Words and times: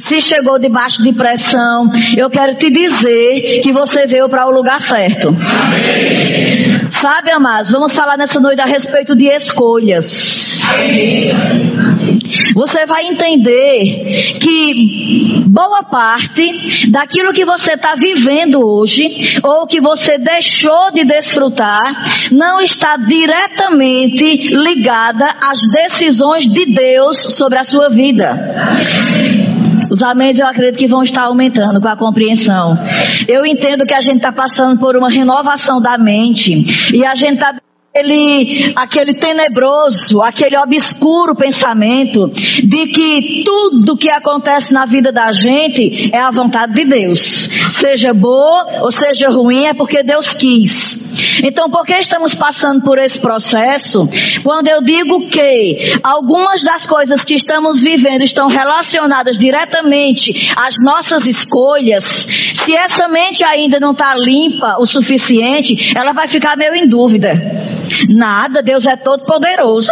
se 0.00 0.20
chegou 0.20 0.58
debaixo 0.58 1.02
de 1.02 1.12
pressão, 1.12 1.90
eu 2.16 2.30
quero 2.30 2.54
te 2.54 2.70
dizer 2.70 3.60
que 3.62 3.72
você 3.72 4.06
veio 4.06 4.28
para 4.28 4.46
o 4.46 4.50
lugar 4.50 4.80
certo. 4.80 5.28
Amém. 5.28 6.76
Sabe, 6.90 7.30
amados, 7.30 7.70
vamos 7.70 7.94
falar 7.94 8.16
nessa 8.16 8.40
noite 8.40 8.60
a 8.60 8.66
respeito 8.66 9.14
de 9.16 9.26
escolhas. 9.26 10.62
Você 12.54 12.86
vai 12.86 13.06
entender 13.06 14.38
que 14.40 15.44
boa 15.46 15.82
parte 15.82 16.90
daquilo 16.90 17.32
que 17.32 17.44
você 17.44 17.72
está 17.72 17.94
vivendo 17.94 18.60
hoje, 18.60 19.38
ou 19.42 19.66
que 19.66 19.80
você 19.80 20.18
deixou 20.18 20.90
de 20.92 21.04
desfrutar, 21.04 21.80
não 22.32 22.60
está 22.60 22.96
diretamente 22.96 24.48
ligada 24.48 25.36
às 25.40 25.60
decisões 25.62 26.48
de 26.48 26.66
Deus 26.66 27.16
sobre 27.34 27.58
a 27.58 27.64
sua 27.64 27.88
vida. 27.88 29.45
Os 29.96 30.02
améns 30.02 30.38
eu 30.38 30.46
acredito 30.46 30.76
que 30.78 30.86
vão 30.86 31.02
estar 31.02 31.22
aumentando 31.22 31.80
com 31.80 31.88
a 31.88 31.96
compreensão. 31.96 32.78
Eu 33.26 33.46
entendo 33.46 33.86
que 33.86 33.94
a 33.94 34.00
gente 34.02 34.16
está 34.16 34.30
passando 34.30 34.78
por 34.78 34.94
uma 34.94 35.08
renovação 35.08 35.80
da 35.80 35.96
mente 35.96 36.92
e 36.94 37.02
a 37.02 37.14
gente 37.14 37.36
está 37.36 37.54
aquele, 37.96 38.72
aquele 38.76 39.14
tenebroso, 39.14 40.22
aquele 40.22 40.56
obscuro 40.58 41.34
pensamento 41.34 42.28
de 42.28 42.86
que 42.88 43.42
tudo 43.44 43.96
que 43.96 44.10
acontece 44.10 44.72
na 44.72 44.84
vida 44.84 45.10
da 45.10 45.32
gente 45.32 46.10
é 46.12 46.18
a 46.18 46.30
vontade 46.30 46.74
de 46.74 46.84
Deus. 46.84 47.20
Seja 47.70 48.12
boa 48.12 48.82
ou 48.82 48.92
seja 48.92 49.30
ruim, 49.30 49.66
é 49.66 49.74
porque 49.74 50.02
Deus 50.02 50.34
quis. 50.34 51.06
Então, 51.42 51.70
por 51.70 51.84
que 51.84 51.94
estamos 51.94 52.34
passando 52.34 52.82
por 52.82 52.98
esse 52.98 53.18
processo? 53.18 54.08
Quando 54.42 54.68
eu 54.68 54.82
digo 54.82 55.28
que 55.28 55.98
algumas 56.02 56.62
das 56.62 56.86
coisas 56.86 57.24
que 57.24 57.34
estamos 57.34 57.82
vivendo 57.82 58.22
estão 58.22 58.48
relacionadas 58.48 59.38
diretamente 59.38 60.52
às 60.56 60.74
nossas 60.82 61.26
escolhas, 61.26 62.04
se 62.04 62.74
essa 62.74 63.08
mente 63.08 63.44
ainda 63.44 63.80
não 63.80 63.92
está 63.92 64.14
limpa 64.14 64.76
o 64.78 64.86
suficiente, 64.86 65.96
ela 65.96 66.12
vai 66.12 66.26
ficar 66.26 66.56
meio 66.56 66.74
em 66.74 66.86
dúvida. 66.86 67.32
Nada, 68.08 68.62
Deus 68.62 68.86
é 68.86 68.96
todo 68.96 69.24
poderoso. 69.24 69.90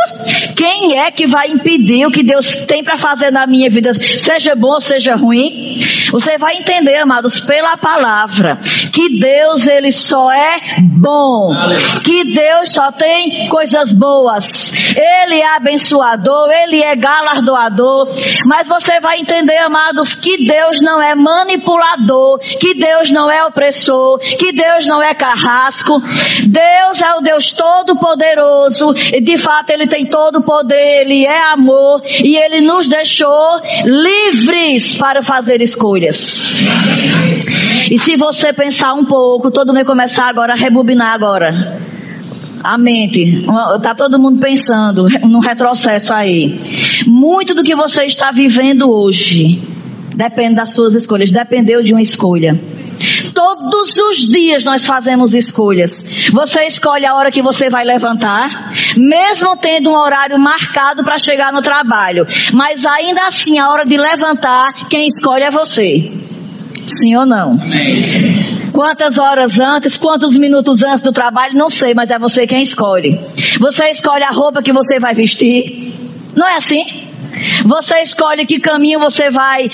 Quem 0.57 0.99
é 0.99 1.11
que 1.11 1.27
vai 1.27 1.51
impedir 1.51 2.07
o 2.07 2.11
que 2.11 2.23
Deus 2.23 2.55
tem 2.67 2.83
para 2.83 2.97
fazer 2.97 3.31
na 3.31 3.47
minha 3.47 3.69
vida, 3.69 3.93
seja 4.19 4.55
bom 4.55 4.75
ou 4.75 4.81
seja 4.81 5.15
ruim? 5.17 5.81
Você 6.11 6.39
vai 6.39 6.57
entender, 6.57 6.97
amados, 6.97 7.41
pela 7.41 7.77
palavra, 7.77 8.59
que 8.93 9.19
Deus 9.19 9.67
ele 9.67 9.91
só 9.91 10.31
é 10.31 10.61
bom, 10.81 11.51
que 12.05 12.25
Deus 12.25 12.71
só 12.71 12.93
tem 12.93 13.49
coisas 13.49 13.93
boas. 13.93 14.73
Ele 14.97 15.41
é 15.41 15.57
abençoador, 15.57 16.49
ele 16.51 16.83
é 16.83 16.95
galardoador, 16.95 18.09
mas 18.47 18.69
você 18.69 19.01
vai 19.01 19.19
entender, 19.19 19.59
amados, 19.59 20.15
que 20.15 20.47
Deus 20.47 20.81
não 20.81 21.03
é 21.03 21.15
manipulador, 21.15 22.39
que 22.39 22.75
Deus 22.75 23.11
não 23.11 23.31
é 23.31 23.45
opressor, 23.45 24.19
que 24.19 24.53
Deus 24.53 24.87
não 24.87 25.03
é 25.03 25.15
carrasco. 25.15 26.01
Deus 26.47 27.03
é 27.03 27.15
o 27.15 27.21
Deus 27.21 27.53
todo 27.53 27.84
poderoso 27.93 28.95
e 29.13 29.21
de 29.21 29.37
fato 29.37 29.71
ele 29.71 29.87
tem 29.87 30.07
todo 30.07 30.39
o 30.39 30.43
poder, 30.43 31.03
ele 31.03 31.25
é 31.25 31.53
amor 31.53 32.03
e 32.23 32.37
ele 32.37 32.61
nos 32.61 32.89
deixou 32.89 33.61
livres 33.85 34.97
para 34.97 35.23
fazer 35.23 35.61
escolhas. 35.61 36.55
E 37.91 37.99
se 37.99 38.17
você 38.17 38.53
pensar 38.53 38.95
um 38.95 39.05
pouco, 39.05 39.51
todo 39.51 39.73
mundo 39.73 39.85
começar 39.85 40.29
agora 40.29 40.53
a 40.53 40.57
rebobinar 40.57 41.13
agora. 41.13 41.79
A 42.63 42.79
mente, 42.79 43.45
tá 43.83 43.95
todo 43.95 44.19
mundo 44.19 44.41
pensando 44.41 45.07
no 45.29 45.41
retrocesso 45.41 46.15
aí. 46.15 46.59
Muito 47.07 47.55
do 47.55 47.63
que 47.63 47.75
você 47.75 48.05
está 48.05 48.31
vivendo 48.31 48.91
hoje 48.91 49.63
depende 50.17 50.55
das 50.55 50.73
suas 50.73 50.95
escolhas, 50.95 51.31
dependeu 51.31 51.83
de 51.83 51.93
uma 51.93 52.01
escolha. 52.01 52.59
Todos 53.45 53.99
os 53.99 54.17
dias 54.17 54.65
nós 54.65 54.87
fazemos 54.87 55.35
escolhas. 55.35 56.31
Você 56.33 56.63
escolhe 56.63 57.05
a 57.05 57.15
hora 57.15 57.31
que 57.31 57.43
você 57.43 57.69
vai 57.69 57.85
levantar, 57.85 58.73
mesmo 58.97 59.55
tendo 59.55 59.91
um 59.91 59.95
horário 59.95 60.39
marcado 60.41 61.05
para 61.05 61.19
chegar 61.19 61.53
no 61.53 61.61
trabalho. 61.61 62.27
Mas 62.55 62.87
ainda 62.87 63.27
assim, 63.27 63.59
a 63.59 63.69
hora 63.69 63.85
de 63.85 63.99
levantar, 63.99 64.89
quem 64.89 65.07
escolhe 65.07 65.45
é 65.45 65.51
você. 65.51 66.11
Sim 66.87 67.17
ou 67.17 67.27
não? 67.27 67.53
Amém. 67.53 68.01
Quantas 68.73 69.19
horas 69.19 69.59
antes, 69.61 69.99
quantos 69.99 70.35
minutos 70.35 70.83
antes 70.83 71.03
do 71.03 71.13
trabalho, 71.13 71.55
não 71.55 71.69
sei, 71.69 71.93
mas 71.93 72.11
é 72.11 72.19
você 72.19 72.47
quem 72.47 72.63
escolhe. 72.63 73.21
Você 73.61 73.91
escolhe 73.91 74.25
a 74.25 74.31
roupa 74.31 74.63
que 74.63 74.73
você 74.73 74.99
vai 74.99 75.13
vestir. 75.13 75.93
Não 76.35 76.49
é 76.49 76.57
assim? 76.57 77.04
Você 77.65 78.01
escolhe 78.01 78.47
que 78.47 78.61
caminho 78.61 79.01
você 79.01 79.31
vai 79.31 79.69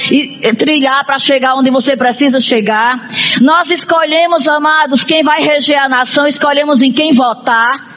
trilhar 0.56 1.04
para 1.04 1.18
chegar 1.18 1.54
onde 1.54 1.70
você 1.70 1.96
precisa 1.96 2.40
chegar. 2.40 3.08
Nós 3.40 3.70
escolhemos, 3.70 4.48
amados, 4.48 5.04
quem 5.04 5.22
vai 5.22 5.42
reger 5.42 5.78
a 5.78 5.88
nação, 5.88 6.26
escolhemos 6.26 6.82
em 6.82 6.92
quem 6.92 7.12
votar. 7.12 7.90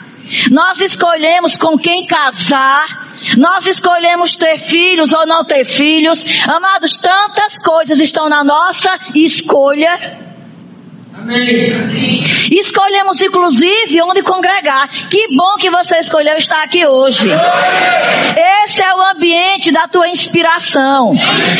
Nós 0.51 0.79
escolhemos 0.81 1.57
com 1.57 1.77
quem 1.77 2.05
casar. 2.05 3.03
Nós 3.37 3.65
escolhemos 3.67 4.35
ter 4.35 4.57
filhos 4.57 5.13
ou 5.13 5.25
não 5.25 5.45
ter 5.45 5.63
filhos. 5.65 6.25
Amados, 6.47 6.97
tantas 6.97 7.59
coisas 7.59 7.99
estão 7.99 8.27
na 8.27 8.43
nossa 8.43 8.99
escolha. 9.15 10.32
Amém. 11.23 12.21
Escolhemos 12.51 13.21
inclusive 13.21 14.01
onde 14.01 14.21
congregar. 14.21 14.89
Que 15.09 15.27
bom 15.33 15.55
que 15.57 15.69
você 15.69 15.97
escolheu 15.97 16.35
estar 16.35 16.61
aqui 16.61 16.85
hoje. 16.85 17.27
Esse 18.65 18.83
é 18.83 18.93
o 18.93 19.01
ambiente 19.01 19.71
da 19.71 19.87
tua 19.87 20.09
inspiração. 20.09 21.13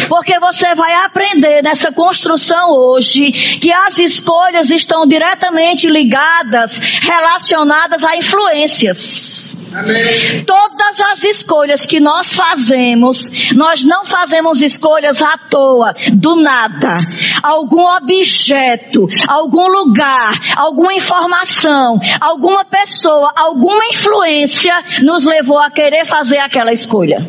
Porque 0.09 0.37
você 0.39 0.75
vai 0.75 0.93
aprender 1.05 1.63
nessa 1.63 1.93
construção 1.93 2.71
hoje 2.71 3.31
que 3.31 3.71
as 3.71 3.97
escolhas 3.99 4.69
estão 4.69 5.07
diretamente 5.07 5.87
ligadas, 5.87 6.77
relacionadas 7.01 8.03
a 8.03 8.17
influências. 8.17 9.57
Amém. 9.73 10.43
Todas 10.45 10.99
as 11.11 11.23
escolhas 11.23 11.85
que 11.85 11.99
nós 11.99 12.33
fazemos, 12.33 13.53
nós 13.55 13.83
não 13.83 14.05
fazemos 14.05 14.61
escolhas 14.61 15.21
à 15.21 15.37
toa, 15.37 15.95
do 16.13 16.35
nada. 16.35 16.99
Algum 17.41 17.83
objeto, 17.95 19.07
algum 19.27 19.52
lugar, 19.67 20.39
alguma 20.55 20.93
informação, 20.93 21.99
alguma 22.19 22.65
pessoa, 22.65 23.31
alguma 23.35 23.85
influência 23.87 24.73
nos 25.01 25.25
levou 25.25 25.59
a 25.59 25.69
querer 25.69 26.07
fazer 26.07 26.37
aquela 26.37 26.71
escolha. 26.71 27.25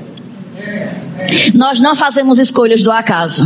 Nós 1.54 1.80
não 1.80 1.94
fazemos 1.94 2.38
escolhas 2.38 2.82
do 2.82 2.90
acaso. 2.90 3.42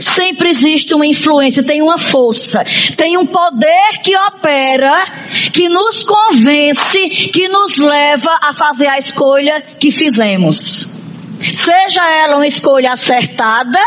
Sempre 0.00 0.50
existe 0.50 0.94
uma 0.94 1.06
influência, 1.06 1.62
tem 1.62 1.82
uma 1.82 1.98
força, 1.98 2.64
tem 2.96 3.16
um 3.16 3.26
poder 3.26 3.98
que 4.02 4.16
opera, 4.16 5.04
que 5.52 5.68
nos 5.68 6.04
convence, 6.04 7.08
que 7.32 7.48
nos 7.48 7.76
leva 7.76 8.38
a 8.42 8.54
fazer 8.54 8.86
a 8.86 8.98
escolha 8.98 9.60
que 9.78 9.90
fizemos. 9.90 10.96
Seja 11.40 12.08
ela 12.08 12.36
uma 12.36 12.46
escolha 12.46 12.92
acertada, 12.92 13.78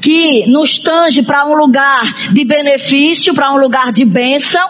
que 0.00 0.46
nos 0.46 0.78
tange 0.78 1.22
para 1.22 1.46
um 1.46 1.54
lugar 1.54 2.02
de 2.32 2.44
benefício, 2.44 3.34
para 3.34 3.52
um 3.52 3.58
lugar 3.58 3.92
de 3.92 4.04
bênção, 4.04 4.68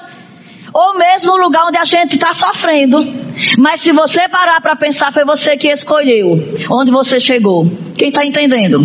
ou 0.73 0.95
mesmo 0.95 1.33
um 1.33 1.37
lugar 1.37 1.67
onde 1.67 1.79
a 1.79 1.85
gente 1.85 2.15
está 2.15 2.35
sofrendo. 2.35 3.31
Mas 3.59 3.81
se 3.81 3.93
você 3.93 4.29
parar 4.29 4.61
para 4.61 4.77
pensar, 4.77 5.13
foi 5.13 5.25
você 5.25 5.57
que 5.57 5.69
escolheu 5.69 6.55
onde 6.71 6.91
você 6.91 7.19
chegou. 7.19 7.67
Quem 7.97 8.09
está 8.09 8.25
entendendo? 8.25 8.81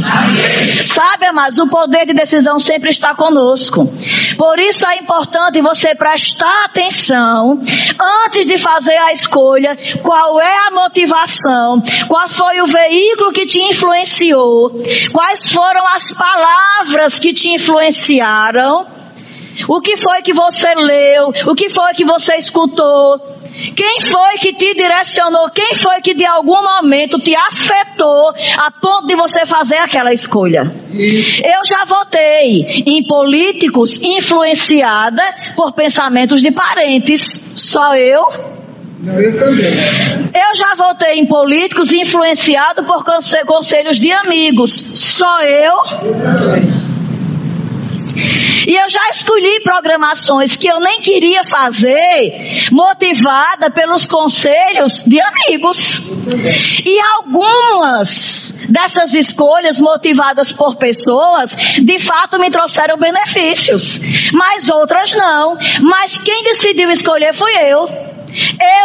Sabe, 0.86 1.26
amados, 1.26 1.58
o 1.58 1.68
poder 1.68 2.06
de 2.06 2.14
decisão 2.14 2.60
sempre 2.60 2.90
está 2.90 3.16
conosco. 3.16 3.90
Por 4.38 4.60
isso 4.60 4.86
é 4.86 4.98
importante 4.98 5.62
você 5.62 5.96
prestar 5.96 6.66
atenção 6.66 7.62
antes 8.26 8.46
de 8.46 8.58
fazer 8.58 8.98
a 8.98 9.14
escolha, 9.14 9.78
qual 10.02 10.40
é 10.42 10.68
a 10.68 10.72
motivação, 10.72 11.82
qual 12.08 12.28
foi 12.28 12.62
o 12.62 12.66
veículo 12.66 13.32
que 13.32 13.46
te 13.46 13.60
influenciou, 13.60 14.72
quais 15.14 15.52
foram 15.52 15.88
as 15.88 16.12
palavras 16.12 17.18
que 17.18 17.34
te 17.34 17.50
influenciaram 17.50 18.95
o 19.68 19.82
que 19.82 19.96
foi 19.98 20.22
que 20.22 20.34
você 20.34 20.74
leu? 20.76 21.32
O 21.48 21.56
que 21.56 21.70
foi 21.70 21.94
que 21.94 22.06
você 22.06 22.36
escutou? 22.36 23.20
Quem 23.76 24.00
foi 24.02 24.38
que 24.40 24.54
te 24.54 24.74
direcionou? 24.74 25.50
Quem 25.50 25.74
foi 25.76 26.02
que 26.02 26.14
de 26.14 26.26
algum 26.26 26.62
momento 26.62 27.18
te 27.20 27.34
afetou 27.36 28.34
a 28.58 28.72
ponto 28.72 29.08
de 29.08 29.16
você 29.16 29.46
fazer 29.46 29.78
aquela 29.78 30.14
escolha? 30.14 30.70
Eu 30.94 31.62
já 31.66 31.86
votei 31.86 32.84
em 32.86 33.02
políticos 33.04 34.02
influenciada 34.04 35.24
por 35.56 35.72
pensamentos 35.72 36.42
de 36.42 36.52
parentes. 36.52 37.22
Só 37.56 37.96
eu? 37.96 38.24
Não, 39.00 39.20
eu 39.20 39.38
também. 39.38 39.68
Eu 39.68 40.56
já 40.56 40.74
votei 40.76 41.20
em 41.20 41.26
políticos 41.26 41.92
influenciado 41.94 42.84
por 42.84 43.04
conselhos 43.46 44.00
de 44.00 44.12
amigos. 44.12 44.72
Só 44.72 45.42
eu? 45.44 45.74
Eu 46.04 46.14
também. 46.22 46.85
E 48.68 48.76
eu 48.76 48.90
já 48.90 49.10
escolhi 49.10 49.60
programações 49.62 50.58
que 50.58 50.68
eu 50.68 50.80
nem 50.80 51.02
queria 51.02 51.42
fazer, 51.44 52.70
motivada 52.72 53.70
pelos 53.70 54.06
conselhos 54.06 55.04
de 55.06 55.20
amigos. 55.20 56.02
E 56.86 57.00
algumas 57.18 58.56
dessas 58.70 59.14
escolhas 59.14 59.80
motivadas 59.80 60.52
por 60.52 60.76
pessoas, 60.76 61.52
de 61.52 62.00
fato 62.00 62.40
me 62.40 62.50
trouxeram 62.50 62.98
benefícios. 62.98 64.00
Mas 64.34 64.70
outras 64.70 65.14
não. 65.14 65.58
Mas 65.82 66.18
quem 66.18 66.44
decidiu 66.44 66.90
escolher 66.92 67.34
fui 67.34 67.52
eu. 67.62 68.15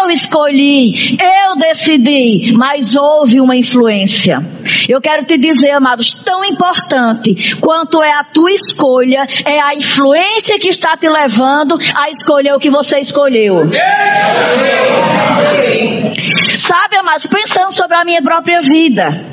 Eu 0.00 0.10
escolhi, 0.10 1.16
eu 1.18 1.56
decidi, 1.56 2.52
mas 2.56 2.96
houve 2.96 3.40
uma 3.40 3.56
influência. 3.56 4.44
Eu 4.88 5.00
quero 5.00 5.24
te 5.24 5.36
dizer, 5.36 5.70
amados, 5.70 6.12
tão 6.22 6.44
importante 6.44 7.56
quanto 7.60 8.02
é 8.02 8.12
a 8.12 8.24
tua 8.24 8.52
escolha, 8.52 9.26
é 9.44 9.60
a 9.60 9.74
influência 9.74 10.58
que 10.58 10.68
está 10.68 10.96
te 10.96 11.08
levando 11.08 11.78
a 11.94 12.10
escolher 12.10 12.54
o 12.54 12.58
que 12.58 12.70
você 12.70 12.98
escolheu. 12.98 13.68
Sabe, 16.58 16.96
amados, 16.96 17.26
pensando 17.26 17.72
sobre 17.72 17.96
a 17.96 18.04
minha 18.04 18.22
própria 18.22 18.60
vida. 18.60 19.24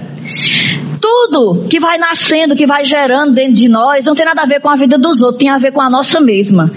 Tudo 1.00 1.68
que 1.70 1.80
vai 1.80 1.98
nascendo, 1.98 2.56
que 2.56 2.66
vai 2.66 2.84
gerando 2.84 3.34
dentro 3.34 3.54
de 3.54 3.70
nós, 3.70 4.06
não 4.06 4.16
tem 4.16 4.26
nada 4.26 4.42
a 4.42 4.46
ver 4.46 4.60
com 4.60 4.70
a 4.70 4.76
vida 4.76 4.98
dos 4.98 5.22
outros, 5.22 5.40
tem 5.40 5.50
a 5.50 5.58
ver 5.58 5.72
com 5.72 5.82
a 5.82 5.90
nossa 5.90 6.20
mesma. 6.20 6.72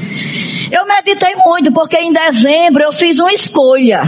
Eu 0.70 0.86
meditei 0.86 1.34
muito, 1.36 1.72
porque 1.72 1.96
em 1.96 2.12
dezembro 2.12 2.82
eu 2.82 2.92
fiz 2.92 3.18
uma 3.18 3.32
escolha. 3.32 4.02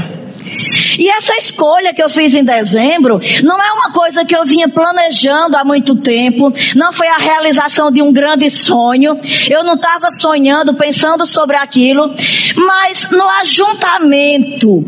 E 0.99 1.09
essa 1.09 1.35
escolha 1.37 1.94
que 1.94 2.03
eu 2.03 2.09
fiz 2.09 2.35
em 2.35 2.44
dezembro 2.44 3.21
não 3.43 3.61
é 3.61 3.73
uma 3.73 3.93
coisa 3.93 4.25
que 4.25 4.37
eu 4.37 4.44
vinha 4.44 4.69
planejando 4.69 5.56
há 5.56 5.65
muito 5.65 5.97
tempo, 5.97 6.50
não 6.75 6.93
foi 6.93 7.09
a 7.09 7.17
realização 7.17 7.91
de 7.91 8.03
um 8.03 8.12
grande 8.12 8.49
sonho, 8.50 9.19
eu 9.50 9.65
não 9.65 9.75
estava 9.75 10.11
sonhando, 10.11 10.75
pensando 10.75 11.27
sobre 11.27 11.56
aquilo, 11.56 12.12
mas 12.56 13.09
no 13.11 13.29
ajuntamento 13.29 14.85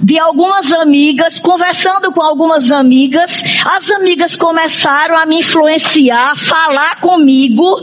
de 0.00 0.18
algumas 0.18 0.72
amigas, 0.72 1.38
conversando 1.38 2.12
com 2.12 2.22
algumas 2.22 2.70
amigas, 2.70 3.42
as 3.64 3.90
amigas 3.90 4.36
começaram 4.36 5.16
a 5.16 5.26
me 5.26 5.40
influenciar, 5.40 6.36
falar 6.36 7.00
comigo, 7.00 7.82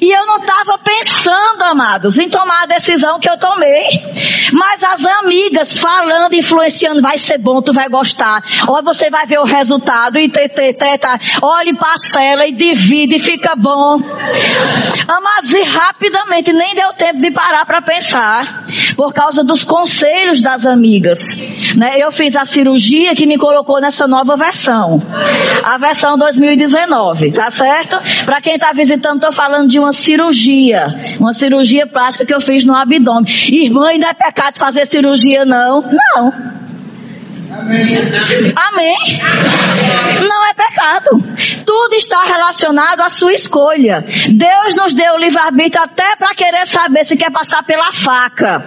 e 0.00 0.08
eu 0.08 0.26
não 0.26 0.38
estava 0.38 0.78
pensando, 0.78 1.62
amados, 1.62 2.18
em 2.18 2.28
tomar 2.28 2.62
a 2.62 2.66
decisão 2.66 3.18
que 3.18 3.28
eu 3.28 3.38
tomei. 3.38 3.82
Mas 4.52 4.84
as 4.84 5.04
amigas 5.04 5.76
falando, 5.76 6.34
influenciando, 6.34 6.97
vai 7.00 7.18
ser 7.18 7.38
bom, 7.38 7.60
tu 7.60 7.72
vai 7.72 7.88
gostar. 7.88 8.42
Olha, 8.66 8.82
você 8.82 9.10
vai 9.10 9.26
ver 9.26 9.38
o 9.38 9.44
resultado, 9.44 10.18
e 10.18 10.28
teta, 10.28 11.18
olha, 11.42 11.74
parcela 11.74 12.46
e 12.46 12.52
divide, 12.52 13.16
e 13.16 13.18
fica 13.18 13.54
bom. 13.56 14.00
Amados, 15.06 15.52
e 15.52 15.62
rapidamente, 15.62 16.52
nem 16.52 16.74
deu 16.74 16.92
tempo 16.92 17.20
de 17.20 17.30
parar 17.30 17.64
para 17.64 17.82
pensar, 17.82 18.64
por 18.96 19.12
causa 19.12 19.42
dos 19.42 19.64
conselhos 19.64 20.40
das 20.40 20.66
amigas. 20.66 21.18
Né? 21.76 21.98
Eu 21.98 22.10
fiz 22.10 22.36
a 22.36 22.44
cirurgia 22.44 23.14
que 23.14 23.26
me 23.26 23.38
colocou 23.38 23.80
nessa 23.80 24.06
nova 24.06 24.36
versão. 24.36 25.02
A 25.64 25.76
versão 25.78 26.16
2019, 26.16 27.32
tá 27.32 27.50
certo? 27.50 27.96
Para 28.24 28.40
quem 28.40 28.54
está 28.54 28.72
visitando, 28.72 29.16
estou 29.16 29.32
falando 29.32 29.68
de 29.68 29.78
uma 29.78 29.92
cirurgia. 29.92 30.94
Uma 31.18 31.32
cirurgia 31.32 31.86
plástica 31.86 32.24
que 32.24 32.34
eu 32.34 32.40
fiz 32.40 32.64
no 32.64 32.74
abdômen. 32.74 33.24
Irmã, 33.48 33.88
ainda 33.88 34.08
é 34.08 34.14
pecado 34.14 34.58
fazer 34.58 34.86
cirurgia, 34.86 35.44
não? 35.44 35.82
Não. 35.82 36.57
Amém. 37.58 38.96
Não 40.28 40.46
é 40.46 40.54
pecado. 40.54 41.22
Tudo 41.66 41.94
está 41.94 42.22
relacionado 42.24 43.00
à 43.00 43.08
sua 43.08 43.32
escolha. 43.32 44.04
Deus 44.28 44.74
nos 44.74 44.94
deu 44.94 45.14
o 45.14 45.18
livre-arbítrio 45.18 45.82
até 45.82 46.16
para 46.16 46.34
querer 46.34 46.66
saber 46.66 47.04
se 47.04 47.16
quer 47.16 47.30
passar 47.30 47.62
pela 47.64 47.92
faca. 47.92 48.64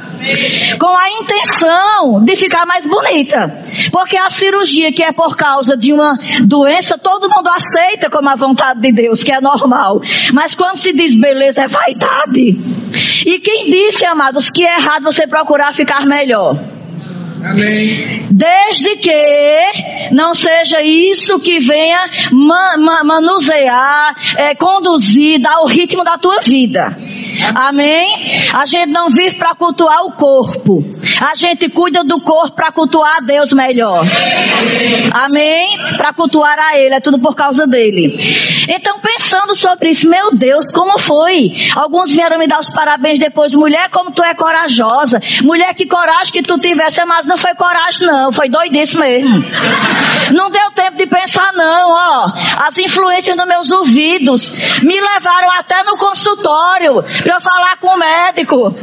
Com 0.79 0.97
a 0.97 1.09
intenção 1.09 2.23
de 2.23 2.35
ficar 2.35 2.65
mais 2.65 2.85
bonita. 2.85 3.61
Porque 3.91 4.17
a 4.17 4.29
cirurgia 4.29 4.91
que 4.91 5.03
é 5.03 5.11
por 5.11 5.35
causa 5.35 5.77
de 5.77 5.93
uma 5.93 6.17
doença, 6.43 6.97
todo 6.97 7.29
mundo 7.29 7.49
aceita 7.49 8.09
como 8.09 8.29
a 8.29 8.35
vontade 8.35 8.81
de 8.81 8.91
Deus, 8.91 9.23
que 9.23 9.31
é 9.31 9.39
normal. 9.39 10.01
Mas 10.33 10.53
quando 10.53 10.77
se 10.77 10.93
diz 10.93 11.15
beleza, 11.15 11.63
é 11.63 11.67
vaidade. 11.67 12.59
E 13.25 13.39
quem 13.39 13.69
disse, 13.69 14.05
amados, 14.05 14.49
que 14.49 14.63
é 14.63 14.77
errado 14.77 15.03
você 15.03 15.25
procurar 15.25 15.73
ficar 15.73 16.05
melhor? 16.05 16.80
Desde 18.29 18.97
que 18.97 20.11
não 20.11 20.33
seja 20.35 20.81
isso 20.81 21.39
que 21.39 21.59
venha 21.59 22.09
manusear, 23.03 24.15
é, 24.37 24.55
conduzir, 24.55 25.39
dar 25.39 25.61
o 25.61 25.65
ritmo 25.65 26.03
da 26.03 26.17
tua 26.17 26.39
vida. 26.41 26.97
Amém? 27.55 28.49
A 28.53 28.65
gente 28.65 28.87
não 28.87 29.09
vive 29.09 29.35
para 29.35 29.55
cultuar 29.55 30.03
o 30.05 30.11
corpo. 30.13 30.83
A 31.19 31.35
gente 31.35 31.69
cuida 31.69 32.03
do 32.03 32.19
corpo 32.21 32.55
para 32.55 32.71
cultuar 32.71 33.17
a 33.17 33.21
Deus 33.21 33.51
melhor. 33.53 34.05
Amém? 35.13 35.77
Para 35.97 36.13
cultuar 36.13 36.57
a 36.59 36.77
Ele. 36.77 36.95
É 36.95 36.99
tudo 36.99 37.19
por 37.19 37.35
causa 37.35 37.65
dele. 37.67 38.17
Então, 38.67 38.99
pensando 38.99 39.55
sobre 39.55 39.89
isso, 39.89 40.09
meu 40.09 40.35
Deus, 40.35 40.65
como 40.73 40.99
foi? 40.99 41.51
Alguns 41.75 42.11
vieram 42.11 42.37
me 42.37 42.47
dar 42.47 42.59
os 42.59 42.67
parabéns 42.73 43.19
depois. 43.19 43.53
Mulher, 43.53 43.89
como 43.89 44.11
tu 44.11 44.23
é 44.23 44.33
corajosa. 44.33 45.19
Mulher, 45.41 45.73
que 45.73 45.85
coragem 45.85 46.33
que 46.33 46.41
tu 46.41 46.57
tivesse. 46.59 47.03
Mas 47.05 47.25
não 47.25 47.37
foi 47.37 47.53
coragem, 47.55 48.07
não. 48.07 48.31
Foi 48.31 48.49
doidice 48.49 48.97
mesmo. 48.97 49.43
Não 50.33 50.49
deu 50.49 50.71
tempo 50.71 50.97
de 50.97 51.07
pensar, 51.07 51.51
não. 51.53 51.91
Ó, 51.91 52.31
as 52.57 52.77
influências 52.77 53.35
nos 53.35 53.47
meus 53.47 53.71
ouvidos 53.71 54.51
me 54.81 54.99
levaram 54.99 55.51
até 55.51 55.83
no 55.83 55.97
consultório 55.97 57.03
para 57.31 57.37
eu 57.37 57.41
falar 57.41 57.77
com 57.77 57.87
o 57.87 57.97
médico. 57.97 58.75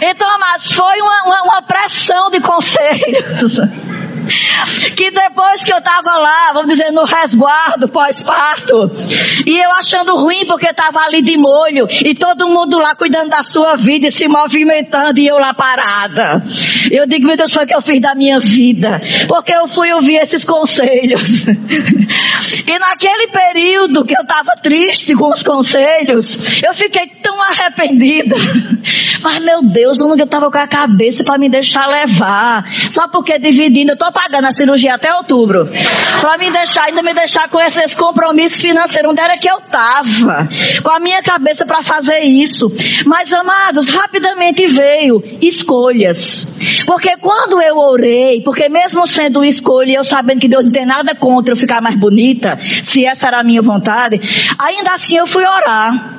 Então, 0.00 0.38
mas 0.38 0.70
foi 0.70 1.00
uma, 1.00 1.22
uma, 1.24 1.42
uma 1.42 1.62
pressão 1.62 2.30
de 2.30 2.40
conselhos 2.40 3.58
que 4.94 5.10
depois 5.10 5.64
que 5.64 5.72
eu 5.72 5.78
estava 5.78 6.18
lá, 6.18 6.52
vamos 6.52 6.68
dizer, 6.68 6.92
no 6.92 7.04
resguardo 7.04 7.88
pós-parto, 7.88 8.90
e 9.46 9.58
eu 9.58 9.72
achando 9.72 10.14
ruim 10.16 10.44
porque 10.46 10.66
estava 10.66 11.00
ali 11.00 11.22
de 11.22 11.36
molho, 11.38 11.88
e 11.90 12.14
todo 12.14 12.46
mundo 12.46 12.78
lá 12.78 12.94
cuidando 12.94 13.30
da 13.30 13.42
sua 13.42 13.74
vida 13.74 14.08
e 14.08 14.12
se 14.12 14.28
movimentando, 14.28 15.18
e 15.18 15.26
eu 15.26 15.38
lá 15.38 15.54
parada. 15.54 16.42
Eu 16.90 17.06
digo, 17.06 17.26
meu 17.26 17.36
Deus, 17.36 17.52
foi 17.52 17.64
o 17.64 17.66
que 17.66 17.74
eu 17.74 17.80
fiz 17.80 18.00
da 18.00 18.14
minha 18.14 18.38
vida, 18.38 19.00
porque 19.28 19.54
eu 19.54 19.66
fui 19.66 19.92
ouvir 19.92 20.16
esses 20.16 20.44
conselhos. 20.44 21.46
E 22.70 22.78
naquele 22.78 23.28
período 23.28 24.04
que 24.04 24.16
eu 24.16 24.22
estava 24.22 24.52
triste 24.62 25.14
com 25.14 25.30
os 25.30 25.42
conselhos, 25.42 26.62
eu 26.62 26.74
fiquei 26.74 27.06
tão 27.22 27.40
arrependida. 27.42 28.36
Mas 29.22 29.42
meu 29.42 29.62
Deus, 29.62 29.98
eu 29.98 30.14
estava 30.14 30.50
com 30.50 30.58
a 30.58 30.66
cabeça 30.66 31.24
para 31.24 31.38
me 31.38 31.48
deixar 31.48 31.86
levar? 31.86 32.64
Só 32.90 33.08
porque 33.08 33.38
dividindo, 33.38 33.92
eu 33.92 33.94
estou 33.94 34.12
pagando 34.12 34.46
a 34.46 34.52
cirurgia 34.52 34.94
até 34.94 35.12
outubro. 35.14 35.68
Para 36.20 36.38
me 36.38 36.50
deixar, 36.50 36.84
ainda 36.84 37.02
me 37.02 37.14
deixar 37.14 37.48
com 37.48 37.60
esse, 37.60 37.80
esse 37.80 37.96
compromisso 37.96 38.60
financeiro. 38.60 39.10
Onde 39.10 39.20
era 39.20 39.38
que 39.38 39.48
eu 39.48 39.58
estava? 39.58 40.48
Com 40.82 40.90
a 40.90 41.00
minha 41.00 41.22
cabeça 41.22 41.64
para 41.64 41.82
fazer 41.82 42.20
isso. 42.20 42.70
Mas 43.06 43.32
amados, 43.32 43.88
rapidamente 43.88 44.66
veio 44.66 45.22
escolhas. 45.40 46.58
Porque 46.86 47.16
quando 47.16 47.60
eu 47.60 47.76
orei, 47.76 48.42
porque 48.42 48.68
mesmo 48.68 49.06
sendo 49.06 49.44
escolha, 49.44 49.96
eu 49.96 50.04
sabendo 50.04 50.40
que 50.40 50.48
Deus 50.48 50.64
não 50.64 50.72
tem 50.72 50.86
nada 50.86 51.14
contra 51.14 51.52
eu 51.52 51.56
ficar 51.56 51.80
mais 51.80 51.96
bonita, 51.96 52.57
se 52.82 53.06
essa 53.06 53.28
era 53.28 53.40
a 53.40 53.44
minha 53.44 53.62
vontade, 53.62 54.20
ainda 54.58 54.92
assim 54.92 55.16
eu 55.16 55.26
fui 55.26 55.44
orar. 55.44 56.17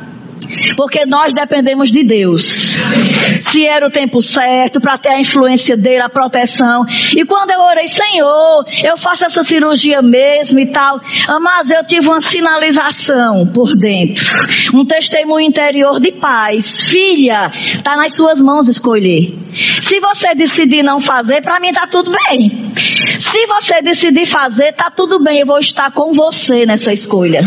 Porque 0.76 1.06
nós 1.06 1.34
dependemos 1.34 1.92
de 1.92 2.04
Deus. 2.04 2.78
Se 3.42 3.66
era 3.66 3.88
o 3.88 3.92
tempo 3.92 4.22
certo 4.22 4.80
para 4.80 4.98
ter 4.98 5.10
a 5.10 5.20
influência 5.20 5.76
dele, 5.76 6.02
a 6.02 6.10
proteção. 6.10 6.86
E 7.16 7.26
quando 7.26 7.52
eu 7.52 7.62
orei, 7.62 7.88
Senhor, 7.88 8.66
eu 8.84 8.98
faço 8.98 9.26
essa 9.26 9.44
cirurgia 9.44 10.02
mesmo 10.02 10.60
e 10.60 10.68
tal. 10.68 11.00
Mas 11.42 11.70
eu 11.70 11.84
tive 11.86 12.08
uma 12.08 12.22
sinalização 12.22 13.48
por 13.48 13.76
dentro. 13.76 14.26
Um 14.74 14.86
testemunho 14.86 15.48
interior 15.48 16.00
de 16.00 16.12
paz. 16.12 16.90
Filha, 16.90 17.52
está 17.54 17.96
nas 17.96 18.16
suas 18.16 18.42
mãos 18.42 18.68
escolher. 18.68 19.34
Se 19.82 20.00
você 20.00 20.36
decidir 20.36 20.84
não 20.84 21.00
fazer, 21.00 21.42
para 21.42 21.60
mim 21.60 21.70
está 21.70 21.88
tudo 21.88 22.12
bem. 22.28 22.72
Se 22.76 23.46
você 23.48 23.82
decidir 23.82 24.26
fazer, 24.26 24.74
tá 24.74 24.90
tudo 24.90 25.22
bem, 25.22 25.40
eu 25.40 25.46
vou 25.46 25.60
estar 25.60 25.92
com 25.92 26.14
você 26.14 26.66
nessa 26.66 26.94
escolha. 26.94 27.42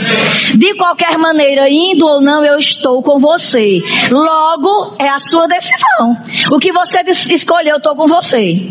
De 0.55 0.75
qualquer 0.75 1.17
maneira, 1.17 1.69
indo 1.69 2.07
ou 2.07 2.21
não, 2.21 2.45
eu 2.45 2.59
estou 2.59 2.92
com 3.01 3.19
você. 3.19 3.81
Logo, 4.11 4.97
é 4.99 5.09
a 5.09 5.21
sua 5.21 5.47
decisão. 5.47 6.19
O 6.53 6.59
que 6.59 6.73
você 6.73 7.01
escolheu, 7.33 7.75
eu 7.75 7.77
estou 7.79 7.95
com 7.95 8.09
você. 8.09 8.71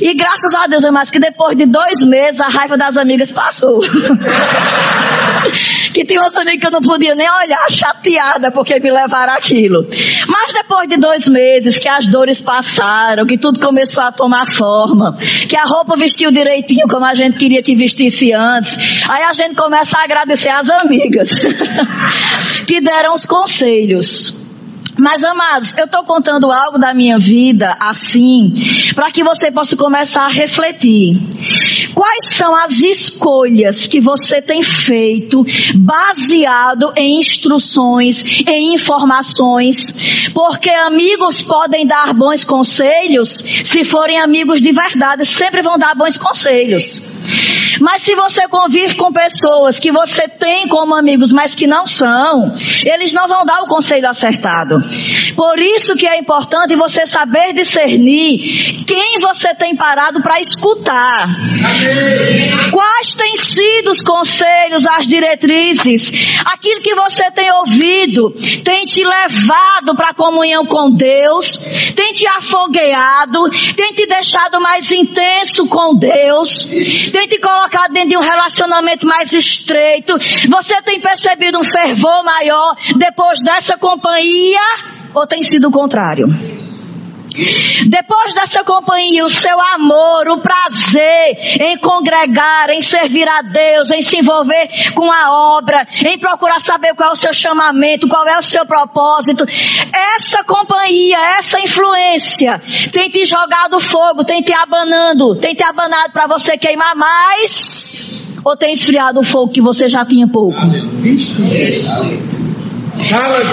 E 0.00 0.14
graças 0.14 0.54
a 0.54 0.66
Deus, 0.66 0.84
irmãos, 0.84 1.10
que 1.10 1.18
depois 1.18 1.56
de 1.56 1.66
dois 1.66 1.98
meses 2.06 2.40
a 2.40 2.48
raiva 2.48 2.76
das 2.76 2.96
amigas 2.96 3.30
passou. 3.30 3.80
que 5.92 6.04
tinha 6.04 6.20
umas 6.20 6.36
amigas 6.36 6.60
que 6.60 6.66
eu 6.66 6.70
não 6.70 6.80
podia 6.80 7.14
nem 7.14 7.28
olhar, 7.30 7.70
chateada 7.70 8.50
porque 8.50 8.78
me 8.80 8.90
levaram 8.90 9.34
aquilo. 9.34 9.86
Mas 10.28 10.52
depois 10.52 10.88
de 10.88 10.96
dois 10.96 11.26
meses 11.26 11.78
que 11.78 11.88
as 11.88 12.06
dores 12.06 12.40
passaram, 12.40 13.26
que 13.26 13.38
tudo 13.38 13.60
começou 13.60 14.02
a 14.02 14.12
tomar 14.12 14.46
forma, 14.54 15.14
que 15.48 15.56
a 15.56 15.64
roupa 15.64 15.96
vestiu 15.96 16.30
direitinho 16.30 16.86
como 16.88 17.04
a 17.04 17.14
gente 17.14 17.36
queria 17.36 17.62
que 17.62 17.74
vestisse 17.74 18.32
antes, 18.32 19.04
aí 19.08 19.22
a 19.22 19.32
gente 19.32 19.54
começa 19.54 19.98
a 19.98 20.04
agradecer 20.04 20.48
às 20.48 20.68
amigas 20.68 21.30
que 22.66 22.80
deram 22.80 23.14
os 23.14 23.24
conselhos. 23.24 24.49
Mas, 24.98 25.24
amados, 25.24 25.76
eu 25.76 25.84
estou 25.84 26.04
contando 26.04 26.50
algo 26.50 26.78
da 26.78 26.92
minha 26.92 27.18
vida 27.18 27.76
assim, 27.80 28.52
para 28.94 29.10
que 29.10 29.22
você 29.22 29.50
possa 29.50 29.76
começar 29.76 30.24
a 30.24 30.28
refletir. 30.28 31.18
Quais 31.94 32.34
são 32.34 32.54
as 32.54 32.72
escolhas 32.80 33.86
que 33.86 34.00
você 34.00 34.42
tem 34.42 34.62
feito 34.62 35.44
baseado 35.76 36.92
em 36.96 37.18
instruções, 37.18 38.42
em 38.46 38.74
informações? 38.74 40.30
Porque 40.32 40.70
amigos 40.70 41.42
podem 41.42 41.86
dar 41.86 42.12
bons 42.14 42.44
conselhos 42.44 43.28
se 43.64 43.84
forem 43.84 44.18
amigos 44.18 44.60
de 44.60 44.72
verdade, 44.72 45.24
sempre 45.24 45.62
vão 45.62 45.78
dar 45.78 45.94
bons 45.94 46.16
conselhos. 46.16 47.19
Mas 47.80 48.02
se 48.02 48.14
você 48.14 48.46
convive 48.48 48.94
com 48.96 49.12
pessoas 49.12 49.78
que 49.78 49.90
você 49.90 50.28
tem 50.28 50.68
como 50.68 50.94
amigos, 50.94 51.32
mas 51.32 51.54
que 51.54 51.66
não 51.66 51.86
são, 51.86 52.52
eles 52.84 53.12
não 53.12 53.26
vão 53.26 53.44
dar 53.44 53.62
o 53.62 53.66
conselho 53.66 54.08
acertado. 54.08 54.76
Por 55.36 55.58
isso 55.58 55.94
que 55.96 56.06
é 56.06 56.18
importante 56.18 56.74
você 56.76 57.06
saber 57.06 57.52
discernir 57.52 58.84
quem 58.86 59.18
você 59.20 59.54
tem 59.54 59.76
parado 59.76 60.22
para 60.22 60.40
escutar. 60.40 61.28
Quais 62.70 63.14
têm 63.14 63.36
sido 63.36 63.90
os 63.90 64.00
conselhos, 64.00 64.86
as 64.86 65.06
diretrizes, 65.06 66.40
aquilo 66.44 66.80
que 66.80 66.94
você 66.94 67.30
tem 67.30 67.52
ouvido, 67.52 68.30
tem 68.64 68.86
te 68.86 69.02
levado 69.02 69.94
para 69.96 70.10
a 70.10 70.14
comunhão 70.14 70.64
com 70.64 70.90
Deus, 70.90 71.56
tem 71.94 72.12
te 72.12 72.26
afogueado, 72.26 73.48
tem 73.76 73.92
te 73.94 74.06
deixado 74.06 74.60
mais 74.60 74.90
intenso 74.90 75.66
com 75.66 75.94
Deus, 75.94 76.64
tem 77.12 77.26
te 77.26 77.38
colocado 77.38 77.92
dentro 77.92 78.10
de 78.10 78.16
um 78.16 78.22
relacionamento 78.22 79.06
mais 79.06 79.32
estreito. 79.32 80.16
Você 80.48 80.82
tem 80.82 81.00
percebido 81.00 81.58
um 81.58 81.64
fervor 81.64 82.24
maior 82.24 82.76
depois 82.96 83.40
dessa 83.42 83.76
companhia? 83.76 84.99
Ou 85.14 85.26
tem 85.26 85.42
sido 85.42 85.68
o 85.68 85.70
contrário? 85.70 86.28
Depois 87.86 88.34
dessa 88.34 88.64
companhia, 88.64 89.24
o 89.24 89.30
seu 89.30 89.58
amor, 89.60 90.28
o 90.28 90.38
prazer 90.38 91.60
em 91.60 91.76
congregar, 91.78 92.70
em 92.70 92.80
servir 92.80 93.26
a 93.28 93.42
Deus, 93.42 93.90
em 93.90 94.02
se 94.02 94.18
envolver 94.18 94.68
com 94.94 95.10
a 95.10 95.56
obra, 95.56 95.86
em 96.04 96.18
procurar 96.18 96.60
saber 96.60 96.94
qual 96.94 97.10
é 97.10 97.12
o 97.12 97.16
seu 97.16 97.32
chamamento, 97.32 98.08
qual 98.08 98.26
é 98.26 98.38
o 98.38 98.42
seu 98.42 98.66
propósito, 98.66 99.44
essa 100.16 100.42
companhia, 100.44 101.18
essa 101.38 101.60
influência 101.60 102.60
tem 102.92 103.08
te 103.08 103.24
jogado 103.24 103.78
fogo, 103.78 104.24
tem 104.24 104.42
te 104.42 104.52
abanando, 104.52 105.36
tem 105.36 105.54
te 105.54 105.64
abanado 105.64 106.12
para 106.12 106.26
você 106.26 106.58
queimar 106.58 106.96
mais, 106.96 108.36
ou 108.44 108.56
tem 108.56 108.72
esfriado 108.72 109.20
o 109.20 109.24
fogo 109.24 109.52
que 109.52 109.60
você 109.60 109.88
já 109.88 110.04
tinha 110.04 110.26
pouco? 110.26 110.58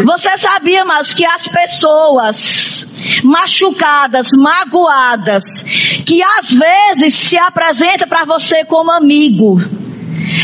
Você 0.06 0.38
sabia, 0.38 0.86
mas 0.86 1.14
que 1.14 1.26
as 1.26 1.48
pessoas 1.48 3.22
machucadas, 3.24 4.28
magoadas, 4.38 5.44
que 6.06 6.22
às 6.22 6.50
vezes 6.52 7.14
se 7.14 7.38
apresenta 7.38 8.06
para 8.06 8.26
você 8.26 8.64
como 8.66 8.92
amigo, 8.92 9.60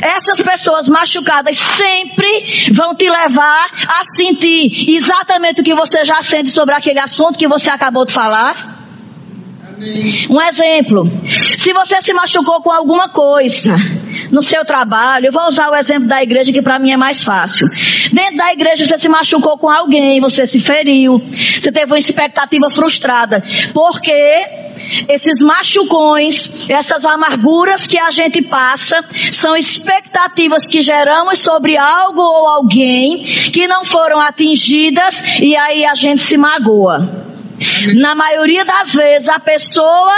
essas 0.01 0.43
pessoas 0.43 0.87
machucadas 0.87 1.57
sempre 1.57 2.71
vão 2.71 2.95
te 2.95 3.09
levar 3.09 3.69
a 3.87 4.01
sentir 4.15 4.89
exatamente 4.95 5.61
o 5.61 5.63
que 5.63 5.73
você 5.73 6.03
já 6.03 6.21
sente 6.21 6.49
sobre 6.49 6.73
aquele 6.73 6.99
assunto 6.99 7.37
que 7.37 7.47
você 7.47 7.69
acabou 7.69 8.05
de 8.05 8.13
falar. 8.13 8.72
Um 10.29 10.41
exemplo, 10.41 11.09
se 11.57 11.73
você 11.73 12.01
se 12.01 12.13
machucou 12.13 12.61
com 12.61 12.71
alguma 12.71 13.09
coisa, 13.09 13.75
no 14.31 14.41
seu 14.41 14.63
trabalho, 14.65 15.27
eu 15.27 15.31
vou 15.31 15.47
usar 15.47 15.69
o 15.69 15.75
exemplo 15.75 16.07
da 16.07 16.21
igreja 16.21 16.51
que 16.51 16.61
para 16.61 16.79
mim 16.79 16.91
é 16.91 16.97
mais 16.97 17.23
fácil. 17.23 17.65
Dentro 18.11 18.37
da 18.37 18.51
igreja 18.51 18.85
você 18.85 18.97
se 18.97 19.09
machucou 19.09 19.57
com 19.57 19.69
alguém, 19.69 20.19
você 20.19 20.45
se 20.45 20.59
feriu, 20.59 21.19
você 21.19 21.71
teve 21.71 21.91
uma 21.91 21.99
expectativa 21.99 22.69
frustrada. 22.73 23.43
Porque 23.73 24.11
esses 25.07 25.39
machucões, 25.41 26.69
essas 26.69 27.05
amarguras 27.05 27.87
que 27.87 27.97
a 27.97 28.11
gente 28.11 28.41
passa, 28.41 29.03
são 29.31 29.55
expectativas 29.55 30.67
que 30.67 30.81
geramos 30.81 31.39
sobre 31.39 31.77
algo 31.77 32.21
ou 32.21 32.47
alguém 32.47 33.21
que 33.21 33.67
não 33.67 33.83
foram 33.83 34.19
atingidas 34.19 35.39
e 35.39 35.55
aí 35.55 35.85
a 35.85 35.93
gente 35.93 36.21
se 36.21 36.37
magoa. 36.37 37.32
Na 37.95 38.15
maioria 38.15 38.65
das 38.65 38.93
vezes 38.93 39.29
a 39.29 39.39
pessoa 39.39 40.13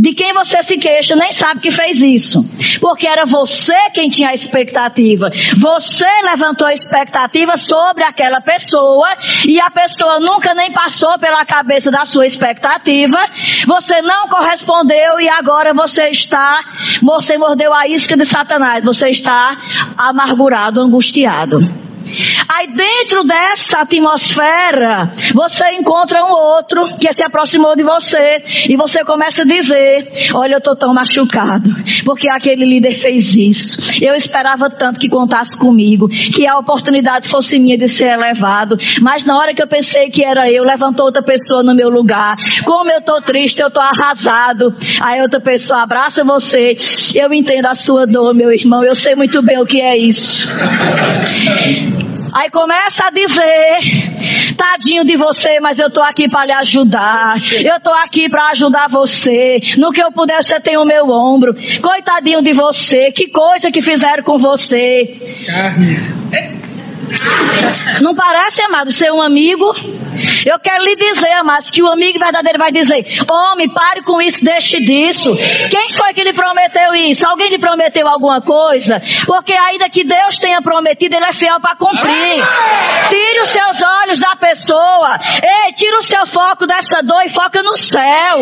de 0.00 0.14
quem 0.14 0.32
você 0.32 0.62
se 0.62 0.78
queixa 0.78 1.14
nem 1.14 1.30
sabe 1.30 1.60
que 1.60 1.70
fez 1.70 2.00
isso. 2.00 2.42
Porque 2.80 3.06
era 3.06 3.26
você 3.26 3.76
quem 3.92 4.08
tinha 4.08 4.30
a 4.30 4.34
expectativa. 4.34 5.30
Você 5.58 6.06
levantou 6.24 6.66
a 6.66 6.72
expectativa 6.72 7.56
sobre 7.58 8.02
aquela 8.02 8.40
pessoa 8.40 9.06
e 9.46 9.60
a 9.60 9.70
pessoa 9.70 10.18
nunca 10.18 10.54
nem 10.54 10.72
passou 10.72 11.18
pela 11.18 11.44
cabeça 11.44 11.90
da 11.90 12.06
sua 12.06 12.26
expectativa. 12.26 13.18
Você 13.66 14.00
não 14.00 14.28
correspondeu 14.28 15.20
e 15.20 15.28
agora 15.28 15.74
você 15.74 16.08
está, 16.08 16.64
você 17.02 17.36
mordeu 17.36 17.74
a 17.74 17.86
isca 17.86 18.16
de 18.16 18.24
Satanás. 18.24 18.84
Você 18.84 19.10
está 19.10 19.58
amargurado, 19.98 20.80
angustiado. 20.80 21.89
Aí 22.52 22.66
dentro 22.66 23.22
dessa 23.22 23.82
atmosfera, 23.82 25.12
você 25.32 25.70
encontra 25.70 26.24
um 26.24 26.32
outro 26.32 26.96
que 26.98 27.12
se 27.12 27.22
aproximou 27.22 27.76
de 27.76 27.84
você 27.84 28.42
e 28.68 28.76
você 28.76 29.04
começa 29.04 29.42
a 29.42 29.44
dizer: 29.44 30.10
Olha, 30.34 30.54
eu 30.54 30.58
estou 30.58 30.74
tão 30.74 30.92
machucado, 30.92 31.70
porque 32.04 32.28
aquele 32.28 32.64
líder 32.64 32.94
fez 32.94 33.36
isso. 33.36 34.04
Eu 34.04 34.16
esperava 34.16 34.68
tanto 34.68 34.98
que 34.98 35.08
contasse 35.08 35.56
comigo, 35.56 36.08
que 36.08 36.44
a 36.44 36.58
oportunidade 36.58 37.28
fosse 37.28 37.56
minha 37.56 37.78
de 37.78 37.88
ser 37.88 38.18
elevado, 38.18 38.76
mas 39.00 39.24
na 39.24 39.38
hora 39.38 39.54
que 39.54 39.62
eu 39.62 39.68
pensei 39.68 40.10
que 40.10 40.24
era 40.24 40.50
eu, 40.50 40.64
levantou 40.64 41.06
outra 41.06 41.22
pessoa 41.22 41.62
no 41.62 41.72
meu 41.72 41.88
lugar. 41.88 42.36
Como 42.64 42.90
eu 42.90 42.98
estou 42.98 43.22
triste, 43.22 43.60
eu 43.60 43.68
estou 43.68 43.82
arrasado. 43.82 44.74
Aí 45.00 45.22
outra 45.22 45.40
pessoa 45.40 45.82
abraça 45.82 46.24
você. 46.24 46.74
Eu 47.14 47.32
entendo 47.32 47.66
a 47.66 47.76
sua 47.76 48.08
dor, 48.08 48.34
meu 48.34 48.52
irmão. 48.52 48.82
Eu 48.82 48.96
sei 48.96 49.14
muito 49.14 49.40
bem 49.40 49.60
o 49.60 49.66
que 49.66 49.80
é 49.80 49.96
isso. 49.96 50.48
Aí 52.32 52.50
começa 52.50 53.06
a 53.06 53.10
dizer, 53.10 54.54
tadinho 54.56 55.04
de 55.04 55.16
você, 55.16 55.60
mas 55.60 55.78
eu 55.78 55.90
tô 55.90 56.02
aqui 56.02 56.28
para 56.28 56.46
lhe 56.46 56.52
ajudar. 56.52 57.36
Eu 57.62 57.80
tô 57.80 57.90
aqui 57.90 58.28
para 58.28 58.50
ajudar 58.50 58.88
você. 58.88 59.60
No 59.76 59.92
que 59.92 60.02
eu 60.02 60.12
puder, 60.12 60.42
você 60.42 60.60
tem 60.60 60.76
o 60.76 60.84
meu 60.84 61.08
ombro. 61.10 61.54
Coitadinho 61.80 62.42
de 62.42 62.52
você, 62.52 63.10
que 63.10 63.28
coisa 63.28 63.70
que 63.70 63.80
fizeram 63.80 64.22
com 64.22 64.38
você. 64.38 65.16
Carne. 65.46 66.69
Não 68.00 68.14
parece, 68.14 68.62
amado, 68.62 68.92
ser 68.92 69.12
um 69.12 69.22
amigo? 69.22 69.64
Eu 70.46 70.58
quero 70.58 70.84
lhe 70.84 70.96
dizer, 70.96 71.32
amados, 71.32 71.70
que 71.70 71.82
o 71.82 71.90
amigo 71.90 72.18
verdadeiro 72.18 72.58
vai 72.58 72.70
dizer: 72.70 73.04
Homem, 73.30 73.68
pare 73.68 74.02
com 74.02 74.20
isso, 74.20 74.44
deixe 74.44 74.80
disso. 74.80 75.34
Quem 75.70 75.90
foi 75.94 76.12
que 76.12 76.24
lhe 76.24 76.32
prometeu 76.32 76.94
isso? 76.94 77.26
Alguém 77.26 77.48
lhe 77.48 77.58
prometeu 77.58 78.06
alguma 78.06 78.40
coisa? 78.40 79.00
Porque 79.26 79.52
ainda 79.52 79.88
que 79.88 80.04
Deus 80.04 80.38
tenha 80.38 80.60
prometido, 80.60 81.16
Ele 81.16 81.24
é 81.24 81.32
fiel 81.32 81.60
para 81.60 81.76
cumprir. 81.76 82.44
Tire 83.08 83.40
os 83.42 83.48
seus 83.48 83.82
olhos 83.82 84.18
da 84.18 84.36
pessoa. 84.36 85.18
Ei, 85.42 85.72
tira 85.72 85.98
o 85.98 86.02
seu 86.02 86.26
foco 86.26 86.66
dessa 86.66 87.02
dor 87.02 87.22
e 87.24 87.28
foca 87.28 87.62
no 87.62 87.76
céu. 87.76 88.40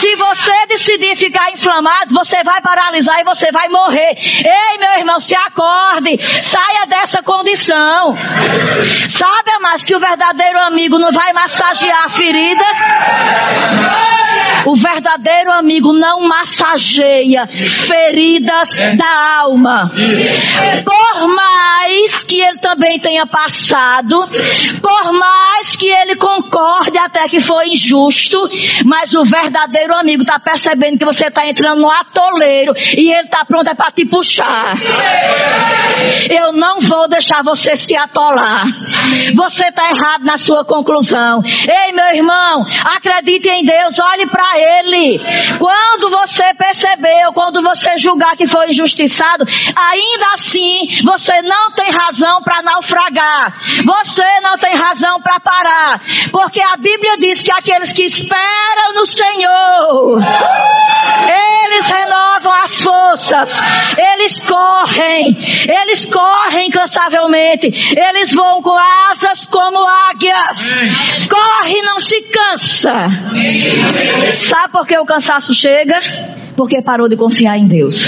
Se 0.00 0.16
você 0.16 0.66
decidir 0.68 1.16
ficar 1.16 1.50
inflamado, 1.52 2.14
você 2.14 2.42
vai 2.42 2.60
paralisar 2.60 3.20
e 3.20 3.24
você 3.24 3.50
vai 3.52 3.68
morrer. 3.68 4.16
Ei, 4.16 4.78
meu 4.78 4.98
irmão, 4.98 5.20
se 5.20 5.34
acorde. 5.34 6.18
Saia 6.42 6.86
dessa 6.86 7.22
condição. 7.22 7.67
Sabe, 9.08 9.50
amados, 9.56 9.84
que 9.84 9.94
o 9.94 10.00
verdadeiro 10.00 10.58
amigo 10.60 10.78
amigo 10.78 10.98
não 10.98 11.12
vai 11.12 11.32
massagear 11.32 12.04
a 12.04 12.08
ferida. 12.08 12.64
O 14.68 14.74
verdadeiro 14.74 15.50
amigo 15.50 15.94
não 15.94 16.28
massageia 16.28 17.46
feridas 17.46 18.68
da 18.98 19.38
alma. 19.38 19.90
Por 20.84 21.28
mais 21.28 22.22
que 22.22 22.38
ele 22.38 22.58
também 22.58 22.98
tenha 22.98 23.26
passado, 23.26 24.28
por 24.82 25.12
mais 25.14 25.74
que 25.74 25.88
ele 25.88 26.16
concorde 26.16 26.98
até 26.98 27.26
que 27.28 27.40
foi 27.40 27.70
injusto, 27.70 28.38
mas 28.84 29.14
o 29.14 29.24
verdadeiro 29.24 29.94
amigo 29.94 30.20
está 30.20 30.38
percebendo 30.38 30.98
que 30.98 31.04
você 31.04 31.28
está 31.28 31.46
entrando 31.46 31.80
no 31.80 31.90
atoleiro 31.90 32.74
e 32.76 33.10
ele 33.10 33.26
está 33.26 33.46
pronto 33.46 33.70
é 33.70 33.74
para 33.74 33.90
te 33.90 34.04
puxar. 34.04 34.76
Eu 36.28 36.52
não 36.52 36.78
vou 36.80 37.08
deixar 37.08 37.42
você 37.42 37.74
se 37.74 37.96
atolar. 37.96 38.66
Você 39.34 39.66
está 39.66 39.90
errado 39.90 40.24
na 40.24 40.36
sua 40.36 40.62
conclusão. 40.62 41.42
Ei, 41.42 41.92
meu 41.92 42.14
irmão, 42.14 42.66
acredite 42.96 43.48
em 43.48 43.64
Deus, 43.64 43.98
olhe 43.98 44.26
para 44.26 44.57
Ele. 44.58 45.20
Quando 45.58 46.10
você 46.10 46.54
percebeu, 46.54 47.32
quando 47.32 47.62
você 47.62 47.96
julgar 47.96 48.36
que 48.36 48.46
foi 48.46 48.68
injustiçado, 48.68 49.44
ainda 49.74 50.26
assim 50.34 50.88
você 51.04 51.42
não 51.42 51.70
tem 51.72 51.90
razão 51.90 52.42
para 52.42 52.62
naufragar. 52.62 53.54
Você 53.84 54.40
não 54.42 54.58
tem 54.58 54.74
razão 54.74 55.20
para 55.20 55.40
parar. 55.40 56.00
Porque 56.30 56.60
a 56.60 56.76
Bíblia 56.76 57.16
diz 57.18 57.42
que 57.42 57.52
aqueles 57.52 57.92
que 57.92 58.04
esperam 58.04 58.94
no 58.94 59.06
Senhor, 59.06 60.20
Ele 60.20 61.58
Eles 61.78 61.86
renovam 61.86 62.52
as 62.52 62.80
forças. 62.80 63.56
Eles 63.96 64.40
correm. 64.40 65.38
Eles 65.68 66.06
correm 66.06 66.68
incansavelmente. 66.68 67.68
Eles 67.96 68.32
voam 68.32 68.62
com 68.62 68.76
asas 69.10 69.46
como 69.46 69.78
águias. 69.86 70.74
Corre, 71.28 71.82
não 71.82 72.00
se 72.00 72.20
cansa. 72.22 73.06
Sabe 74.46 74.72
por 74.72 74.86
que 74.86 74.96
o 74.98 75.04
cansaço 75.04 75.52
chega? 75.54 76.00
Porque 76.56 76.80
parou 76.82 77.08
de 77.08 77.16
confiar 77.16 77.58
em 77.58 77.66
Deus. 77.66 78.02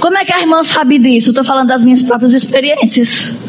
Como 0.00 0.18
é 0.18 0.24
que 0.24 0.32
a 0.32 0.40
irmã 0.40 0.62
sabe 0.62 0.98
disso? 0.98 1.30
Estou 1.30 1.44
falando 1.44 1.68
das 1.68 1.82
minhas 1.82 2.02
próprias 2.02 2.32
experiências. 2.32 3.43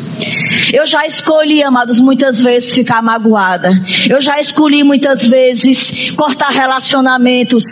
Eu 0.74 0.86
já 0.86 1.06
escolhi, 1.06 1.64
amados, 1.64 2.00
muitas 2.00 2.42
vezes 2.42 2.74
ficar 2.74 3.02
magoada. 3.02 3.70
Eu 4.10 4.20
já 4.22 4.40
escolhi 4.40 4.84
muitas 4.84 5.26
vezes 5.26 6.12
cortar 6.16 6.50
relacionamentos 6.50 7.64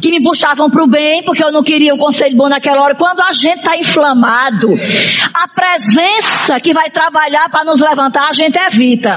que 0.00 0.10
me 0.10 0.22
puxavam 0.22 0.68
para 0.68 0.84
o 0.84 0.86
bem, 0.86 1.22
porque 1.22 1.42
eu 1.42 1.50
não 1.50 1.62
queria 1.62 1.94
o 1.94 1.98
conselho 1.98 2.36
bom 2.36 2.48
naquela 2.48 2.82
hora. 2.82 2.94
Quando 2.94 3.20
a 3.20 3.32
gente 3.32 3.58
está 3.58 3.76
inflamado, 3.76 4.68
a 5.32 5.48
presença 5.48 6.60
que 6.60 6.74
vai 6.74 6.90
trabalhar 6.90 7.48
para 7.48 7.64
nos 7.64 7.80
levantar, 7.80 8.28
a 8.28 8.32
gente 8.32 8.58
evita. 8.58 9.16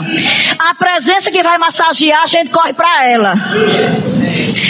A 0.57 0.75
presença 0.75 1.29
que 1.29 1.43
vai 1.43 1.57
massagear, 1.57 2.23
a 2.23 2.27
gente 2.27 2.51
corre 2.51 2.73
para 2.73 3.05
ela 3.05 3.33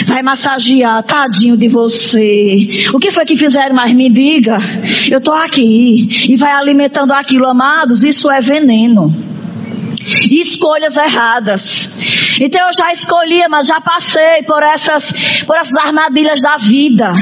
vai 0.06 0.22
massagear, 0.22 1.02
tadinho 1.02 1.56
de 1.56 1.68
você. 1.68 2.88
O 2.92 2.98
que 2.98 3.10
foi 3.10 3.24
que 3.24 3.36
fizeram? 3.36 3.74
Mas 3.74 3.92
me 3.92 4.08
diga, 4.08 4.58
eu 5.10 5.18
estou 5.18 5.34
aqui. 5.34 6.08
E 6.28 6.36
vai 6.36 6.52
alimentando 6.52 7.12
aquilo, 7.12 7.46
amados, 7.46 8.02
isso 8.02 8.30
é 8.30 8.40
veneno. 8.40 9.14
Escolhas 10.30 10.96
erradas. 10.96 12.38
Então 12.40 12.66
eu 12.66 12.72
já 12.76 12.92
escolhi, 12.92 13.46
mas 13.48 13.66
já 13.66 13.80
passei 13.80 14.42
por 14.46 14.62
essas, 14.62 15.42
por 15.44 15.56
essas 15.56 15.74
armadilhas 15.76 16.40
da 16.40 16.56
vida. 16.56 17.12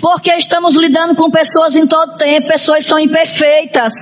Porque 0.00 0.32
estamos 0.32 0.76
lidando 0.76 1.14
com 1.14 1.30
pessoas 1.30 1.76
em 1.76 1.86
todo 1.86 2.16
tempo, 2.16 2.48
pessoas 2.48 2.84
são 2.84 2.98
imperfeitas. 2.98 3.92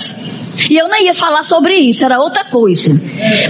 E 0.71 0.77
eu 0.77 0.89
nem 0.89 1.07
ia 1.07 1.15
falar 1.15 1.43
sobre 1.43 1.75
isso, 1.75 2.05
era 2.05 2.19
outra 2.19 2.45
coisa. 2.45 2.91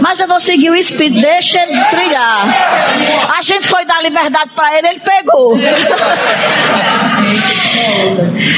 Mas 0.00 0.20
eu 0.20 0.28
vou 0.28 0.40
seguir 0.40 0.70
o 0.70 0.74
Espírito, 0.74 1.20
deixa 1.20 1.62
ele 1.62 1.78
trilhar. 1.84 3.32
A 3.36 3.42
gente 3.42 3.68
foi 3.68 3.84
dar 3.84 4.02
liberdade 4.02 4.50
para 4.54 4.78
ele, 4.78 4.88
ele 4.88 5.00
pegou. 5.00 5.54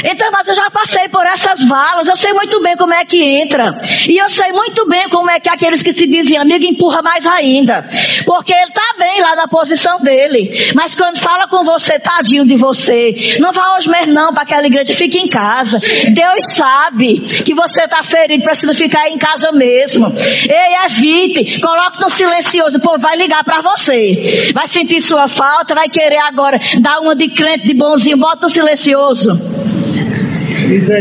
Então, 0.04 0.30
mas 0.30 0.48
eu 0.48 0.54
já 0.54 0.70
passei 0.70 1.08
por 1.08 1.26
essas 1.26 1.64
valas, 1.66 2.08
eu 2.08 2.16
sei 2.16 2.32
muito 2.32 2.60
bem 2.62 2.76
como 2.76 2.92
é 2.92 3.04
que 3.04 3.22
entra. 3.22 3.78
E 4.08 4.16
eu 4.16 4.28
sei 4.28 4.52
muito 4.52 4.86
bem 4.88 5.08
como 5.08 5.30
é 5.30 5.40
que 5.40 5.48
aqueles 5.48 5.82
que 5.82 5.92
se 5.92 6.06
dizem 6.06 6.38
amigo 6.38 6.64
empurra 6.64 7.02
mais 7.02 7.26
ainda. 7.26 7.84
Porque 8.24 8.52
ele 8.52 8.68
está 8.68 8.94
bem 8.98 9.20
lá 9.20 9.34
na 9.34 9.48
posição 9.48 10.00
dele. 10.00 10.72
Mas 10.74 10.94
quando 10.94 11.18
fala 11.18 11.48
com 11.48 11.64
você, 11.64 11.98
tadinho 11.98 12.46
de 12.46 12.56
você, 12.56 13.36
não 13.40 13.52
vá 13.52 13.76
hoje 13.76 13.88
mesmo 13.88 14.12
não 14.12 14.32
para 14.32 14.42
aquela 14.42 14.66
igreja, 14.66 14.94
fique 14.94 15.18
em 15.18 15.28
casa. 15.28 15.78
Deus 15.78 16.54
sabe 16.54 17.20
que 17.20 17.54
você 17.54 17.82
está 17.82 18.02
ferido, 18.02 18.44
precisa 18.44 18.74
ficar 18.74 19.08
em 19.08 19.18
casa 19.18 19.50
mesmo. 19.52 20.06
Ei, 20.08 20.84
evite, 20.84 21.60
coloque 21.60 22.00
no 22.00 22.10
silencioso, 22.10 22.80
povo 22.80 22.98
vai 22.98 23.16
ligar 23.16 23.42
para 23.44 23.60
você. 23.60 24.52
Vai 24.54 24.66
sentir 24.66 25.00
sua 25.00 25.28
falta, 25.28 25.74
vai 25.74 25.88
querer 25.88 26.18
agora 26.18 26.58
dar 26.80 27.00
uma 27.00 27.14
de 27.14 27.28
crente 27.28 27.66
de 27.66 27.74
bonzinho, 27.74 28.16
bota 28.16 28.46
no 28.46 28.48
silencioso 28.48 29.15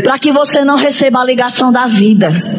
para 0.02 0.18
que 0.18 0.32
você 0.32 0.64
não 0.64 0.76
receba 0.76 1.20
a 1.20 1.24
ligação 1.24 1.72
da 1.72 1.86
vida. 1.86 2.55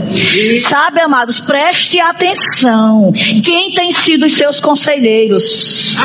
Sabe, 0.62 1.02
amados, 1.02 1.40
preste 1.40 2.00
atenção. 2.00 3.12
Quem 3.44 3.72
tem 3.74 3.92
sido 3.92 4.26
os 4.26 4.34
seus 4.34 4.60
conselheiros? 4.60 5.96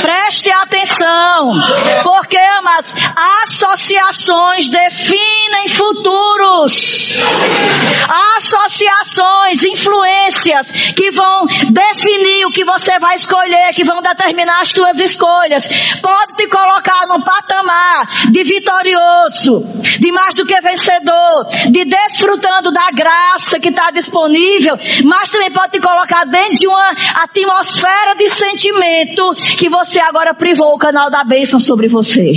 Preste 0.00 0.50
atenção, 0.50 1.52
porque, 2.02 2.38
amados, 2.38 2.94
associações 3.44 4.68
definem 4.68 5.68
futuros. 5.68 7.16
Associações, 8.36 9.62
influências 9.64 10.72
que 10.96 11.10
vão 11.10 11.46
definir 11.70 12.46
o 12.46 12.50
que 12.50 12.64
você 12.64 12.98
vai 12.98 13.14
escolher, 13.16 13.72
que 13.74 13.84
vão 13.84 14.00
determinar 14.00 14.60
as 14.60 14.68
suas 14.70 14.98
escolhas. 15.00 15.66
Pode 16.00 16.36
te 16.36 16.46
colocar 16.48 17.06
num 17.08 17.22
patamar 17.22 18.30
de 18.30 18.42
vitorioso, 18.44 19.64
de 19.98 20.12
mais 20.12 20.34
do 20.34 20.46
que 20.46 20.60
vencedor, 20.60 21.46
de 21.70 21.84
desfrutando 21.84 22.70
da 22.70 22.90
graça 22.90 23.39
que 23.60 23.68
está 23.68 23.90
disponível, 23.90 24.76
mas 25.04 25.30
também 25.30 25.50
pode 25.50 25.72
te 25.72 25.80
colocar 25.80 26.24
dentro 26.24 26.54
de 26.54 26.66
uma 26.66 26.90
atmosfera 27.22 28.14
de 28.16 28.28
sentimento 28.28 29.34
que 29.56 29.68
você 29.68 30.00
agora 30.00 30.34
privou 30.34 30.74
o 30.74 30.78
canal 30.78 31.10
da 31.10 31.24
bênção 31.24 31.58
sobre 31.58 31.88
você. 31.88 32.32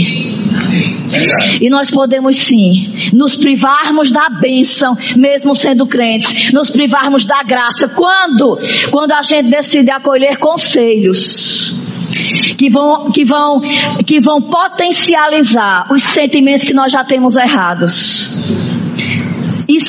E 1.61 1.69
nós 1.69 1.91
podemos 1.91 2.35
sim 2.35 3.11
nos 3.13 3.35
privarmos 3.35 4.11
da 4.11 4.29
bênção, 4.29 4.97
mesmo 5.15 5.55
sendo 5.55 5.85
crentes, 5.85 6.51
nos 6.51 6.69
privarmos 6.71 7.25
da 7.25 7.43
graça. 7.43 7.87
Quando? 7.89 8.59
Quando 8.89 9.11
a 9.11 9.21
gente 9.21 9.49
decide 9.49 9.91
acolher 9.91 10.37
conselhos 10.37 11.83
que 12.57 12.69
vão, 12.69 13.11
que 13.11 13.25
vão, 13.25 13.61
que 14.05 14.19
vão 14.19 14.41
potencializar 14.41 15.91
os 15.91 16.01
sentimentos 16.03 16.65
que 16.65 16.73
nós 16.73 16.91
já 16.91 17.03
temos 17.03 17.33
errados 17.35 18.62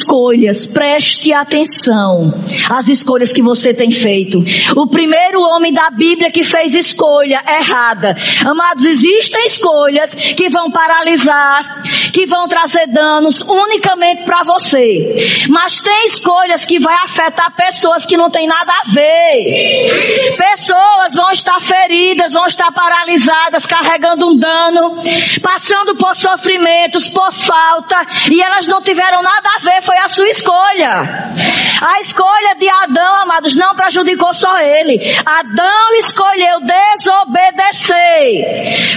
escolhas, 0.05 0.67
preste 0.67 1.33
atenção 1.33 2.35
às 2.71 2.87
escolhas 2.89 3.33
que 3.33 3.43
você 3.43 3.73
tem 3.73 3.91
feito. 3.91 4.45
O 4.77 4.87
primeiro 4.87 5.41
homem 5.41 5.73
da 5.73 5.89
Bíblia 5.91 6.31
que 6.31 6.45
fez 6.45 6.75
escolha 6.75 7.43
errada. 7.49 8.15
Amados, 8.45 8.85
existem 8.85 9.47
escolhas 9.47 10.15
que 10.15 10.51
vão 10.51 10.71
paralisar, 10.71 11.83
que 12.13 12.27
vão 12.27 12.47
trazer 12.47 12.87
danos 12.89 13.41
unicamente 13.41 14.25
para 14.25 14.43
você. 14.43 15.17
Mas 15.49 15.81
tem 15.81 16.07
escolhas 16.07 16.65
que 16.65 16.79
vai 16.79 16.95
afetar 16.97 17.55
pessoas 17.57 18.05
que 18.05 18.17
não 18.17 18.29
tem 18.29 18.47
nada 18.47 18.73
a 18.73 18.91
ver. 18.91 20.37
Pessoas 20.37 21.15
vão 21.15 21.31
estar 21.31 21.61
feridas, 21.61 22.33
vão 22.33 22.47
estar 22.47 22.71
paralisadas, 22.73 23.65
carregando 23.65 24.29
um 24.29 24.37
dano, 24.37 24.97
passando 25.43 25.97
por 25.97 26.15
sofrimentos, 26.15 27.09
por 27.09 27.33
falta, 27.33 28.07
e 28.31 28.43
elas 28.43 28.67
não 28.67 28.83
tiveram 28.83 29.23
nada 29.23 29.49
a 29.57 29.59
ver 29.61 29.83
foi 29.85 29.94
a 29.99 30.09
sua 30.09 30.29
escolha. 30.29 31.33
A 31.81 32.01
escolha 32.01 32.55
de 32.59 32.69
Adão, 32.69 33.23
amados, 33.23 33.55
não 33.57 33.75
prejudicou 33.75 34.33
só 34.33 34.61
ele. 34.61 34.99
Adão 35.25 35.93
escolheu 35.99 36.61
desobedecer. 36.61 37.95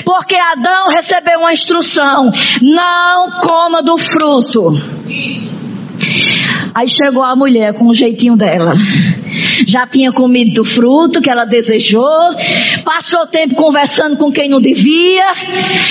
Porque 0.06 0.36
Adão 0.36 0.88
recebeu 0.88 1.40
uma 1.40 1.54
instrução: 1.54 2.32
não 2.62 3.42
coma 3.42 3.82
do 3.82 3.98
fruto. 3.98 4.72
Aí 6.74 6.88
chegou 6.88 7.24
a 7.24 7.36
mulher 7.36 7.74
com 7.74 7.88
o 7.88 7.94
jeitinho 7.94 8.38
dela. 8.38 8.74
Já 9.68 9.88
tinha 9.88 10.12
comido 10.12 10.54
do 10.54 10.64
fruto 10.64 11.22
que 11.22 11.30
ela 11.30 11.44
desejou, 11.44 12.36
passou 12.86 13.26
tempo 13.26 13.56
conversando 13.56 14.16
com 14.16 14.32
quem 14.32 14.48
não 14.48 14.62
devia, 14.62 15.26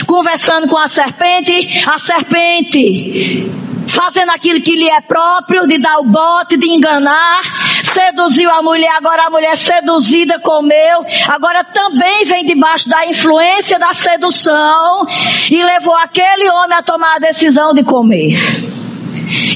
conversando 0.07 0.69
com 0.69 0.79
a 0.79 0.87
serpente. 0.87 1.85
A 1.87 1.99
serpente 1.99 3.66
fazendo 3.87 4.31
aquilo 4.31 4.61
que 4.61 4.75
lhe 4.75 4.89
é 4.89 5.01
próprio, 5.01 5.67
de 5.67 5.79
dar 5.79 5.99
o 5.99 6.05
bote, 6.05 6.57
de 6.57 6.69
enganar, 6.69 7.43
seduziu 7.83 8.51
a 8.51 8.63
mulher, 8.63 8.91
agora 8.97 9.27
a 9.27 9.31
mulher 9.31 9.57
seduzida 9.57 10.39
comeu, 10.41 11.05
agora 11.29 11.65
também 11.65 12.25
vem 12.25 12.45
debaixo 12.45 12.89
da 12.89 13.07
influência 13.07 13.79
da 13.79 13.93
sedução 13.93 15.07
e 15.51 15.63
levou 15.63 15.95
aquele 15.95 16.51
homem 16.51 16.77
a 16.77 16.83
tomar 16.83 17.17
a 17.17 17.19
decisão 17.19 17.73
de 17.75 17.83
comer. 17.83 18.39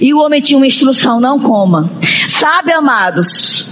E 0.00 0.14
o 0.14 0.18
homem 0.18 0.40
tinha 0.40 0.56
uma 0.56 0.66
instrução, 0.66 1.20
não 1.20 1.38
coma. 1.38 1.90
Sabe, 2.28 2.72
amados, 2.72 3.69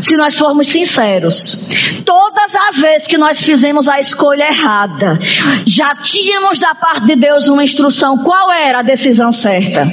se 0.00 0.16
nós 0.16 0.36
formos 0.36 0.68
sinceros, 0.68 1.68
todas 2.04 2.54
as 2.68 2.76
vezes 2.80 3.06
que 3.06 3.18
nós 3.18 3.42
fizemos 3.42 3.88
a 3.88 4.00
escolha 4.00 4.44
errada, 4.44 5.18
já 5.66 5.94
tínhamos 5.94 6.58
da 6.58 6.74
parte 6.74 7.06
de 7.06 7.16
Deus 7.16 7.48
uma 7.48 7.64
instrução 7.64 8.18
qual 8.18 8.50
era 8.50 8.80
a 8.80 8.82
decisão 8.82 9.32
certa. 9.32 9.86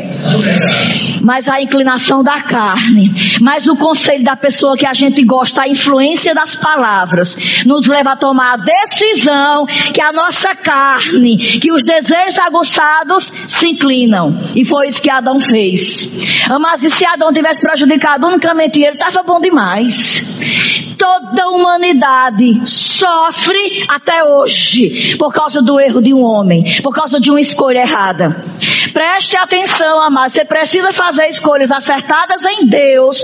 Mas 1.27 1.49
a 1.49 1.61
inclinação 1.61 2.23
da 2.23 2.41
carne, 2.41 3.11
mas 3.41 3.67
o 3.67 3.75
conselho 3.75 4.23
da 4.23 4.37
pessoa 4.37 4.77
que 4.77 4.85
a 4.85 4.93
gente 4.93 5.21
gosta, 5.25 5.63
a 5.63 5.67
influência 5.67 6.33
das 6.33 6.55
palavras, 6.55 7.65
nos 7.65 7.85
leva 7.85 8.13
a 8.13 8.15
tomar 8.15 8.53
a 8.53 8.55
decisão 8.55 9.65
que 9.93 9.99
a 9.99 10.13
nossa 10.13 10.55
carne, 10.55 11.35
que 11.35 11.69
os 11.69 11.83
desejos 11.83 12.39
aguçados 12.39 13.25
se 13.25 13.67
inclinam. 13.67 14.37
E 14.55 14.63
foi 14.63 14.87
isso 14.87 15.01
que 15.01 15.09
Adão 15.09 15.37
fez. 15.37 16.47
Mas 16.61 16.81
e 16.81 16.89
se 16.89 17.05
Adão 17.05 17.33
tivesse 17.33 17.59
prejudicado 17.59 18.25
unicamente 18.25 18.81
ele, 18.81 18.93
estava 18.95 19.21
bom 19.21 19.41
demais. 19.41 20.95
Toda 20.97 21.43
a 21.43 21.49
humanidade 21.49 22.61
sofre 22.65 23.83
até 23.89 24.23
hoje 24.23 25.17
por 25.17 25.33
causa 25.33 25.61
do 25.61 25.77
erro 25.77 26.01
de 26.01 26.13
um 26.13 26.23
homem, 26.23 26.63
por 26.81 26.95
causa 26.95 27.19
de 27.19 27.29
uma 27.29 27.41
escolha 27.41 27.79
errada. 27.79 28.45
Preste 28.97 29.37
atenção, 29.37 30.01
amado. 30.01 30.31
Você 30.31 30.43
precisa 30.43 30.91
fazer 30.91 31.27
escolhas 31.27 31.71
acertadas 31.71 32.43
em 32.45 32.65
Deus, 32.65 33.19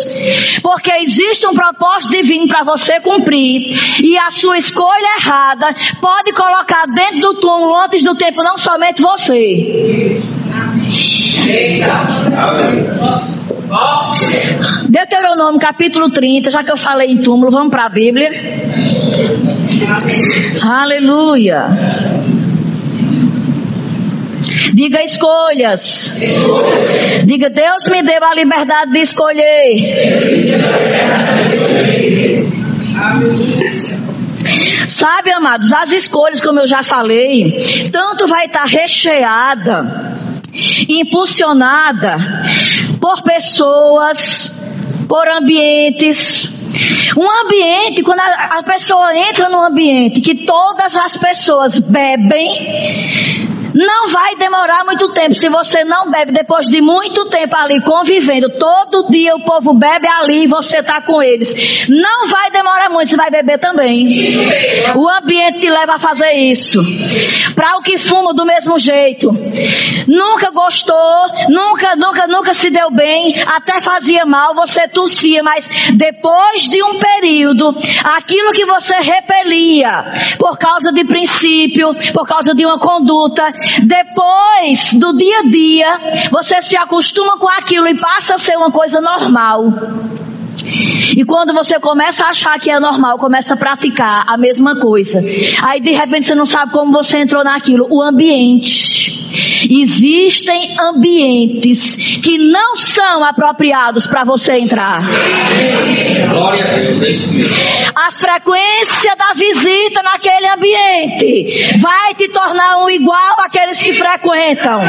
porque 0.62 0.92
existe 1.02 1.48
um 1.48 1.56
propósito 1.56 2.12
divino 2.12 2.48
para 2.48 2.62
você 2.64 3.00
cumprir, 3.00 3.76
e 4.00 4.16
a 4.16 4.30
sua 4.30 4.60
escolha 4.60 5.18
errada 5.20 5.74
pode 6.00 6.32
colocar 6.34 6.86
dentro 6.94 7.22
do 7.22 7.34
túmulo 7.40 7.76
antes 7.76 8.04
do 8.04 8.14
tempo 8.14 8.44
não 8.44 8.56
somente 8.56 9.02
você. 9.02 10.22
Deuteronômio 14.88 15.60
capítulo 15.60 16.12
30, 16.12 16.52
já 16.52 16.64
que 16.64 16.72
eu 16.72 16.78
falei 16.78 17.10
em 17.10 17.18
túmulo, 17.18 17.50
vamos 17.50 17.72
para 17.72 17.86
a 17.86 17.90
Bíblia. 17.90 18.30
Aleluia. 20.62 21.68
Diga 24.74 25.04
escolhas. 25.04 26.16
Diga, 27.26 27.50
Deus 27.50 27.84
me 27.92 28.02
deu 28.02 28.24
a 28.24 28.34
liberdade 28.34 28.92
de 28.92 29.00
escolher. 29.00 29.76
Sabe, 34.88 35.32
amados, 35.32 35.72
as 35.72 35.92
escolhas, 35.92 36.42
como 36.42 36.60
eu 36.60 36.68
já 36.68 36.82
falei, 36.82 37.58
tanto 37.92 38.28
vai 38.28 38.48
estar 38.48 38.66
recheada, 38.66 40.18
impulsionada 40.90 42.18
por 43.00 43.22
pessoas, 43.22 44.74
por 45.08 45.28
ambientes, 45.28 47.14
um 47.16 47.30
ambiente, 47.46 48.02
quando 48.02 48.20
a, 48.20 48.64
pessoa 48.64 49.16
entra 49.16 49.50
num 49.50 49.64
ambiente 49.64 50.20
que 50.22 50.34
todas 50.34 50.98
as 50.98 51.16
pessoas 51.18 51.80
bebem, 51.80 53.53
não 53.74 54.08
vai 54.08 54.36
demorar 54.36 54.86
muito 54.86 55.10
tempo. 55.10 55.34
Se 55.34 55.50
você 55.50 55.84
não 55.84 56.10
bebe 56.10 56.32
depois 56.32 56.68
de 56.68 56.82
muito 56.82 57.26
tempo 57.26 57.56
ali 57.56 57.82
convivendo, 57.84 58.50
todo 58.58 59.10
dia 59.10 59.36
o 59.36 59.44
povo 59.44 59.74
bebe 59.74 60.08
ali 60.08 60.44
e 60.44 60.48
você 60.48 60.78
está 60.78 61.02
com 61.02 61.22
eles. 61.22 61.88
Não 61.90 62.28
vai 62.28 62.52
demorar 62.52 62.90
muito, 62.90 63.10
você 63.10 63.18
vai 63.18 63.32
beber 63.32 63.60
também. 63.60 64.36
O 64.96 65.10
ambiente 65.10 65.60
te 65.60 65.70
leva 65.70 65.96
a 65.96 66.00
fazer 66.00 66.34
isso. 66.34 66.84
Para 67.56 67.78
o 67.78 67.82
que 67.82 67.98
fuma 67.98 68.34
do 68.34 68.46
mesmo 68.46 68.78
jeito. 68.78 69.32
Nunca 70.08 70.52
gostou, 70.52 71.26
nunca, 71.50 71.96
nunca, 71.96 72.28
nunca 72.28 72.54
se 72.54 72.70
deu 72.70 72.92
bem, 72.92 73.36
até 73.46 73.80
fazia 73.80 74.26
mal, 74.26 74.54
você 74.54 74.88
tossia, 74.88 75.42
mas 75.42 75.68
depois 75.94 76.64
de 76.64 76.84
um 76.84 77.00
período, 77.00 77.76
aquilo 78.04 78.52
que 78.52 78.66
você 78.66 78.96
repelia 78.96 80.06
por 80.38 80.58
causa 80.58 80.92
de 80.92 81.04
princípio, 81.06 81.96
por 82.14 82.28
causa 82.28 82.54
de 82.54 82.66
uma 82.66 82.80
conduta, 82.80 83.54
depois 83.84 84.94
do 84.94 85.14
dia 85.18 85.40
a 85.40 85.50
dia, 85.50 86.02
você 86.32 86.62
se 86.62 86.78
acostuma 86.78 87.38
com 87.38 87.50
aquilo 87.50 87.88
e 87.88 88.00
passa 88.00 88.36
a 88.36 88.38
ser 88.38 88.58
uma 88.58 88.72
coisa 88.72 89.02
normal. 89.02 89.66
E 91.16 91.24
quando 91.26 91.54
você 91.54 91.80
começa 91.80 92.26
a 92.26 92.30
achar 92.30 92.60
que 92.60 92.70
é 92.70 92.80
normal, 92.80 93.18
começa 93.18 93.54
a 93.54 93.58
praticar 93.58 94.24
a 94.28 94.38
mesma 94.38 94.80
coisa. 94.80 95.24
Aí 95.62 95.80
de 95.80 95.92
repente 95.92 96.28
você 96.28 96.36
não 96.36 96.46
sabe 96.46 96.72
como 96.72 96.92
você 96.92 97.18
entrou 97.18 97.44
naquilo. 97.44 97.88
O 97.90 98.02
ambiente. 98.02 99.22
Existem 99.70 100.76
ambientes 100.80 102.20
que 102.22 102.38
não 102.38 102.76
são 102.76 103.24
apropriados 103.24 104.06
para 104.06 104.24
você 104.24 104.54
entrar. 104.54 105.02
Glória 106.30 106.66
a 106.66 106.68
Deus, 106.80 107.02
é 107.02 107.10
isso 107.10 107.34
mesmo. 107.34 107.56
A 107.96 108.12
frequência 108.12 109.16
da 109.16 109.34
visita 109.34 110.02
naquele 110.04 110.48
ambiente 110.48 111.78
vai 111.80 112.14
te 112.16 112.28
tornar 112.30 112.78
um 112.84 112.90
igual 112.90 113.36
àqueles 113.40 113.82
que 113.82 113.94
frequentam. 113.94 114.82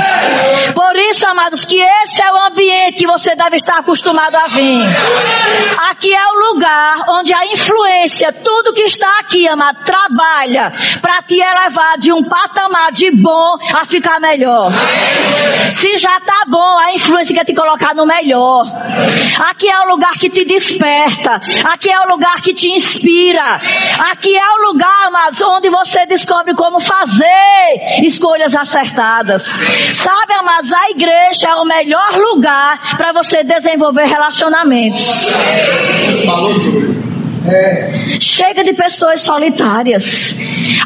Por 0.75 0.97
isso, 0.97 1.27
amados, 1.27 1.65
que 1.65 1.79
esse 1.79 2.23
é 2.23 2.33
o 2.33 2.47
ambiente 2.47 2.99
que 2.99 3.07
você 3.07 3.35
deve 3.37 3.57
estar 3.57 3.79
acostumado 3.79 4.37
a 4.37 4.47
vir. 4.49 4.85
Aqui 5.91 6.15
é 6.15 6.27
o 6.27 6.53
lugar 6.53 7.05
onde 7.09 7.33
a 7.33 7.47
influência, 7.47 8.33
tudo 8.33 8.73
que 8.73 8.83
está 8.83 9.19
aqui, 9.21 9.47
amado, 9.49 9.85
trabalha 9.85 10.73
para 11.01 11.23
te 11.23 11.39
elevar 11.39 11.99
de 11.99 12.13
um 12.13 12.23
patamar 12.25 12.93
de 12.93 13.11
bom 13.11 13.57
a 13.75 13.85
ficar 13.85 14.21
melhor. 14.21 14.73
Se 15.71 15.99
já 15.99 16.21
tá 16.21 16.45
bom, 16.47 16.79
a 16.79 16.93
influência 16.93 17.35
quer 17.35 17.45
te 17.45 17.55
colocar 17.55 17.95
no 17.95 18.07
melhor. 18.07 18.65
Aqui 19.51 19.69
é 19.69 19.81
o 19.81 19.89
lugar 19.89 20.13
que 20.13 20.31
te 20.31 20.45
desperta. 20.45 21.41
Aqui 21.73 21.91
é 21.91 22.01
o 22.01 22.09
lugar 22.09 22.41
que 22.43 22.55
te 22.55 22.69
inspira. 22.69 23.61
Aqui 24.11 24.37
é 24.37 24.53
o 24.53 24.67
lugar, 24.69 25.11
mas 25.11 25.41
onde 25.41 25.69
você 25.69 26.07
descobre 26.07 26.55
como 26.55 26.81
fazer 26.81 28.03
escolhas 28.03 28.55
acertadas. 28.55 29.45
Sabe, 29.95 30.35
mas 30.45 30.73
a 30.73 30.91
igreja 30.91 31.49
é 31.49 31.55
o 31.55 31.65
melhor 31.65 32.17
lugar 32.17 32.97
para 32.97 33.13
você 33.13 33.43
desenvolver 33.43 34.05
relacionamentos. 34.05 35.05
Falou 36.27 36.55
tudo. 36.61 37.05
É. 37.47 38.19
Chega 38.21 38.65
de 38.65 38.73
pessoas 38.73 39.21
solitárias. 39.21 40.35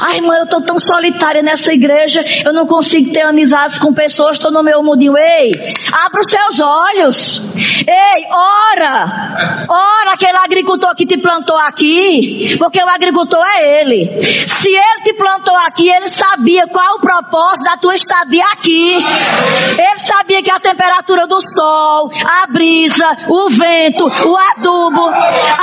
Ai, 0.00 0.16
irmã, 0.16 0.34
eu 0.38 0.44
estou 0.44 0.60
tão 0.60 0.78
solitária 0.78 1.42
nessa 1.42 1.72
igreja, 1.72 2.24
eu 2.44 2.52
não 2.52 2.66
consigo 2.66 3.12
ter 3.12 3.22
amizades 3.22 3.78
com 3.78 3.92
pessoas, 3.92 4.32
estou 4.32 4.50
no 4.50 4.62
meu 4.62 4.82
mundinho. 4.82 5.16
Ei, 5.16 5.52
abra 5.92 6.20
os 6.20 6.30
seus 6.30 6.60
olhos. 6.60 7.54
Ei, 7.86 8.26
ora. 8.30 9.66
Ora 9.68 10.12
aquele 10.12 10.36
agricultor 10.36 10.94
que 10.96 11.06
te 11.06 11.16
plantou 11.16 11.56
aqui, 11.56 12.56
porque 12.58 12.82
o 12.82 12.88
agricultor 12.88 13.44
é 13.46 13.80
ele. 13.80 14.20
Se 14.46 14.68
ele 14.68 15.02
te 15.04 15.14
plantou 15.14 15.54
aqui, 15.56 15.88
ele 15.88 16.08
sabia 16.08 16.66
qual 16.66 16.96
o 16.96 17.00
propósito 17.00 17.64
da 17.64 17.76
tua 17.76 17.94
estadia 17.94 18.44
aqui. 18.52 18.94
Ele 18.94 19.98
sabia 19.98 20.37
temperatura 20.68 21.26
do 21.26 21.40
sol, 21.40 22.10
a 22.24 22.46
brisa, 22.46 23.06
o 23.26 23.48
vento, 23.48 24.04
o 24.04 24.36
adubo, 24.36 25.08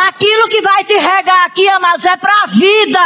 aquilo 0.08 0.48
que 0.50 0.62
vai 0.62 0.84
te 0.84 0.94
regar 0.94 1.46
aqui, 1.46 1.68
mas 1.80 2.06
é 2.06 2.18
para 2.18 2.46
vida, 2.48 3.00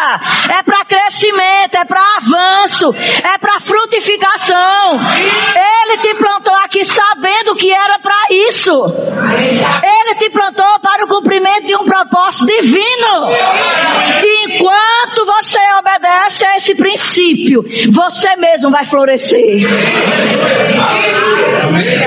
é 0.58 0.64
para 0.64 0.86
crescimento, 0.86 1.76
é 1.76 1.86
para 1.86 2.02
avanço, 2.18 2.94
é 2.96 3.38
para 3.38 3.60
frutificação. 3.60 5.00
Ele 5.84 5.98
te 5.98 6.16
plantou 6.16 6.56
aqui 6.56 6.84
sabendo 6.86 7.56
que 7.56 7.72
era 7.72 8.00
para 8.00 8.16
isso. 8.30 8.72
Ele 9.84 10.16
te 10.16 10.30
plantou 10.30 10.80
para 10.82 11.06
o 11.06 11.08
cumprimento 11.08 11.68
de 11.68 11.76
um 11.76 11.84
propósito 11.84 12.46
divino. 12.46 13.30
E 14.24 14.46
enquanto 14.46 15.26
você 15.26 15.60
obedece 15.80 16.46
a 16.46 16.56
esse 16.56 16.76
princípio, 16.76 17.64
você 17.92 18.36
mesmo 18.38 18.72
vai 18.72 18.86
florescer. 18.86 19.68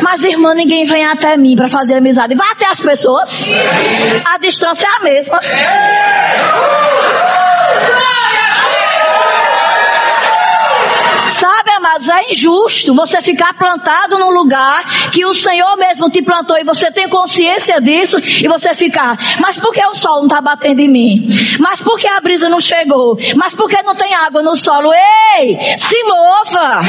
Mas 0.03 0.25
irmã, 0.25 0.55
ninguém 0.55 0.85
vem 0.85 1.05
até 1.05 1.37
mim 1.37 1.57
para 1.57 1.68
fazer 1.68 1.95
amizade. 1.95 2.35
Vai 2.35 2.51
até 2.51 2.66
as 2.66 2.81
pessoas. 2.81 3.31
A 4.25 4.38
distância 4.38 4.87
é 4.87 4.90
a 4.90 5.01
mesma. 5.01 5.40
É 12.09 12.31
injusto 12.31 12.94
você 12.94 13.20
ficar 13.20 13.55
plantado 13.55 14.18
num 14.18 14.31
lugar 14.31 14.85
que 15.11 15.24
o 15.26 15.35
Senhor 15.35 15.76
mesmo 15.76 16.09
te 16.09 16.22
plantou 16.22 16.59
e 16.59 16.64
você 16.64 16.90
tem 16.90 17.09
consciência 17.09 17.81
disso 17.81 18.18
e 18.18 18.48
você 18.48 18.74
ficar, 18.74 19.16
mas 19.40 19.59
por 19.59 19.72
que 19.72 19.85
o 19.85 19.94
sol 19.94 20.18
não 20.18 20.26
está 20.26 20.40
batendo 20.40 20.81
em 20.81 20.88
mim? 20.88 21.28
Mas 21.59 21.81
por 21.81 21.98
que 21.98 22.09
a 22.09 22.20
brisa 22.20 22.48
não 22.48 22.61
chegou? 22.61 23.18
Mas 23.37 23.55
por 23.55 23.68
que 23.68 23.83
não 23.83 23.94
tem 23.94 24.14
água 24.14 24.42
no 24.42 24.57
solo? 24.57 24.90
Ei, 24.92 25.59
se 25.76 26.02
mova! 26.05 26.83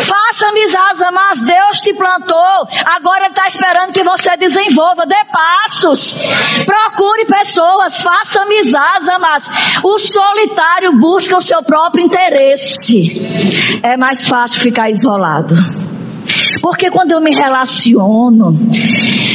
Faça 0.00 0.48
amizades, 0.48 1.02
mas 1.12 1.40
Deus 1.42 1.80
te 1.80 1.92
plantou, 1.94 2.68
agora 2.84 3.24
Ele 3.24 3.30
está 3.30 3.46
esperando 3.46 3.92
que 3.92 4.04
você 4.04 4.36
desenvolva, 4.36 5.06
dê 5.06 5.24
passos, 5.32 6.16
procure 6.64 7.24
pessoas, 7.24 8.00
faça 8.00 8.42
amizades, 8.42 9.08
mas 9.20 9.50
o 9.82 9.98
solitário 9.98 10.92
busca 10.98 11.36
o 11.36 11.42
seu 11.42 11.62
próprio 11.62 12.04
interesse 12.04 13.77
é 13.82 13.96
mais 13.96 14.26
fácil 14.26 14.60
ficar 14.60 14.90
isolado. 14.90 15.54
Porque 16.62 16.90
quando 16.90 17.12
eu 17.12 17.20
me 17.20 17.34
relaciono, 17.34 18.56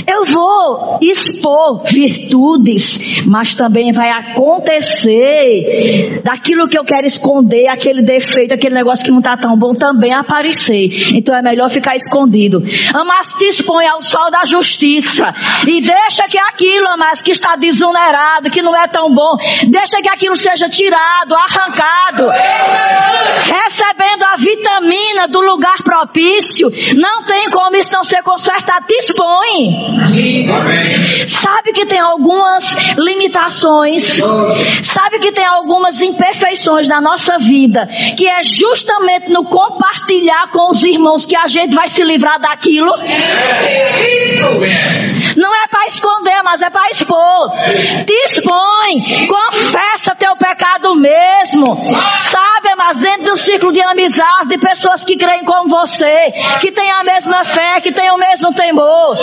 eu 0.08 0.26
vou 0.26 1.00
expor 1.02 1.84
virtudes, 1.84 3.26
mas 3.26 3.56
também 3.56 3.92
vai 3.92 4.10
acontecer 4.10 6.22
daquilo 6.24 6.68
que 6.68 6.78
eu 6.78 6.84
quero 6.84 7.08
esconder, 7.08 7.68
aquele 7.68 8.02
defeito, 8.02 8.54
aquele 8.54 8.76
negócio 8.76 9.06
que 9.06 9.12
não 9.12 9.20
está 9.20 9.38
tão 9.38 9.58
bom 9.58 9.74
também 9.74 10.14
aparecer. 10.14 10.90
Então 11.14 11.36
é 11.36 11.42
melhor 11.42 11.70
ficar 11.70 11.96
escondido. 11.96 12.62
Mas 13.06 13.34
te 13.34 13.46
expõe 13.46 13.88
ao 13.88 14.02
sol 14.02 14.30
da 14.32 14.46
justiça 14.46 15.34
e 15.68 15.82
deixa 15.82 16.28
que 16.28 16.38
aquilo, 16.38 16.98
mas 16.98 17.22
que 17.22 17.32
está 17.32 17.56
desunerado, 17.56 18.50
que 18.50 18.62
não 18.62 18.76
é 18.76 18.88
tão 18.88 19.14
bom, 19.14 19.38
deixa 19.68 20.02
que 20.02 20.10
aquilo 20.10 20.36
seja 20.36 20.70
tirado, 20.70 21.36
arrancado, 21.36 22.30
recebendo 23.44 24.24
a 24.24 24.36
vitamina 24.36 25.28
do 25.28 25.42
lugar 25.42 25.82
propício. 25.84 26.72
Não 26.96 27.13
tem 27.22 27.50
como 27.52 27.76
isso 27.76 27.92
não 27.92 28.04
ser 28.04 28.24
consertado. 28.24 28.86
Expõe. 28.90 29.94
Sabe 31.28 31.74
que 31.74 31.86
tem 31.86 32.00
algumas 32.00 32.64
limitações, 32.98 34.04
sabe 34.84 35.20
que 35.20 35.32
tem 35.32 35.46
algumas 35.46 36.02
imperfeições 36.02 36.88
na 36.88 37.00
nossa 37.00 37.38
vida, 37.38 37.88
que 38.18 38.28
é 38.28 38.42
justamente 38.42 39.30
no 39.30 39.44
compartilhar 39.44 40.50
com 40.52 40.72
os 40.72 40.84
irmãos 40.84 41.26
que 41.26 41.36
a 41.36 41.48
gente 41.48 41.74
vai 41.74 41.88
se 41.90 42.04
livrar 42.04 42.40
daquilo. 42.40 42.96
Não 42.98 43.04
é 43.04 44.26
esconder, 44.26 44.83
mas 46.44 46.62
é 46.62 46.70
para 46.70 46.90
expor. 46.90 47.52
Expõe, 48.26 49.28
confessa 49.28 50.16
teu 50.16 50.36
pecado 50.36 50.96
mesmo. 50.96 51.76
Sabe, 52.20 52.76
mas 52.76 52.98
dentro 52.98 53.26
do 53.26 53.38
ciclo 53.38 53.72
de 53.72 53.82
amizades, 53.82 54.50
de 54.50 54.58
pessoas 54.58 55.04
que 55.04 55.18
creem 55.18 55.44
como 55.46 55.70
você, 55.70 56.32
que 56.62 56.72
têm 56.72 56.92
a 56.92 57.04
mesma 57.04 57.44
fé, 57.44 57.82
que 57.82 57.92
têm 57.92 58.12
o 58.12 58.18
mesmo 58.18 58.54
temor, 58.54 59.18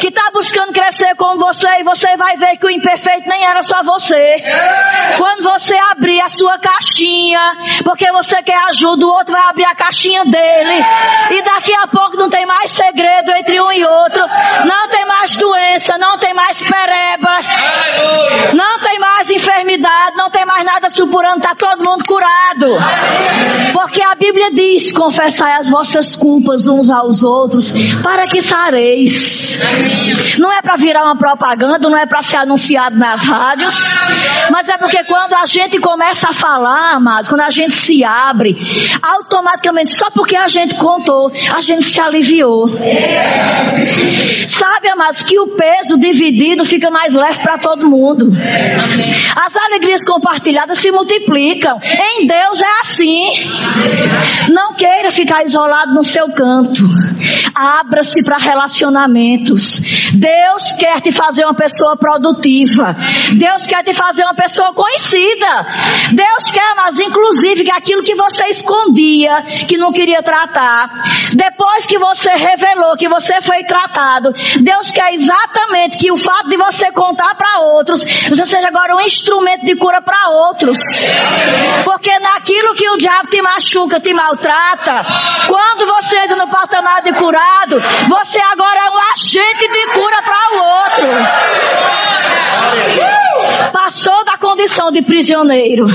que 0.00 0.08
está 0.08 0.30
buscando 0.32 0.72
crescer 0.72 1.14
como 1.16 1.38
você, 1.38 1.68
e 1.80 1.84
você 1.84 2.16
vai 2.16 2.36
ver 2.36 2.56
que 2.56 2.66
o 2.66 2.70
imperfeito 2.70 3.28
nem 3.28 3.44
era 3.44 3.62
só 3.62 3.82
você. 3.82 4.42
Quando 5.16 5.42
você 5.42 5.76
abrir 5.90 6.20
a 6.20 6.28
sua 6.28 6.58
caixinha, 6.58 7.56
porque 7.84 8.10
você 8.12 8.42
quer 8.42 8.58
ajuda, 8.68 9.06
o 9.06 9.10
outro 9.10 9.32
vai 9.32 9.42
abrir 9.48 9.64
a 9.64 9.74
caixinha 9.74 10.24
dele, 10.24 10.84
e 11.30 11.42
daqui 11.42 11.74
a 11.74 11.86
pouco 11.86 12.16
não 12.16 12.28
tem 12.28 12.44
mais 12.46 12.70
segredo 12.72 13.32
entre 13.32 13.60
um 13.60 13.72
e 13.72 13.84
outro, 13.84 14.22
não 14.64 14.88
tem 14.88 15.06
mais 15.06 15.36
doença, 15.36 15.96
não 15.98 16.18
tem 16.18 16.34
mais 16.34 16.60
pereba, 16.68 18.54
não 18.54 18.80
tem 18.80 18.98
mais 18.98 19.30
enfermidade, 19.30 20.16
não 20.16 20.30
tem 20.30 20.44
mais 20.44 20.64
nada 20.64 20.88
supurando, 20.90 21.38
está 21.38 21.54
todo 21.54 21.88
mundo 21.88 22.04
curado. 22.04 22.76
Porque 23.72 24.02
a 24.02 24.14
Bíblia 24.14 24.52
diz: 24.52 24.92
confessai 24.92 25.52
as 25.52 25.68
vossas 25.68 26.16
culpas 26.16 26.66
uns 26.66 26.90
aos 26.90 27.22
outros, 27.22 27.72
para 28.02 28.26
que 28.28 28.40
sareis. 28.42 29.58
Não 30.38 30.52
é 30.52 30.60
para 30.60 30.76
virar 30.76 31.04
uma 31.04 31.16
propaganda, 31.16 31.88
não 31.88 31.96
é 31.96 32.06
para 32.06 32.22
ser 32.22 32.36
anunciado 32.36 32.96
nas 32.96 33.22
rádios, 33.22 33.74
mas 34.50 34.68
é 34.68 34.76
porque 34.76 35.02
quando 35.04 35.34
a 35.34 35.46
gente 35.46 35.78
começa 35.78 36.28
a 36.30 36.32
falar, 36.32 36.94
amados, 36.94 37.28
quando 37.28 37.42
a 37.42 37.50
gente 37.50 37.74
se 37.74 38.04
abre, 38.04 38.56
automaticamente, 39.02 39.94
só 39.94 40.10
porque 40.10 40.36
a 40.36 40.48
gente 40.48 40.74
contou, 40.74 41.32
a 41.54 41.60
gente 41.60 41.84
se 41.84 42.00
aliviou. 42.00 42.68
Sabe, 44.48 44.88
amados, 44.88 45.22
que 45.22 45.38
o 45.38 45.48
peso 45.48 45.98
dividido 45.98 46.55
fica 46.64 46.90
mais 46.90 47.12
leve 47.12 47.40
para 47.40 47.58
todo 47.58 47.88
mundo. 47.88 48.30
As 49.36 49.56
alegrias 49.56 50.02
compartilhadas 50.04 50.78
se 50.78 50.90
multiplicam. 50.90 51.78
Em 51.82 52.26
Deus 52.26 52.60
é 52.60 52.80
assim. 52.80 53.26
Não 54.52 54.74
queira 54.74 55.10
ficar 55.10 55.44
isolado 55.44 55.94
no 55.94 56.04
seu 56.04 56.30
canto. 56.32 56.82
Abra-se 57.54 58.22
para 58.22 58.36
relacionamentos. 58.36 59.80
Deus 60.12 60.72
quer 60.78 61.00
te 61.00 61.10
fazer 61.12 61.44
uma 61.44 61.54
pessoa 61.54 61.96
produtiva. 61.96 62.96
Deus 63.34 63.66
quer 63.66 63.82
te 63.82 63.92
fazer 63.92 64.24
uma 64.24 64.34
pessoa 64.34 64.72
conhecida. 64.72 65.66
Deus 66.12 66.50
quer, 66.52 66.74
mas 66.76 67.00
inclusive 67.00 67.64
que 67.64 67.70
aquilo 67.70 68.02
que 68.02 68.14
você 68.14 68.44
escondia, 68.46 69.42
que 69.68 69.76
não 69.76 69.92
queria 69.92 70.22
tratar, 70.22 70.90
depois 71.34 71.86
que 71.86 71.98
você 71.98 72.30
revelou 72.30 72.96
que 72.96 73.08
você 73.08 73.40
foi 73.40 73.64
tratado, 73.64 74.32
Deus 74.60 74.90
quer 74.90 75.12
exatamente 75.14 75.96
que 75.96 76.12
o 76.12 76.16
fato 76.16 76.45
de 76.48 76.56
você 76.56 76.90
contar 76.92 77.34
para 77.34 77.60
outros, 77.60 78.04
você 78.28 78.46
seja 78.46 78.68
agora 78.68 78.94
um 78.94 79.00
instrumento 79.00 79.64
de 79.64 79.76
cura 79.76 80.00
para 80.00 80.28
outros. 80.28 80.78
Porque 81.84 82.18
naquilo 82.18 82.74
que 82.74 82.88
o 82.90 82.96
diabo 82.96 83.28
te 83.28 83.40
machuca, 83.42 84.00
te 84.00 84.12
maltrata, 84.12 85.02
quando 85.46 85.86
você 85.86 86.18
entra 86.18 86.36
no 86.36 86.48
patamar 86.48 87.02
de 87.02 87.12
curado, 87.12 87.80
você 88.08 88.38
agora 88.40 88.78
é 88.78 88.90
um 88.90 88.98
agente 89.12 89.68
de 89.68 89.86
cura 89.92 90.22
para 90.22 90.50
o 90.52 90.58
outro. 90.82 91.06
Passou 93.72 94.24
da 94.24 94.36
condição 94.38 94.90
de 94.90 95.02
prisioneiro, 95.02 95.86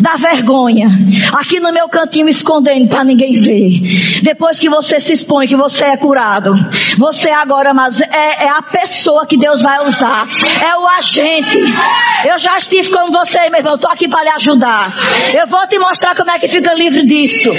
da 0.00 0.16
vergonha, 0.16 0.88
aqui 1.34 1.60
no 1.60 1.72
meu 1.72 1.88
cantinho 1.88 2.28
escondendo 2.28 2.88
para 2.88 3.04
ninguém 3.04 3.32
ver. 3.32 4.22
Depois 4.22 4.58
que 4.58 4.68
você 4.68 5.00
se 5.00 5.12
expõe, 5.12 5.46
que 5.46 5.56
você 5.56 5.84
é 5.84 5.96
curado, 5.96 6.54
você 6.98 7.30
agora, 7.30 7.74
mas 7.74 8.00
é, 8.00 8.44
é 8.44 8.48
a 8.48 8.62
pessoa 8.62 9.26
que 9.26 9.36
Deus 9.36 9.62
vai 9.62 9.84
usar, 9.84 10.26
é 10.62 10.76
o 10.76 10.86
agente. 10.86 11.58
Eu 12.24 12.38
já 12.38 12.56
estive 12.56 12.90
com 12.90 13.10
você, 13.10 13.50
meu 13.50 13.60
irmão, 13.60 13.74
estou 13.74 13.90
aqui 13.90 14.08
para 14.08 14.22
lhe 14.22 14.30
ajudar. 14.30 14.92
Eu 15.34 15.46
vou 15.46 15.66
te 15.66 15.78
mostrar 15.78 16.14
como 16.14 16.30
é 16.30 16.38
que 16.38 16.48
fica 16.48 16.72
livre 16.74 17.04
disso. 17.06 17.50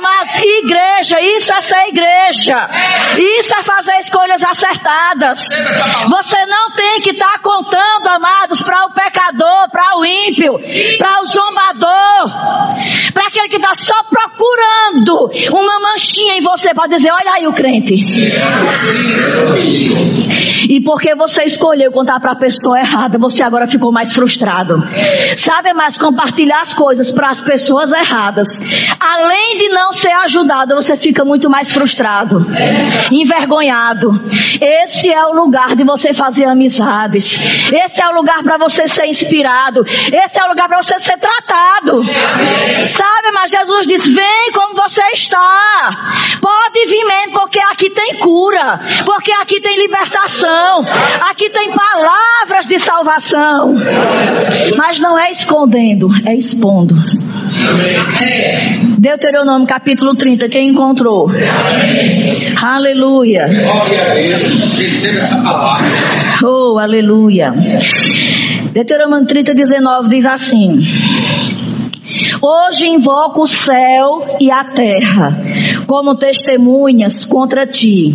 Mas 0.00 0.42
igreja, 0.42 1.20
isso 1.20 1.52
é 1.52 1.60
ser 1.60 1.88
igreja. 1.88 2.68
Isso 3.18 3.54
é 3.54 3.62
fazer 3.62 3.98
escolhas 3.98 4.42
acertadas. 4.42 5.44
Você 6.08 6.46
não 6.46 6.70
tem 6.72 7.00
que 7.00 7.10
estar 7.10 7.32
tá 7.32 7.38
contando, 7.38 8.08
amados, 8.08 8.62
para 8.62 8.79
o 8.86 8.90
pecador, 8.90 9.70
para 9.70 9.98
o 9.98 10.04
ímpio, 10.04 10.58
para 10.98 11.20
o 11.20 11.26
zombador, 11.26 13.12
para 13.12 13.26
aquele 13.26 13.48
que 13.48 13.56
está 13.56 13.74
só 13.74 14.02
procurando 14.04 15.30
uma 15.52 15.80
manchinha 15.80 16.36
em 16.36 16.40
você 16.40 16.72
para 16.72 16.88
dizer: 16.88 17.10
olha 17.10 17.32
aí 17.32 17.46
o 17.46 17.52
crente. 17.52 17.94
E 20.68 20.80
porque 20.80 21.16
você 21.16 21.42
escolheu 21.42 21.90
contar 21.90 22.20
para 22.20 22.30
a 22.30 22.36
pessoa 22.36 22.78
errada, 22.78 23.18
você 23.18 23.42
agora 23.42 23.66
ficou 23.66 23.90
mais 23.90 24.12
frustrado. 24.12 24.80
Sabe 25.36 25.72
mais 25.72 25.98
compartilhar 25.98 26.60
as 26.60 26.72
coisas 26.72 27.10
para 27.10 27.30
as 27.30 27.40
pessoas 27.40 27.90
erradas. 27.90 28.46
Além 29.00 29.58
de 29.58 29.68
não 29.70 29.90
ser 29.92 30.12
ajudado, 30.12 30.76
você 30.76 30.96
fica 30.96 31.24
muito 31.24 31.50
mais 31.50 31.72
frustrado, 31.72 32.46
envergonhado. 33.10 34.22
Esse 34.60 35.12
é 35.12 35.26
o 35.26 35.32
lugar 35.32 35.74
de 35.74 35.82
você 35.82 36.12
fazer 36.12 36.44
amizades. 36.44 37.36
Esse 37.72 38.00
é 38.00 38.08
o 38.08 38.14
lugar 38.14 38.42
para 38.44 38.56
você 38.56 38.69
ser 38.70 39.06
inspirado. 39.06 39.84
Esse 39.86 40.40
é 40.40 40.44
o 40.44 40.48
lugar 40.48 40.68
para 40.68 40.82
você 40.82 40.98
ser 40.98 41.18
tratado. 41.18 42.02
Sabe, 42.88 43.30
mas 43.32 43.50
Jesus 43.50 43.86
diz: 43.86 44.14
vem 44.14 44.52
como 44.52 44.74
você 44.74 45.02
está. 45.12 45.90
Pode 46.40 46.86
vir 46.86 47.04
mesmo, 47.04 47.32
porque 47.32 47.60
aqui 47.60 47.90
tem 47.90 48.18
cura. 48.18 48.80
Porque 49.04 49.32
aqui 49.32 49.60
tem 49.60 49.76
libertação. 49.76 50.84
Aqui 51.30 51.50
tem 51.50 51.72
palavras 51.72 52.66
de 52.66 52.78
salvação. 52.78 53.74
Mas 54.76 54.98
não 54.98 55.18
é 55.18 55.30
escondendo, 55.30 56.08
é 56.26 56.34
expondo. 56.34 56.94
Deuteronômio 58.98 59.66
capítulo 59.66 60.14
30, 60.14 60.48
quem 60.48 60.68
encontrou? 60.68 61.30
Aleluia. 62.62 63.46
Glória 63.48 64.10
a 64.10 64.14
Deus. 64.14 64.78
Receba 64.78 65.18
essa 65.18 65.42
palavra. 65.42 65.88
Oh, 66.44 66.78
aleluia. 66.78 67.52
Deuteronômio 68.72 69.26
30, 69.26 69.54
19 69.54 70.08
diz 70.08 70.26
assim. 70.26 70.80
Hoje 72.42 72.86
invoco 72.86 73.42
o 73.42 73.46
céu 73.46 74.36
e 74.40 74.50
a 74.50 74.64
terra 74.64 75.36
como 75.86 76.14
testemunhas 76.14 77.24
contra 77.24 77.66
ti, 77.66 78.14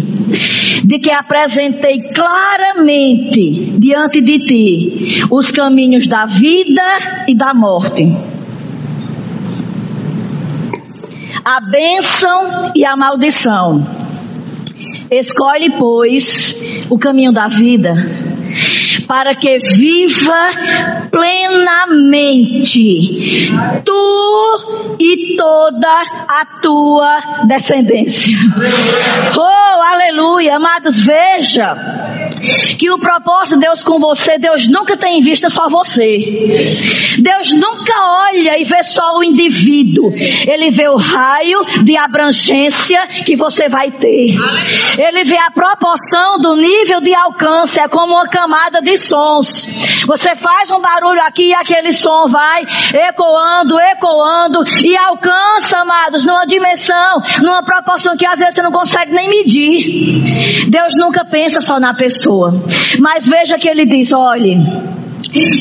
de 0.84 1.00
que 1.00 1.12
apresentei 1.12 2.10
claramente 2.14 3.74
diante 3.78 4.22
de 4.22 4.40
ti 4.40 5.24
os 5.30 5.52
caminhos 5.52 6.08
da 6.08 6.26
vida 6.26 7.26
e 7.28 7.36
da 7.36 7.54
morte. 7.54 8.35
A 11.46 11.62
bênção 11.62 12.72
e 12.74 12.84
a 12.84 12.98
maldição. 12.98 13.86
Escolhe, 15.12 15.78
pois, 15.78 16.84
o 16.90 16.98
caminho 16.98 17.32
da 17.32 17.48
vida 17.48 17.94
para 19.08 19.36
que 19.36 19.58
viva 19.74 20.50
plenamente 21.12 22.82
tu 23.84 24.96
e 25.00 25.36
toda 25.36 26.02
a 26.28 26.46
tua 26.62 27.44
descendência. 27.48 28.36
Oh, 29.38 29.82
aleluia, 29.82 30.56
amados, 30.56 31.00
veja 31.00 31.76
que 32.78 32.90
o 32.92 33.00
propósito 33.00 33.56
de 33.60 33.66
Deus 33.66 33.84
com 33.84 34.00
você, 34.00 34.38
Deus 34.38 34.68
nunca 34.68 34.98
tem 34.98 35.20
em 35.20 35.22
vista 35.22 35.50
só 35.50 35.70
você. 35.70 37.18
Deus 37.20 37.52
nunca 37.52 37.94
olha 38.30 38.35
e 38.48 38.64
vê 38.64 38.84
só 38.84 39.18
o 39.18 39.24
indivíduo. 39.24 40.12
Ele 40.48 40.70
vê 40.70 40.88
o 40.88 40.96
raio 40.96 41.64
de 41.84 41.98
abrangência 41.98 43.08
que 43.26 43.36
você 43.36 43.70
vai 43.70 43.92
ter. 43.92 44.36
Ele 44.98 45.24
vê 45.24 45.38
a 45.38 45.52
proporção 45.52 46.38
do 46.40 46.56
nível 46.56 47.02
de 47.02 47.14
alcance. 47.14 47.80
É 47.80 47.88
como 47.88 48.14
uma 48.14 48.28
camada 48.28 48.82
de 48.82 48.98
sons. 48.98 50.04
Você 50.06 50.36
faz 50.36 50.72
um 50.72 50.80
barulho 50.80 51.22
aqui 51.22 51.50
e 51.50 51.54
aquele 51.54 51.92
som 51.92 52.28
vai 52.28 52.66
ecoando, 52.94 53.80
ecoando 53.80 54.64
e 54.84 54.96
alcança, 54.96 55.78
amados, 55.80 56.26
numa 56.26 56.46
dimensão, 56.46 57.22
numa 57.42 57.64
proporção 57.64 58.16
que 58.16 58.26
às 58.26 58.40
vezes 58.40 58.56
você 58.56 58.62
não 58.62 58.72
consegue 58.72 59.14
nem 59.14 59.30
medir. 59.30 60.70
Deus 60.70 60.94
nunca 60.98 61.26
pensa 61.26 61.62
só 61.62 61.80
na 61.80 61.94
pessoa. 61.94 62.54
Mas 63.00 63.28
veja 63.28 63.58
que 63.58 63.68
ele 63.68 63.86
diz: 63.86 64.12
olhe. 64.12 64.58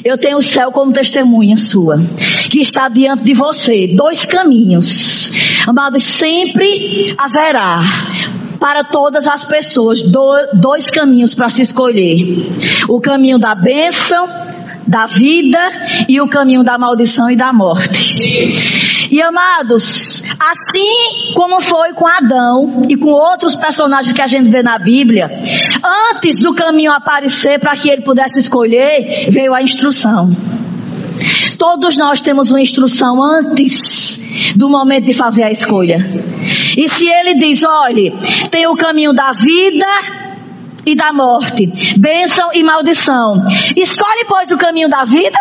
Eu 0.05 0.19
tenho 0.19 0.39
o 0.39 0.43
céu 0.43 0.71
como 0.71 0.93
testemunha 0.93 1.57
sua, 1.57 1.99
que 2.51 2.61
está 2.61 2.89
diante 2.89 3.25
de 3.25 3.35
você. 3.35 3.89
Dois 3.89 4.25
caminhos. 4.25 5.31
Amados, 5.67 6.03
sempre 6.03 7.15
haverá 7.17 7.83
para 8.61 8.83
todas 8.83 9.27
as 9.27 9.45
pessoas 9.45 10.03
dois 10.55 10.89
caminhos 10.89 11.35
para 11.35 11.51
se 11.51 11.63
escolher: 11.63 12.47
o 12.89 13.01
caminho 13.01 13.39
da 13.39 13.55
bênção, 13.55 14.27
da 14.87 15.07
vida 15.07 15.59
e 16.09 16.21
o 16.21 16.29
caminho 16.29 16.63
da 16.63 16.79
maldição 16.79 17.31
e 17.31 17.37
da 17.37 17.53
morte. 17.53 18.15
E 19.11 19.21
amados, 19.23 20.25
assim 20.41 21.33
como 21.35 21.61
foi 21.61 21.93
com 21.93 22.07
Adão 22.07 22.83
e 22.89 22.97
com 22.97 23.11
outros 23.11 23.55
personagens 23.55 24.13
que 24.13 24.23
a 24.23 24.27
gente 24.27 24.49
vê 24.49 24.63
na 24.63 24.79
Bíblia, 24.79 25.31
antes 26.11 26.37
do 26.37 26.55
caminho 26.55 26.93
aparecer 26.93 27.59
para 27.59 27.77
que 27.77 27.89
ele 27.89 28.03
pudesse 28.03 28.39
escolher, 28.39 29.29
veio 29.31 29.55
a 29.55 29.63
instrução. 29.63 30.35
Todos 31.59 31.97
nós 31.97 32.21
temos 32.21 32.51
uma 32.51 32.61
instrução 32.61 33.23
antes 33.23 34.55
do 34.57 34.69
momento 34.69 35.07
de 35.07 35.15
fazer 35.15 35.45
a 35.45 35.51
escolha. 35.51 36.05
E 36.77 36.89
se 36.89 37.07
ele 37.07 37.35
diz, 37.35 37.63
olhe, 37.63 38.13
tem 38.51 38.67
o 38.67 38.77
caminho 38.77 39.13
da 39.13 39.31
vida 39.33 39.87
e 40.87 40.95
da 40.95 41.13
morte, 41.13 41.67
bênção 41.97 42.51
e 42.53 42.63
maldição. 42.63 43.45
Escolhe, 43.77 44.25
pois, 44.27 44.51
o 44.51 44.59
caminho 44.59 44.89
da 44.89 45.05
vida 45.05 45.39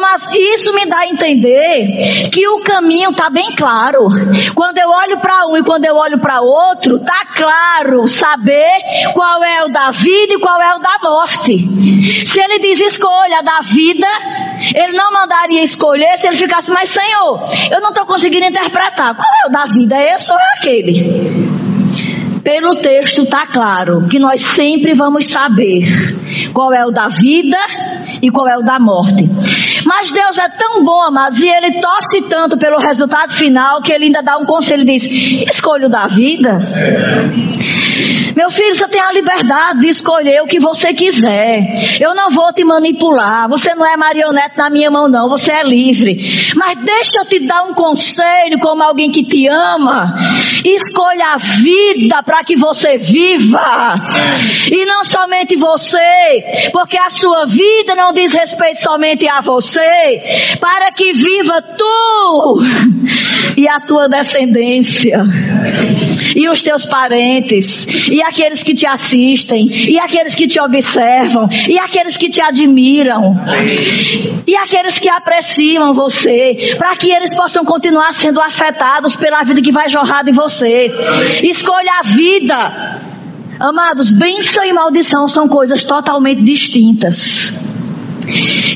mas 0.00 0.28
isso 0.32 0.72
me 0.74 0.86
dá 0.86 1.00
a 1.00 1.08
entender 1.08 2.28
que 2.30 2.48
o 2.48 2.62
caminho 2.62 3.10
está 3.10 3.30
bem 3.30 3.54
claro. 3.54 4.08
Quando 4.54 4.78
eu 4.78 4.88
olho 4.88 5.18
para 5.20 5.46
um 5.46 5.56
e 5.56 5.62
quando 5.62 5.84
eu 5.84 5.96
olho 5.96 6.18
para 6.18 6.40
outro, 6.40 6.96
está 6.96 7.24
claro 7.34 8.06
saber 8.06 8.72
qual 9.12 9.42
é 9.44 9.64
o 9.64 9.68
da 9.68 9.90
vida 9.90 10.34
e 10.34 10.38
qual 10.38 10.60
é 10.60 10.74
o 10.74 10.78
da 10.78 10.98
morte. 11.02 11.66
Se 12.26 12.40
ele 12.40 12.58
diz 12.58 12.80
escolha 12.80 13.42
da 13.42 13.60
vida, 13.60 14.06
ele 14.74 14.96
não 14.96 15.12
mandaria 15.12 15.62
escolher 15.62 16.16
se 16.16 16.26
ele 16.26 16.36
ficasse 16.36 16.70
mais 16.70 16.88
Senhor. 16.88 17.40
Eu 17.70 17.80
não 17.80 17.90
estou 17.90 18.04
conseguindo 18.04 18.46
interpretar. 18.46 19.14
Qual 19.14 19.28
é 19.44 19.48
o 19.48 19.50
da 19.50 19.64
vida? 19.66 19.96
É 19.96 20.14
esse 20.16 20.32
ou 20.32 20.38
é 20.38 20.58
aquele? 20.58 21.51
Pelo 22.42 22.80
texto 22.80 23.22
está 23.22 23.46
claro 23.46 24.08
que 24.08 24.18
nós 24.18 24.40
sempre 24.40 24.94
vamos 24.94 25.26
saber 25.28 25.84
qual 26.52 26.72
é 26.72 26.84
o 26.84 26.90
da 26.90 27.06
vida 27.06 27.56
e 28.20 28.30
qual 28.30 28.48
é 28.48 28.58
o 28.58 28.62
da 28.62 28.80
morte. 28.80 29.28
Mas 29.84 30.10
Deus 30.10 30.38
é 30.38 30.48
tão 30.48 30.84
bom, 30.84 31.02
amados, 31.02 31.40
e 31.40 31.48
Ele 31.48 31.80
torce 31.80 32.22
tanto 32.28 32.56
pelo 32.56 32.78
resultado 32.78 33.32
final 33.32 33.80
que 33.80 33.92
Ele 33.92 34.06
ainda 34.06 34.22
dá 34.22 34.38
um 34.38 34.44
conselho 34.44 34.82
e 34.82 34.86
diz: 34.86 35.04
escolha 35.50 35.86
o 35.86 35.90
da 35.90 36.06
vida. 36.08 36.60
Meu 38.36 38.50
filho, 38.50 38.74
você 38.74 38.88
tem 38.88 39.00
a 39.00 39.12
liberdade 39.12 39.80
de 39.80 39.88
escolher 39.88 40.42
o 40.42 40.46
que 40.46 40.58
você 40.58 40.92
quiser. 40.94 42.00
Eu 42.00 42.14
não 42.14 42.30
vou 42.30 42.52
te 42.52 42.64
manipular. 42.64 43.48
Você 43.48 43.74
não 43.74 43.86
é 43.86 43.96
marionete 43.96 44.56
na 44.56 44.70
minha 44.70 44.90
mão, 44.90 45.08
não. 45.08 45.28
Você 45.28 45.52
é 45.52 45.62
livre. 45.62 46.18
Mas 46.56 46.78
deixa 46.78 47.18
eu 47.20 47.24
te 47.24 47.40
dar 47.40 47.64
um 47.64 47.74
conselho 47.74 48.58
como 48.60 48.82
alguém 48.82 49.10
que 49.10 49.24
te 49.24 49.46
ama. 49.46 50.14
Escolha 50.64 51.34
a 51.34 51.36
vida 51.36 52.22
para 52.22 52.44
que 52.44 52.56
você 52.56 52.96
viva. 52.96 53.94
E 54.70 54.84
não 54.86 55.04
somente 55.04 55.56
você, 55.56 56.70
porque 56.72 56.98
a 56.98 57.10
sua 57.10 57.46
vida 57.46 57.94
não 57.94 58.12
diz 58.12 58.32
respeito 58.32 58.80
somente 58.80 59.28
a 59.28 59.40
você, 59.40 60.56
para 60.60 60.92
que 60.92 61.12
viva 61.12 61.62
tu 61.62 62.62
e 63.56 63.68
a 63.68 63.78
tua 63.80 64.08
descendência 64.08 65.22
e 66.34 66.48
os 66.48 66.62
teus 66.62 66.84
parentes, 66.84 68.08
e 68.08 68.22
aqueles 68.22 68.62
que 68.62 68.74
te 68.74 68.86
assistem, 68.86 69.68
e 69.70 69.98
aqueles 69.98 70.34
que 70.34 70.46
te 70.46 70.60
observam, 70.60 71.48
e 71.68 71.78
aqueles 71.78 72.16
que 72.16 72.30
te 72.30 72.40
admiram, 72.40 73.40
e 74.46 74.56
aqueles 74.56 74.98
que 74.98 75.08
apreciam 75.08 75.94
você, 75.94 76.74
para 76.78 76.96
que 76.96 77.10
eles 77.10 77.34
possam 77.34 77.64
continuar 77.64 78.12
sendo 78.12 78.40
afetados 78.40 79.16
pela 79.16 79.42
vida 79.42 79.60
que 79.60 79.72
vai 79.72 79.88
jorrar 79.88 80.24
de 80.24 80.32
você. 80.32 80.90
Escolha 81.42 82.00
a 82.00 82.02
vida. 82.02 83.00
Amados, 83.58 84.10
bênção 84.10 84.64
e 84.64 84.72
maldição 84.72 85.28
são 85.28 85.48
coisas 85.48 85.84
totalmente 85.84 86.42
distintas. 86.42 87.54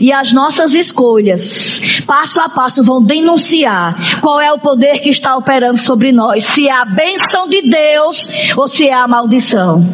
E 0.00 0.12
as 0.12 0.32
nossas 0.32 0.74
escolhas, 0.74 1.95
passo 2.06 2.40
a 2.40 2.48
passo, 2.48 2.82
vão 2.82 3.02
denunciar 3.02 4.20
qual 4.20 4.40
é 4.40 4.52
o 4.52 4.58
poder 4.58 5.00
que 5.00 5.10
está 5.10 5.36
operando 5.36 5.78
sobre 5.78 6.12
nós. 6.12 6.44
Se 6.44 6.68
é 6.68 6.72
a 6.72 6.84
bênção 6.84 7.48
de 7.48 7.62
Deus 7.62 8.28
ou 8.56 8.68
se 8.68 8.88
é 8.88 8.94
a 8.94 9.06
maldição. 9.06 9.84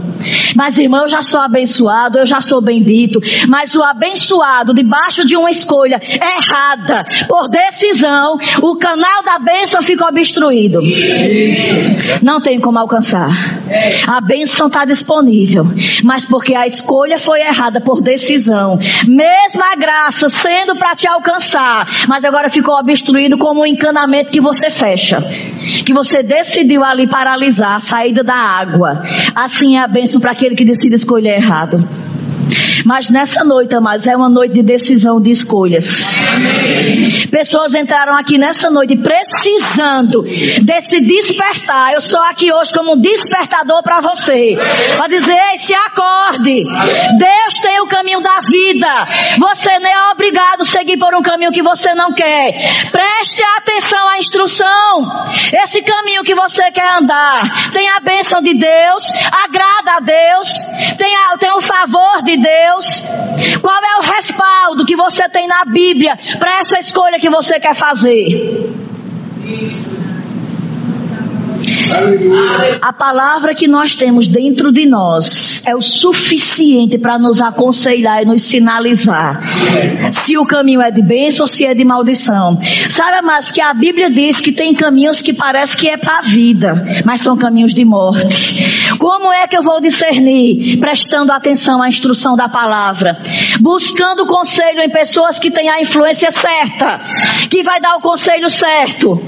Mas 0.55 0.79
irmão, 0.79 1.03
eu 1.03 1.09
já 1.09 1.23
sou 1.23 1.41
abençoado, 1.41 2.19
eu 2.19 2.27
já 2.27 2.41
sou 2.41 2.61
bendito. 2.61 3.21
Mas 3.49 3.75
o 3.75 3.83
abençoado, 3.83 4.75
debaixo 4.75 5.25
de 5.27 5.37
uma 5.37 5.51
escolha 5.51 6.01
errada, 6.03 7.05
por 7.29 7.49
decisão, 7.49 8.39
o 8.63 8.77
canal 8.77 9.23
da 9.25 9.39
bênção 9.39 9.83
fica 9.83 10.07
obstruído. 10.07 10.81
Não 12.23 12.41
tem 12.41 12.61
como 12.61 12.79
alcançar. 12.79 13.29
A 14.07 14.21
bênção 14.21 14.67
está 14.67 14.85
disponível. 14.85 15.67
Mas 16.05 16.25
porque 16.25 16.55
a 16.55 16.67
escolha 16.67 17.19
foi 17.19 17.41
errada 17.41 17.81
por 17.81 18.01
decisão, 18.01 18.79
mesmo 19.07 19.63
a 19.63 19.75
graça 19.77 20.29
sendo 20.29 20.77
para 20.77 20.95
te 20.95 21.09
alcançar, 21.09 21.87
mas 22.09 22.25
agora 22.25 22.49
ficou 22.49 22.79
obstruído 22.79 23.39
como 23.39 23.63
um 23.63 23.67
encanamento 23.67 24.31
que 24.31 24.41
você 24.41 24.71
fecha. 24.71 25.23
Que 25.85 25.93
você 25.93 26.23
decidiu 26.23 26.85
ali 26.85 27.07
paralisar 27.07 27.77
a 27.77 27.81
saída 27.81 28.23
da 28.23 28.35
água. 28.35 29.03
Assim 29.35 29.77
é 29.77 29.81
a 29.83 29.89
bênção 29.89 30.21
para 30.21 30.33
aquele 30.33 30.55
que 30.55 30.65
decide 30.65 30.95
escolher 30.95 31.37
errado. 31.37 31.87
Mas 32.85 33.11
nessa 33.11 33.45
noite, 33.45 33.75
amados, 33.75 34.07
é 34.07 34.17
uma 34.17 34.29
noite 34.29 34.55
de 34.55 34.63
decisão 34.63 35.21
de 35.21 35.31
escolhas. 35.31 35.87
Pessoas 37.31 37.75
entraram 37.75 38.17
aqui 38.17 38.39
nessa 38.39 38.71
noite 38.71 38.97
precisando 38.97 40.23
desse 40.63 41.01
despertar. 41.01 41.93
Eu 41.93 42.01
sou 42.01 42.21
aqui 42.23 42.53
hoje 42.53 42.73
como 42.73 42.95
um 42.95 43.01
despertador 43.01 43.83
para 43.83 44.01
você. 44.01 44.57
Para 44.97 45.09
dizer, 45.09 45.37
ei, 45.51 45.57
se 45.57 45.75
acorde. 45.75 46.65
Deus 47.19 47.55
tem 47.63 47.81
o 47.81 47.87
caminho 47.87 48.21
da 48.21 48.41
vida. 48.41 49.09
Você 49.39 49.79
não 49.79 49.91
é 49.91 50.13
obrigado 50.13 50.63
a 50.63 50.65
seguir 50.65 50.97
por 50.99 51.15
um 51.15 51.23
caminho 51.23 51.53
que 51.53 51.63
você 51.63 51.95
não 51.95 52.13
quer. 52.13 52.53
Preste 52.91 53.43
atenção 53.57 54.09
à 54.09 54.19
instrução. 54.19 55.27
Esse 55.63 55.83
caminho 55.83 56.23
que 56.23 56.35
você 56.35 56.71
quer 56.71 56.89
andar 57.01 57.71
tem 57.73 57.89
a 57.89 58.01
bênção 58.01 58.41
de 58.41 58.55
Deus, 58.55 59.05
agrada 59.31 59.97
a 59.97 60.01
Deus, 60.01 60.49
tem, 60.99 61.15
a, 61.15 61.37
tem 61.39 61.51
o 61.53 61.61
favor 61.61 62.23
de 62.23 62.37
Deus? 62.37 62.62
Qual 63.61 63.81
é 63.83 63.99
o 63.99 64.13
respaldo 64.15 64.85
que 64.85 64.97
você 64.97 65.29
tem 65.29 65.47
na 65.47 65.65
Bíblia 65.65 66.19
para 66.39 66.61
essa 66.61 66.79
escolha 66.79 67.19
que 67.19 67.29
você 67.29 67.59
quer 67.59 67.75
fazer? 67.75 68.27
Isso. 69.45 69.92
A 72.81 72.93
palavra 72.93 73.55
que 73.55 73.69
nós 73.69 73.95
temos 73.97 74.29
dentro 74.29 74.73
de 74.73 74.87
nós 74.87 75.63
é 75.67 75.75
o 75.75 75.81
suficiente 75.81 76.99
para 76.99 77.19
nos 77.19 77.41
aconselhar 77.41 78.23
e 78.23 78.27
nos 78.27 78.43
sinalizar 78.43 79.41
se 80.13 80.37
o 80.37 80.45
caminho 80.45 80.81
é 80.81 80.91
de 80.91 81.03
bênção 81.03 81.45
ou 81.45 81.49
se 81.49 81.65
é 81.65 81.75
de 81.75 81.85
maldição. 81.85 82.59
Sabe, 82.91 83.23
mas 83.23 83.51
que 83.51 83.61
a 83.61 83.73
Bíblia 83.75 84.11
diz 84.11 84.41
que 84.41 84.53
tem 84.53 84.75
caminhos 84.75 85.21
que 85.21 85.33
parece 85.33 85.77
que 85.77 85.89
é 85.89 85.97
para 85.97 86.19
a 86.19 86.23
vida, 86.23 86.85
mas 87.05 87.21
são 87.21 87.37
caminhos 87.37 87.75
de 87.75 87.85
morte. 87.85 88.97
Como 88.99 89.33
é 89.33 89.47
que 89.47 89.57
eu 89.57 89.63
vou 89.63 89.81
discernir? 89.81 90.79
Prestando 90.79 91.33
atenção 91.33 91.83
à 91.83 91.89
instrução 91.89 92.37
da 92.37 92.49
palavra, 92.49 93.19
buscando 93.61 94.27
conselho 94.27 94.81
em 94.83 94.91
pessoas 94.91 95.39
que 95.39 95.51
têm 95.51 95.69
a 95.69 95.81
influência 95.81 96.31
certa, 96.31 97.01
que 97.51 97.63
vai 97.63 97.81
dar 97.81 97.97
o 97.97 98.01
conselho 98.01 98.49
certo. 98.51 99.21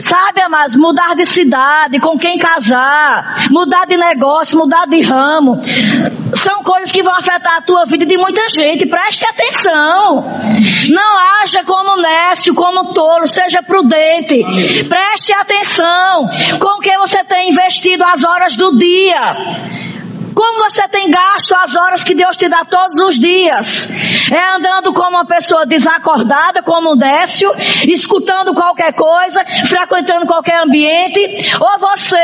Sabe, 0.00 0.42
amados, 0.42 0.76
mudar 0.76 1.14
de 1.14 1.24
cidade, 1.24 1.98
com 2.00 2.18
quem 2.18 2.38
casar, 2.38 3.48
mudar 3.50 3.86
de 3.86 3.96
negócio, 3.96 4.58
mudar 4.58 4.86
de 4.86 5.00
ramo, 5.00 5.58
são 6.34 6.62
coisas 6.62 6.90
que 6.90 7.02
vão 7.02 7.14
afetar 7.14 7.56
a 7.56 7.62
tua 7.62 7.84
vida 7.84 8.04
de 8.04 8.16
muita 8.16 8.48
gente. 8.48 8.86
Preste 8.86 9.26
atenção. 9.26 10.26
Não 10.90 11.18
haja 11.18 11.64
como 11.64 11.96
nécio, 12.00 12.54
como 12.54 12.92
tolo, 12.92 13.26
seja 13.26 13.62
prudente. 13.62 14.44
Preste 14.88 15.32
atenção 15.32 16.28
com 16.58 16.80
que 16.80 16.96
você 16.98 17.24
tem 17.24 17.50
investido 17.50 18.04
as 18.04 18.24
horas 18.24 18.56
do 18.56 18.76
dia. 18.76 19.36
Como 20.44 20.68
você 20.68 20.86
tem 20.88 21.10
gasto 21.10 21.54
as 21.54 21.74
horas 21.74 22.04
que 22.04 22.14
Deus 22.14 22.36
te 22.36 22.50
dá 22.50 22.66
todos 22.66 22.94
os 23.06 23.18
dias? 23.18 23.88
É 24.30 24.56
andando 24.56 24.92
como 24.92 25.16
uma 25.16 25.24
pessoa 25.24 25.64
desacordada, 25.64 26.62
como 26.62 26.92
um 26.92 26.96
décio, 26.96 27.50
escutando 27.88 28.52
qualquer 28.52 28.92
coisa, 28.92 29.42
frequentando 29.66 30.26
qualquer 30.26 30.62
ambiente, 30.62 31.18
ou 31.58 31.78
você 31.78 32.18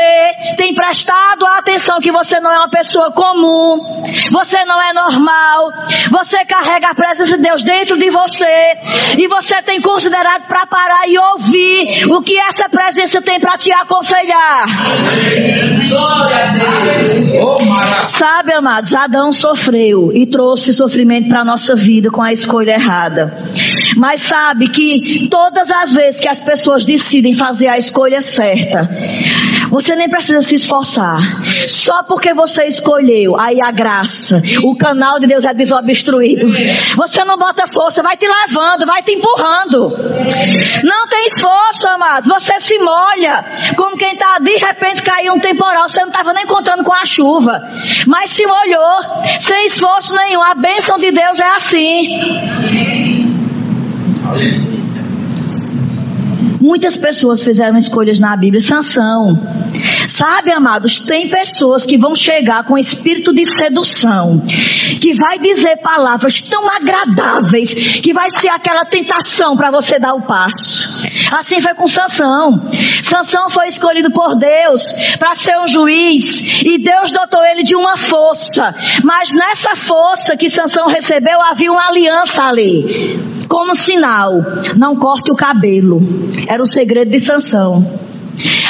tem 0.55 0.71
prestado 0.75 1.47
a 1.47 1.57
atenção 1.57 1.99
que 1.99 2.11
você 2.11 2.39
não 2.39 2.51
é 2.51 2.59
uma 2.59 2.69
pessoa 2.69 3.11
comum, 3.11 4.03
você 4.31 4.63
não 4.65 4.79
é 4.79 4.93
normal, 4.93 5.71
você 6.11 6.45
carrega 6.45 6.89
a 6.89 6.95
presença 6.95 7.37
de 7.37 7.41
Deus 7.41 7.63
dentro 7.63 7.97
de 7.97 8.11
você, 8.11 8.77
e 9.17 9.27
você 9.27 9.63
tem 9.63 9.81
considerado 9.81 10.43
para 10.43 10.67
parar 10.67 11.07
e 11.07 11.17
ouvir 11.17 12.05
o 12.07 12.21
que 12.21 12.37
essa 12.37 12.69
presença 12.69 13.19
tem 13.19 13.39
para 13.39 13.57
te 13.57 13.73
aconselhar. 13.73 14.65
Glória 15.89 16.37
a 16.37 16.51
Deus. 16.51 18.10
Sabe, 18.17 18.51
amados, 18.53 18.93
Adão 18.93 19.31
sofreu 19.31 20.11
e 20.13 20.25
trouxe 20.25 20.73
sofrimento 20.73 21.29
para 21.29 21.41
a 21.41 21.45
nossa 21.45 21.75
vida 21.75 22.11
com 22.11 22.21
a 22.21 22.33
escolha 22.33 22.71
errada. 22.71 23.33
Mas 23.95 24.21
sabe 24.21 24.67
que 24.69 25.27
todas 25.29 25.71
as 25.71 25.93
vezes 25.93 26.19
que 26.19 26.27
as 26.27 26.39
pessoas 26.39 26.83
decidem 26.83 27.33
fazer 27.33 27.67
a 27.67 27.77
escolha 27.77 28.21
certa, 28.21 28.89
você 29.71 29.95
nem 29.95 30.09
precisa 30.09 30.41
se 30.41 30.55
esforçar. 30.55 31.17
Só 31.69 32.03
porque 32.03 32.33
você 32.33 32.65
escolheu, 32.65 33.39
aí 33.39 33.57
a 33.63 33.71
graça, 33.71 34.41
o 34.63 34.75
canal 34.75 35.17
de 35.17 35.27
Deus 35.27 35.45
é 35.45 35.53
desobstruído. 35.53 36.47
Você 36.97 37.23
não 37.23 37.37
bota 37.37 37.65
força, 37.65 38.03
vai 38.03 38.17
te 38.17 38.27
levando, 38.27 38.85
vai 38.85 39.01
te 39.01 39.13
empurrando. 39.13 39.97
Não 40.83 41.07
tem 41.07 41.25
esforço, 41.27 41.87
amados. 41.87 42.27
Você 42.27 42.59
se 42.59 42.77
molha, 42.79 43.45
como 43.77 43.97
quem 43.97 44.13
está 44.13 44.37
de 44.39 44.57
repente 44.57 45.01
caiu 45.01 45.33
um 45.33 45.39
temporal, 45.39 45.87
você 45.87 46.01
não 46.01 46.09
estava 46.09 46.33
nem 46.33 46.45
contando 46.45 46.83
com 46.83 46.93
a 46.93 47.05
chuva, 47.05 47.61
mas 48.07 48.31
se 48.31 48.45
molhou, 48.45 49.23
sem 49.39 49.65
esforço 49.67 50.15
nenhum. 50.17 50.41
A 50.41 50.53
bênção 50.53 50.99
de 50.99 51.11
Deus 51.11 51.39
é 51.39 51.47
assim. 51.47 52.19
Muitas 56.61 56.95
pessoas 56.95 57.43
fizeram 57.43 57.75
escolhas 57.75 58.19
na 58.19 58.37
Bíblia. 58.37 58.61
Sansão. 58.61 59.39
Sabe, 60.07 60.51
amados, 60.51 60.99
tem 60.99 61.27
pessoas 61.27 61.87
que 61.87 61.97
vão 61.97 62.13
chegar 62.13 62.65
com 62.65 62.77
espírito 62.77 63.33
de 63.33 63.43
sedução, 63.57 64.43
que 65.01 65.13
vai 65.13 65.39
dizer 65.39 65.77
palavras 65.77 66.39
tão 66.41 66.69
agradáveis, 66.69 67.73
que 67.73 68.13
vai 68.13 68.29
ser 68.29 68.49
aquela 68.49 68.85
tentação 68.85 69.57
para 69.57 69.71
você 69.71 69.97
dar 69.97 70.13
o 70.13 70.21
passo. 70.21 71.07
Assim 71.31 71.59
foi 71.59 71.73
com 71.73 71.87
Sansão. 71.87 72.69
Sansão 73.01 73.49
foi 73.49 73.67
escolhido 73.67 74.11
por 74.11 74.35
Deus 74.35 74.93
para 75.17 75.33
ser 75.33 75.57
um 75.57 75.67
juiz 75.67 76.61
e 76.61 76.77
Deus 76.77 77.09
dotou 77.09 77.43
ele 77.43 77.63
de 77.63 77.75
uma 77.75 77.97
força. 77.97 78.75
Mas 79.03 79.33
nessa 79.33 79.75
força 79.75 80.37
que 80.37 80.49
Sansão 80.49 80.87
recebeu 80.87 81.41
havia 81.41 81.71
uma 81.71 81.87
aliança 81.87 82.43
ali 82.43 83.30
como 83.51 83.75
sinal, 83.75 84.31
não 84.77 84.95
corte 84.95 85.29
o 85.29 85.35
cabelo. 85.35 85.99
Era 86.47 86.63
o 86.63 86.65
segredo 86.65 87.11
de 87.11 87.19
Sansão. 87.19 87.85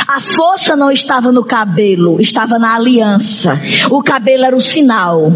A 0.08 0.20
força 0.20 0.76
não 0.76 0.92
estava 0.92 1.32
no 1.32 1.44
cabelo, 1.44 2.20
estava 2.20 2.58
na 2.58 2.76
aliança. 2.76 3.60
O 3.90 4.02
cabelo 4.02 4.46
era 4.46 4.56
o 4.56 4.60
sinal. 4.60 5.32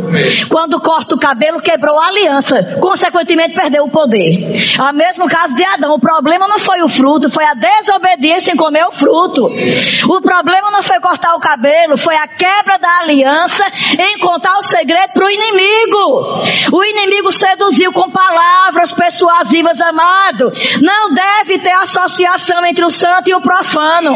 Quando 0.50 0.80
corta 0.80 1.16
o 1.16 1.20
cabelo, 1.20 1.62
quebrou 1.62 2.00
a 2.00 2.08
aliança. 2.08 2.78
Consequentemente, 2.80 3.56
perdeu 3.56 3.86
o 3.86 3.90
poder. 3.90 4.52
É 4.78 4.82
o 4.82 4.94
mesmo 4.94 5.28
caso 5.28 5.56
de 5.56 5.64
Adão. 5.64 5.94
O 5.94 6.00
problema 6.00 6.48
não 6.48 6.60
foi 6.60 6.82
o 6.82 6.88
fruto, 6.88 7.30
foi 7.30 7.46
a 7.46 7.54
desobediência 7.54 8.52
em 8.52 8.56
comer 8.56 8.86
o 8.86 8.92
fruto. 8.92 9.46
O 9.46 10.22
problema 10.22 10.72
não 10.72 10.82
foi 10.82 11.00
cortar 11.00 11.36
o 11.36 11.40
cabelo, 11.40 11.98
foi 11.98 12.16
a 12.16 12.28
quebra 12.28 12.78
da 12.78 13.00
aliança 13.00 13.64
em 13.98 14.20
contar 14.20 14.58
o 14.58 14.68
segredo 14.68 15.12
para 15.14 15.26
o 15.26 15.30
inimigo. 15.30 16.42
O 16.72 16.84
inimigo 16.84 17.32
seduziu 17.32 17.92
com 17.94 18.10
palavras 18.10 18.92
persuasivas, 18.92 19.80
amado. 19.82 20.52
Não 20.82 21.14
deve 21.14 21.60
ter 21.60 21.72
associação 21.72 22.66
entre 22.66 22.84
o 22.84 22.90
santo 22.90 23.30
e 23.30 23.36
o 23.36 23.42
profano. 23.42 24.16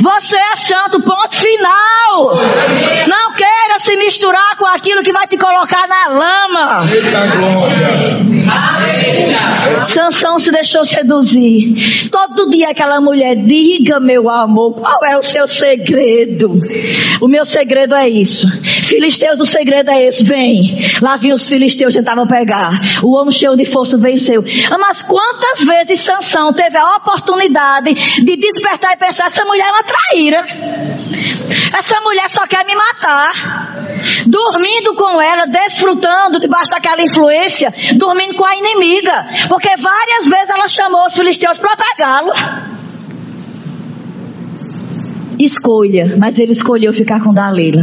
Você 0.00 0.36
é 0.36 0.56
santo, 0.56 1.00
ponto 1.00 1.36
final. 1.36 2.36
Não 3.08 3.34
queira 3.34 3.78
se 3.78 3.96
misturar 3.96 4.56
com 4.56 4.66
aquilo 4.66 5.02
que 5.02 5.12
vai 5.12 5.26
te 5.26 5.36
colocar 5.36 5.86
na 5.88 6.08
lama. 6.08 6.84
Sansão 9.86 10.38
se 10.38 10.50
deixou 10.50 10.84
seduzir. 10.84 12.08
Todo 12.10 12.48
dia 12.48 12.70
aquela 12.70 13.00
mulher, 13.00 13.36
diga 13.36 14.00
meu 14.00 14.28
amor, 14.28 14.74
qual 14.74 15.04
é 15.04 15.16
o 15.16 15.22
seu 15.22 15.46
segredo? 15.46 16.60
O 17.20 17.28
meu 17.28 17.44
segredo 17.44 17.94
é 17.94 18.08
isso. 18.08 18.46
Filisteus, 18.62 19.40
o 19.40 19.46
segredo 19.46 19.90
é 19.90 20.06
esse. 20.06 20.22
Vem. 20.24 20.78
Lá 21.02 21.16
vinha 21.16 21.34
os 21.34 21.48
filisteus, 21.48 21.94
tentavam 21.94 22.26
pegar. 22.26 22.80
O 23.02 23.14
homem 23.16 23.32
cheio 23.32 23.56
de 23.56 23.64
força 23.64 23.96
venceu. 23.96 24.44
Mas 24.78 25.02
quantas 25.02 25.64
vezes 25.64 26.00
Sansão 26.00 26.52
teve 26.52 26.76
a 26.76 26.96
oportunidade 26.96 27.94
de 27.94 28.36
despertar 28.36 28.92
e 28.92 28.96
pensar, 28.96 29.26
essa 29.26 29.44
mulher 29.44 29.65
é 29.66 29.70
uma 29.70 29.82
traíra. 29.82 30.44
Essa 31.76 32.00
mulher 32.00 32.28
só 32.28 32.46
quer 32.46 32.64
me 32.64 32.74
matar. 32.74 33.32
Dormindo 34.26 34.94
com 34.94 35.20
ela, 35.20 35.46
desfrutando 35.46 36.38
debaixo 36.40 36.70
daquela 36.70 37.02
influência, 37.02 37.72
dormindo 37.94 38.34
com 38.34 38.44
a 38.44 38.56
inimiga. 38.56 39.26
Porque 39.48 39.70
várias 39.76 40.28
vezes 40.28 40.50
ela 40.50 40.68
chamou 40.68 41.04
os 41.06 41.14
filisteus 41.14 41.58
para 41.58 41.76
pegá-lo. 41.76 42.32
Escolha, 45.38 46.16
mas 46.18 46.38
ele 46.38 46.52
escolheu 46.52 46.92
ficar 46.92 47.22
com 47.22 47.32
Dalila. 47.32 47.82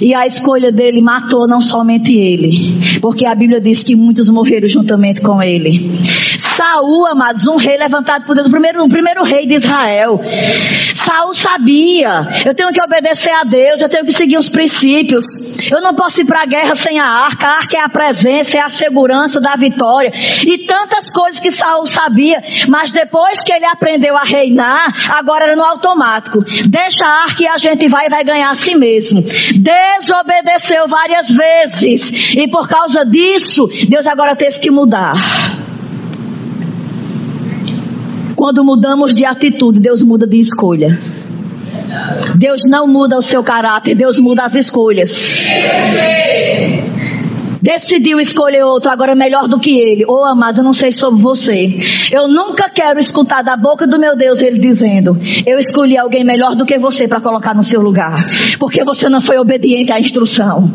E 0.00 0.14
a 0.14 0.26
escolha 0.26 0.70
dele 0.70 1.00
matou 1.00 1.48
não 1.48 1.60
somente 1.60 2.14
ele, 2.14 3.00
porque 3.00 3.26
a 3.26 3.34
Bíblia 3.34 3.60
diz 3.60 3.82
que 3.82 3.96
muitos 3.96 4.28
morreram 4.28 4.68
juntamente 4.68 5.20
com 5.20 5.42
ele. 5.42 5.90
Saul, 6.60 7.06
amados, 7.06 7.46
um 7.46 7.56
rei 7.56 7.78
levantado 7.78 8.26
por 8.26 8.34
Deus, 8.34 8.46
o 8.46 8.50
primeiro, 8.50 8.84
o 8.84 8.88
primeiro 8.88 9.24
rei 9.24 9.46
de 9.46 9.54
Israel. 9.54 10.20
Saul 10.94 11.32
sabia, 11.32 12.28
eu 12.44 12.54
tenho 12.54 12.70
que 12.70 12.82
obedecer 12.82 13.30
a 13.30 13.44
Deus, 13.44 13.80
eu 13.80 13.88
tenho 13.88 14.04
que 14.04 14.12
seguir 14.12 14.36
os 14.36 14.50
princípios. 14.50 15.24
Eu 15.72 15.80
não 15.80 15.94
posso 15.94 16.20
ir 16.20 16.26
para 16.26 16.42
a 16.42 16.44
guerra 16.44 16.74
sem 16.74 17.00
a 17.00 17.06
arca. 17.06 17.46
A 17.46 17.50
arca 17.60 17.78
é 17.78 17.80
a 17.80 17.88
presença, 17.88 18.58
é 18.58 18.60
a 18.60 18.68
segurança 18.68 19.40
da 19.40 19.56
vitória. 19.56 20.12
E 20.46 20.58
tantas 20.66 21.08
coisas 21.10 21.40
que 21.40 21.50
Saul 21.50 21.86
sabia, 21.86 22.42
mas 22.68 22.92
depois 22.92 23.38
que 23.42 23.54
ele 23.54 23.64
aprendeu 23.64 24.14
a 24.14 24.22
reinar, 24.22 24.92
agora 25.12 25.46
era 25.46 25.56
no 25.56 25.64
automático. 25.64 26.44
Deixa 26.68 27.06
a 27.06 27.22
arca 27.22 27.42
e 27.42 27.48
a 27.48 27.56
gente 27.56 27.88
vai 27.88 28.04
e 28.04 28.10
vai 28.10 28.22
ganhar 28.22 28.50
a 28.50 28.54
si 28.54 28.74
mesmo. 28.74 29.22
Desobedeceu 29.22 30.86
várias 30.86 31.30
vezes. 31.30 32.34
E 32.34 32.46
por 32.48 32.68
causa 32.68 33.02
disso, 33.06 33.66
Deus 33.88 34.06
agora 34.06 34.36
teve 34.36 34.60
que 34.60 34.70
mudar. 34.70 35.14
Quando 38.40 38.64
mudamos 38.64 39.14
de 39.14 39.22
atitude, 39.26 39.78
Deus 39.78 40.02
muda 40.02 40.26
de 40.26 40.40
escolha. 40.40 40.98
Deus 42.36 42.62
não 42.66 42.86
muda 42.88 43.18
o 43.18 43.20
seu 43.20 43.44
caráter, 43.44 43.94
Deus 43.94 44.18
muda 44.18 44.44
as 44.44 44.54
escolhas. 44.54 45.46
Decidiu 47.60 48.18
escolher 48.18 48.64
outro, 48.64 48.90
agora 48.90 49.12
é 49.12 49.14
melhor 49.14 49.46
do 49.46 49.60
que 49.60 49.78
ele. 49.78 50.06
Ô 50.06 50.20
oh, 50.20 50.24
amados, 50.24 50.56
eu 50.56 50.64
não 50.64 50.72
sei 50.72 50.90
sobre 50.90 51.20
você. 51.20 51.76
Eu 52.10 52.28
nunca 52.28 52.70
quero 52.70 52.98
escutar 52.98 53.42
da 53.42 53.58
boca 53.58 53.86
do 53.86 53.98
meu 53.98 54.16
Deus 54.16 54.40
ele 54.40 54.58
dizendo: 54.58 55.18
Eu 55.44 55.58
escolhi 55.58 55.98
alguém 55.98 56.24
melhor 56.24 56.56
do 56.56 56.64
que 56.64 56.78
você 56.78 57.06
para 57.06 57.20
colocar 57.20 57.54
no 57.54 57.62
seu 57.62 57.82
lugar. 57.82 58.24
Porque 58.58 58.82
você 58.82 59.10
não 59.10 59.20
foi 59.20 59.36
obediente 59.36 59.92
à 59.92 60.00
instrução. 60.00 60.72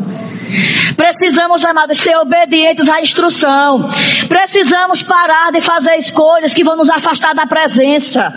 Precisamos, 0.96 1.64
amados, 1.64 1.98
ser 1.98 2.16
obedientes 2.16 2.88
à 2.88 3.00
instrução. 3.00 3.88
Precisamos 4.28 5.02
parar 5.02 5.52
de 5.52 5.60
fazer 5.60 5.96
escolhas 5.96 6.54
que 6.54 6.64
vão 6.64 6.76
nos 6.76 6.90
afastar 6.90 7.34
da 7.34 7.46
presença, 7.46 8.32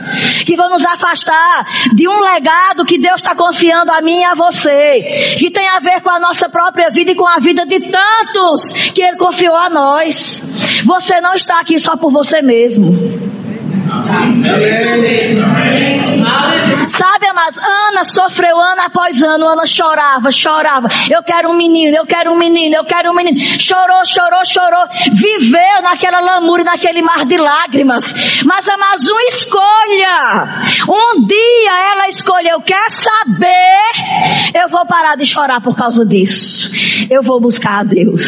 que 0.46 0.56
vão 0.56 0.70
nos 0.70 0.86
afastar 0.86 1.66
de 1.96 2.08
um 2.08 2.20
legado 2.20 2.86
que 2.86 2.98
Deus 2.98 3.22
está 3.22 3.36
confiando 3.36 3.92
a 3.92 4.02
mim 4.02 4.20
e 4.20 4.24
a 4.24 4.34
você, 4.34 5.36
que 5.38 5.50
tem 5.50 5.68
a 5.68 5.80
ver 5.80 6.02
com 6.02 6.10
a 6.10 6.20
nossa 6.20 6.50
própria 6.50 6.90
vida 6.90 7.12
e 7.12 7.16
com 7.16 7.28
a 7.28 7.38
vida 7.40 7.66
de 7.66 7.80
tantos 7.80 8.92
que 8.94 9.02
Ele 9.02 9.18
confiou 9.18 9.56
a 9.56 9.70
nós. 9.70 10.84
Você 10.86 11.22
não 11.22 11.34
está 11.34 11.60
aqui 11.60 11.80
só 11.80 11.96
por 11.96 12.12
você 12.12 12.42
mesmo. 12.42 12.90
Sabe, 16.88 17.32
mas 17.34 17.58
Ana 17.58 18.04
sofreu 18.04 18.60
ano 18.60 18.82
após 18.82 19.22
ano, 19.22 19.48
Ana 19.48 19.66
chorava, 19.66 20.32
chorava. 20.32 20.88
Eu 21.10 21.24
quero 21.24 21.50
um 21.50 21.54
menino, 21.54 21.96
eu 21.96 22.06
quero 22.06 22.32
um 22.32 22.38
menino, 22.38 22.76
eu 22.76 22.84
quero 22.84 23.12
um 23.12 23.16
menino. 23.16 23.40
Chorou, 23.60 24.06
chorou, 24.06 24.46
chorou. 24.46 24.86
Viveu 25.12 25.82
naquela 25.82 26.20
lamúria, 26.20 26.66
naquele 26.66 27.02
mar 27.02 27.26
de 27.26 27.38
lágrimas. 27.38 28.04
Mas, 28.46 28.66
mas 28.78 29.08
uma 29.08 29.24
escolha. 29.24 30.50
Um 30.88 31.26
dia 31.26 31.92
ela 31.92 32.08
escolheu, 32.10 32.62
quer 32.62 32.90
saber? 32.90 34.60
Eu 34.62 34.68
vou 34.70 34.86
parar 34.86 35.16
de 35.16 35.26
chorar 35.26 35.62
por 35.62 35.76
causa 35.76 36.06
disso. 36.06 36.70
Eu 37.10 37.22
vou 37.22 37.40
buscar 37.40 37.80
a 37.80 37.84
Deus. 37.84 38.24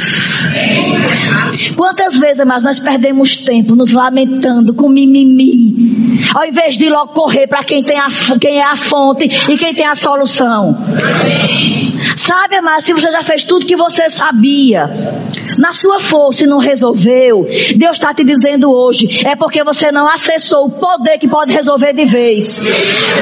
Quantas 1.75 2.19
vezes, 2.19 2.45
mas 2.45 2.63
nós 2.63 2.79
perdemos 2.79 3.37
tempo 3.37 3.75
nos 3.75 3.91
lamentando 3.91 4.73
com 4.73 4.89
mimimi, 4.89 6.19
ao 6.33 6.45
invés 6.45 6.77
de 6.77 6.89
logo 6.89 7.13
correr 7.13 7.47
para 7.47 7.63
quem 7.63 7.83
tem 7.83 7.99
a, 7.99 8.07
quem 8.41 8.59
é 8.59 8.63
a 8.63 8.75
fonte 8.75 9.25
e 9.25 9.57
quem 9.57 9.73
tem 9.73 9.85
a 9.85 9.93
solução. 9.93 10.75
Sabe, 12.17 12.59
mas 12.61 12.83
se 12.83 12.93
você 12.93 13.11
já 13.11 13.21
fez 13.21 13.43
tudo 13.43 13.65
que 13.65 13.75
você 13.75 14.09
sabia, 14.09 14.89
na 15.57 15.73
sua 15.73 15.99
força 15.99 16.43
e 16.43 16.47
não 16.47 16.57
resolveu, 16.57 17.45
Deus 17.75 17.97
está 17.97 18.13
te 18.13 18.23
dizendo 18.23 18.71
hoje, 18.71 19.25
é 19.27 19.35
porque 19.35 19.63
você 19.63 19.91
não 19.91 20.07
acessou 20.07 20.65
o 20.65 20.71
poder 20.71 21.17
que 21.17 21.27
pode 21.27 21.53
resolver 21.53 21.93
de 21.93 22.05
vez. 22.05 22.59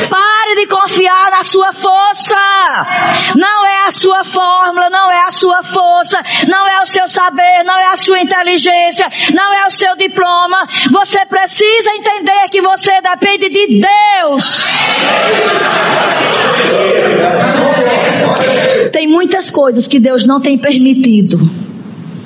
Pare 0.10 0.56
de 0.56 0.68
confiar 0.68 1.32
na 1.32 1.44
sua 1.44 1.72
força. 1.74 2.36
Não 3.36 3.66
é 3.66 3.88
a 3.88 3.92
sua 3.92 4.24
fórmula, 4.24 4.90
não 4.90 5.12
é 5.12 5.26
a 5.26 5.32
sua 5.32 5.62
força, 5.62 6.22
não 6.48 6.68
é 6.68 6.82
o 6.82 6.86
seu 6.86 7.08
saber, 7.08 7.64
não 7.66 7.79
é 7.90 7.94
a 7.94 7.98
sua 7.98 8.22
inteligência, 8.22 9.10
não 9.34 9.54
é 9.54 9.66
o 9.66 9.72
seu 9.72 9.96
diploma. 9.96 10.68
Você 10.92 11.26
precisa 11.26 11.92
entender 11.96 12.50
que 12.52 12.62
você 12.62 12.92
depende 13.02 13.50
de 13.50 13.82
Deus. 13.82 14.64
Tem 18.92 19.08
muitas 19.08 19.50
coisas 19.50 19.88
que 19.88 20.00
Deus 20.00 20.26
não 20.26 20.40
tem 20.40 20.58
permitido 20.58 21.40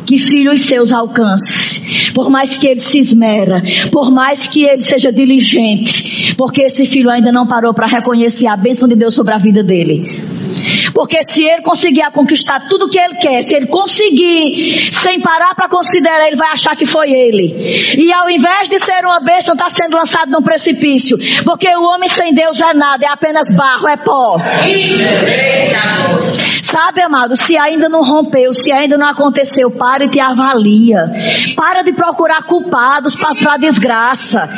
que 0.06 0.18
filhos 0.18 0.62
seus 0.62 0.92
alcance, 0.92 2.12
por 2.12 2.30
mais 2.30 2.58
que 2.58 2.68
ele 2.68 2.82
se 2.82 3.00
esmera, 3.00 3.64
por 3.90 4.12
mais 4.12 4.48
que 4.48 4.66
ele 4.66 4.84
seja 4.84 5.14
diligente, 5.14 6.36
porque 6.36 6.64
esse 6.64 6.86
filho 6.86 7.10
ainda 7.10 7.32
não 7.32 7.48
parou 7.48 7.74
para 7.74 7.88
reconhecer 7.88 8.48
a 8.48 8.58
bênção 8.58 8.88
de 8.88 8.96
Deus 8.96 9.14
sobre 9.14 9.34
a 9.34 9.38
vida 9.38 9.64
dele. 9.64 10.33
Porque 10.94 11.24
se 11.24 11.44
ele 11.44 11.62
conseguir 11.62 12.10
conquistar 12.12 12.68
tudo 12.70 12.90
que 12.90 13.00
ele 13.00 13.16
quer, 13.16 13.44
se 13.44 13.56
ele 13.56 13.68
conseguir, 13.68 14.92
sem 14.92 15.20
parar 15.20 15.56
para 15.56 15.68
considerar, 15.68 16.28
ele 16.28 16.36
vai 16.36 16.50
achar 16.50 16.76
que 16.76 16.86
foi 16.86 17.12
ele. 17.12 17.96
E 17.98 18.12
ao 18.14 18.30
invés 18.30 18.70
de 18.70 18.80
ser 18.80 19.04
uma 19.04 19.20
bênção, 19.20 19.54
está 19.54 19.70
sendo 19.70 19.96
lançado 19.96 20.30
num 20.30 20.42
precipício. 20.42 21.18
Porque 21.44 21.68
o 21.76 21.84
homem 21.84 22.10
sem 22.10 22.34
Deus 22.34 22.62
é 22.62 22.74
nada, 22.74 23.06
é 23.06 23.10
apenas 23.10 23.48
barro, 23.56 23.88
é 23.88 23.98
pó. 23.98 24.38
Sabe, 26.74 27.04
amado, 27.04 27.36
se 27.36 27.56
ainda 27.56 27.88
não 27.88 28.02
rompeu, 28.02 28.52
se 28.52 28.72
ainda 28.72 28.98
não 28.98 29.06
aconteceu, 29.06 29.70
para 29.70 30.06
e 30.06 30.10
te 30.10 30.20
avalia. 30.20 31.12
Para 31.56 31.84
de 31.84 31.94
procurar 31.94 32.42
culpados 32.48 33.16
para 33.16 33.54
a 33.54 33.58
desgraça. 33.58 34.50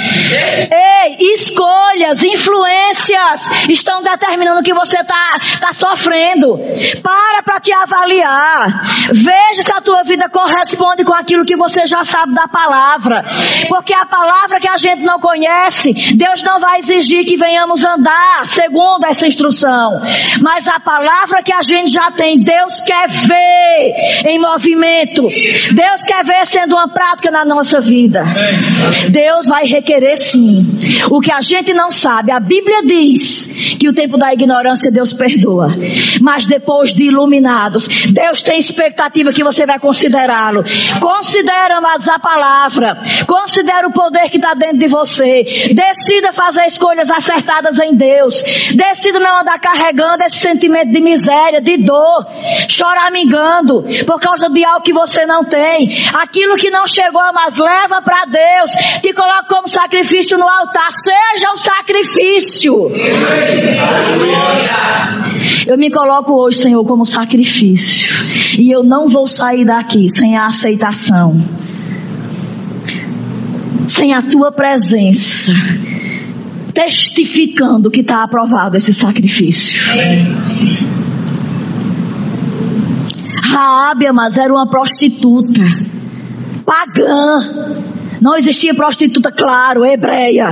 Ei, 0.72 1.18
escolhas, 1.34 2.24
influências 2.24 3.68
estão 3.68 4.02
determinando 4.02 4.64
que 4.64 4.74
você 4.74 4.96
está 4.96 5.38
tá 5.60 5.74
sofrendo. 5.74 6.58
Para 7.04 7.44
para 7.44 7.60
te 7.60 7.74
avaliar. 7.74 8.86
Veja 9.12 9.62
se 9.62 9.74
a 9.74 9.82
tua 9.82 10.04
vida 10.04 10.30
corresponde 10.30 11.04
com 11.04 11.14
aquilo 11.14 11.44
que 11.44 11.58
você 11.58 11.86
já 11.86 12.06
sabe 12.06 12.34
da 12.34 12.48
palavra. 12.48 13.26
Porque 13.68 13.94
a 13.94 14.06
palavra 14.06 14.62
que 14.62 14.70
a 14.70 14.78
gente 14.78 15.02
não 15.02 15.20
conhece, 15.20 16.16
Deus 16.16 16.42
não 16.44 16.62
vai 16.62 16.78
exigir 16.78 17.26
que 17.26 17.36
venhamos 17.36 17.84
andar 17.84 18.46
segundo 18.46 19.06
essa 19.06 19.28
instrução. 19.28 20.02
Mas 20.42 20.66
a 20.70 20.80
palavra 20.80 21.44
que 21.44 21.52
a 21.52 21.62
gente 21.62 21.92
já 21.92 22.05
tem, 22.12 22.40
Deus 22.40 22.82
quer 22.82 23.08
ver 23.10 24.26
em 24.28 24.40
movimento. 24.40 25.28
Deus 25.74 26.02
quer 26.06 26.24
ver 26.24 26.46
sendo 26.46 26.76
uma 26.76 26.88
prática 26.88 27.32
na 27.32 27.46
nossa 27.46 27.80
vida. 27.80 28.24
Deus 29.10 29.48
vai 29.48 29.66
requerer 29.66 30.18
sim. 30.18 30.66
O 31.10 31.20
que 31.20 31.32
a 31.32 31.42
gente 31.42 31.74
não 31.74 31.92
sabe, 31.92 32.32
a 32.32 32.40
Bíblia 32.40 32.84
diz 32.86 33.78
que 33.80 33.90
o 33.90 33.94
tempo 33.94 34.18
da 34.18 34.34
ignorância 34.34 34.92
Deus 34.92 35.14
perdoa. 35.14 35.76
Mas 36.22 36.46
depois 36.46 36.94
de 36.94 37.06
iluminados, 37.06 37.88
Deus 38.12 38.42
tem 38.42 38.60
expectativa 38.60 39.34
que 39.34 39.44
você 39.44 39.66
vai 39.66 39.80
considerá-lo. 39.80 40.64
Considera 41.00 41.82
mais 41.82 42.08
a 42.08 42.20
palavra. 42.20 42.98
Considera 43.28 43.88
o 43.88 43.92
poder 43.92 44.30
que 44.30 44.38
está 44.38 44.54
dentro 44.54 44.78
de 44.78 44.88
você. 44.88 45.44
Decida 45.74 46.32
fazer 46.32 46.66
escolhas 46.66 47.10
acertadas 47.10 47.80
em 47.80 47.96
Deus. 47.96 48.44
Decida 48.74 49.20
não 49.20 49.42
andar 49.42 49.60
carregando 49.60 50.24
esse 50.24 50.40
sentimento 50.40 50.92
de 50.92 51.00
miséria, 51.00 51.62
de 51.62 51.78
dor, 51.78 51.95
choramingando 52.70 53.84
por 54.06 54.20
causa 54.20 54.50
de 54.50 54.64
algo 54.64 54.82
que 54.82 54.94
você 54.94 55.26
não 55.26 55.44
tem. 55.44 55.90
Aquilo 56.14 56.56
que 56.56 56.70
não 56.70 56.88
chegou, 56.88 57.22
mas 57.34 57.58
leva 57.58 58.02
para 58.02 58.26
Deus. 58.26 58.72
Te 59.02 59.14
coloca 59.14 59.46
como 59.50 59.68
sacrifício 59.68 60.38
no 60.38 60.48
altar. 60.48 60.92
Seja 60.92 61.52
um 61.52 61.56
sacrifício. 61.56 62.92
Eu 65.68 65.78
me 65.78 65.90
coloco 65.90 66.34
hoje, 66.34 66.60
Senhor, 66.60 66.84
como 66.86 67.06
sacrifício. 67.06 68.14
E 68.60 68.72
eu 68.72 68.84
não 68.84 69.08
vou 69.08 69.28
sair 69.28 69.66
daqui 69.66 70.08
sem 70.10 70.38
a 70.38 70.48
aceitação. 70.48 71.40
Sem 73.88 74.14
a 74.14 74.22
tua 74.22 74.52
presença 74.52 75.52
testificando 76.76 77.90
que 77.90 78.02
está 78.02 78.22
aprovado 78.22 78.76
esse 78.76 78.94
sacrifício. 78.94 79.82
Raabe, 83.56 84.12
mas 84.12 84.38
era 84.38 84.54
uma 84.54 84.68
prostituta, 84.68 85.62
pagã. 86.66 87.86
Não 88.22 88.36
existia 88.36 88.74
prostituta, 88.74 89.32
claro, 89.32 89.86
hebreia. 89.86 90.50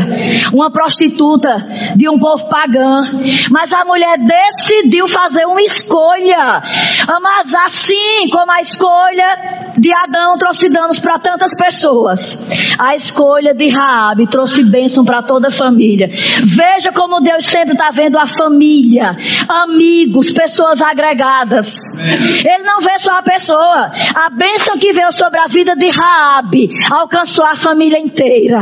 Uma 0.53 0.71
prostituta 0.71 1.65
de 1.95 2.09
um 2.09 2.19
povo 2.19 2.47
pagã. 2.47 3.01
Mas 3.49 3.73
a 3.73 3.85
mulher 3.85 4.17
decidiu 4.19 5.07
fazer 5.07 5.45
uma 5.45 5.61
escolha. 5.61 6.61
Mas 7.21 7.53
assim 7.53 8.29
como 8.31 8.51
a 8.51 8.61
escolha 8.61 9.72
de 9.77 9.89
Adão 9.93 10.37
trouxe 10.37 10.69
danos 10.69 10.99
para 10.99 11.19
tantas 11.19 11.55
pessoas, 11.55 12.77
a 12.77 12.95
escolha 12.95 13.53
de 13.53 13.69
Raabe 13.69 14.27
trouxe 14.27 14.63
bênção 14.63 15.03
para 15.05 15.21
toda 15.23 15.47
a 15.47 15.51
família. 15.51 16.09
Veja 16.43 16.91
como 16.91 17.21
Deus 17.21 17.45
sempre 17.45 17.73
está 17.73 17.89
vendo 17.89 18.17
a 18.17 18.27
família, 18.27 19.15
amigos, 19.47 20.31
pessoas 20.31 20.81
agregadas. 20.81 21.75
Ele 22.43 22.63
não 22.63 22.79
vê 22.79 22.97
só 22.97 23.17
a 23.17 23.23
pessoa. 23.23 23.91
A 24.15 24.29
bênção 24.29 24.77
que 24.77 24.93
veio 24.93 25.11
sobre 25.11 25.39
a 25.39 25.45
vida 25.47 25.75
de 25.75 25.89
Raabe 25.89 26.69
alcançou 26.91 27.45
a 27.45 27.55
família 27.55 27.99
inteira. 27.99 28.59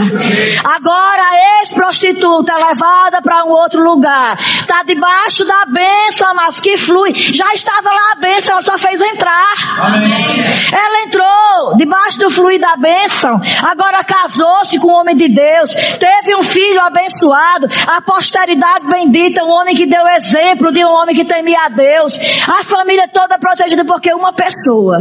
Agora 0.63 1.21
a 1.21 1.59
ex-prostituta 1.59 2.53
é 2.53 2.65
levada 2.67 3.21
para 3.21 3.45
um 3.45 3.49
outro 3.49 3.83
lugar. 3.83 4.37
Está 4.37 4.83
debaixo 4.83 5.45
da 5.45 5.65
bênção, 5.65 6.33
mas 6.35 6.59
que 6.59 6.77
flui. 6.77 7.13
Já 7.13 7.53
estava 7.53 7.89
lá 7.89 8.11
a 8.13 8.19
bênção, 8.19 8.53
ela 8.53 8.61
só 8.61 8.77
fez 8.77 9.01
entrar. 9.01 9.53
Amém. 9.79 10.41
Ela 10.71 11.00
entrou 11.05 11.75
debaixo 11.77 12.19
do 12.19 12.29
fluir 12.29 12.59
da 12.59 12.75
bênção. 12.75 13.39
Agora 13.63 14.03
casou-se 14.03 14.79
com 14.79 14.87
um 14.87 14.99
homem 14.99 15.15
de 15.15 15.27
Deus. 15.27 15.73
Teve 15.99 16.35
um 16.35 16.43
filho 16.43 16.81
abençoado. 16.81 17.67
A 17.87 18.01
posteridade 18.01 18.87
bendita. 18.87 19.43
Um 19.43 19.49
homem 19.49 19.75
que 19.75 19.85
deu 19.85 20.07
exemplo 20.07 20.71
de 20.71 20.83
um 20.83 20.89
homem 20.89 21.15
que 21.15 21.25
temia 21.25 21.65
a 21.65 21.69
Deus. 21.69 22.19
A 22.47 22.63
família 22.63 23.07
toda 23.07 23.37
protegida 23.37 23.85
porque 23.85 24.13
uma 24.13 24.33
pessoa 24.33 24.99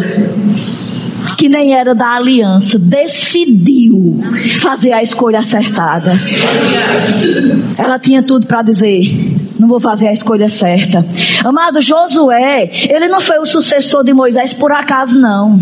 que 1.40 1.48
nem 1.48 1.72
era 1.72 1.94
da 1.94 2.16
aliança, 2.16 2.78
decidiu 2.78 4.20
fazer 4.60 4.92
a 4.92 5.02
escolha 5.02 5.38
acertada. 5.38 6.12
Ela 7.78 7.98
tinha 7.98 8.22
tudo 8.22 8.46
para 8.46 8.60
dizer: 8.60 9.40
não 9.60 9.68
vou 9.68 9.78
fazer 9.78 10.08
a 10.08 10.12
escolha 10.12 10.48
certa. 10.48 11.04
Amado 11.44 11.82
Josué, 11.82 12.70
ele 12.88 13.08
não 13.08 13.20
foi 13.20 13.38
o 13.38 13.44
sucessor 13.44 14.02
de 14.02 14.14
Moisés 14.14 14.54
por 14.54 14.72
acaso, 14.72 15.20
não. 15.20 15.60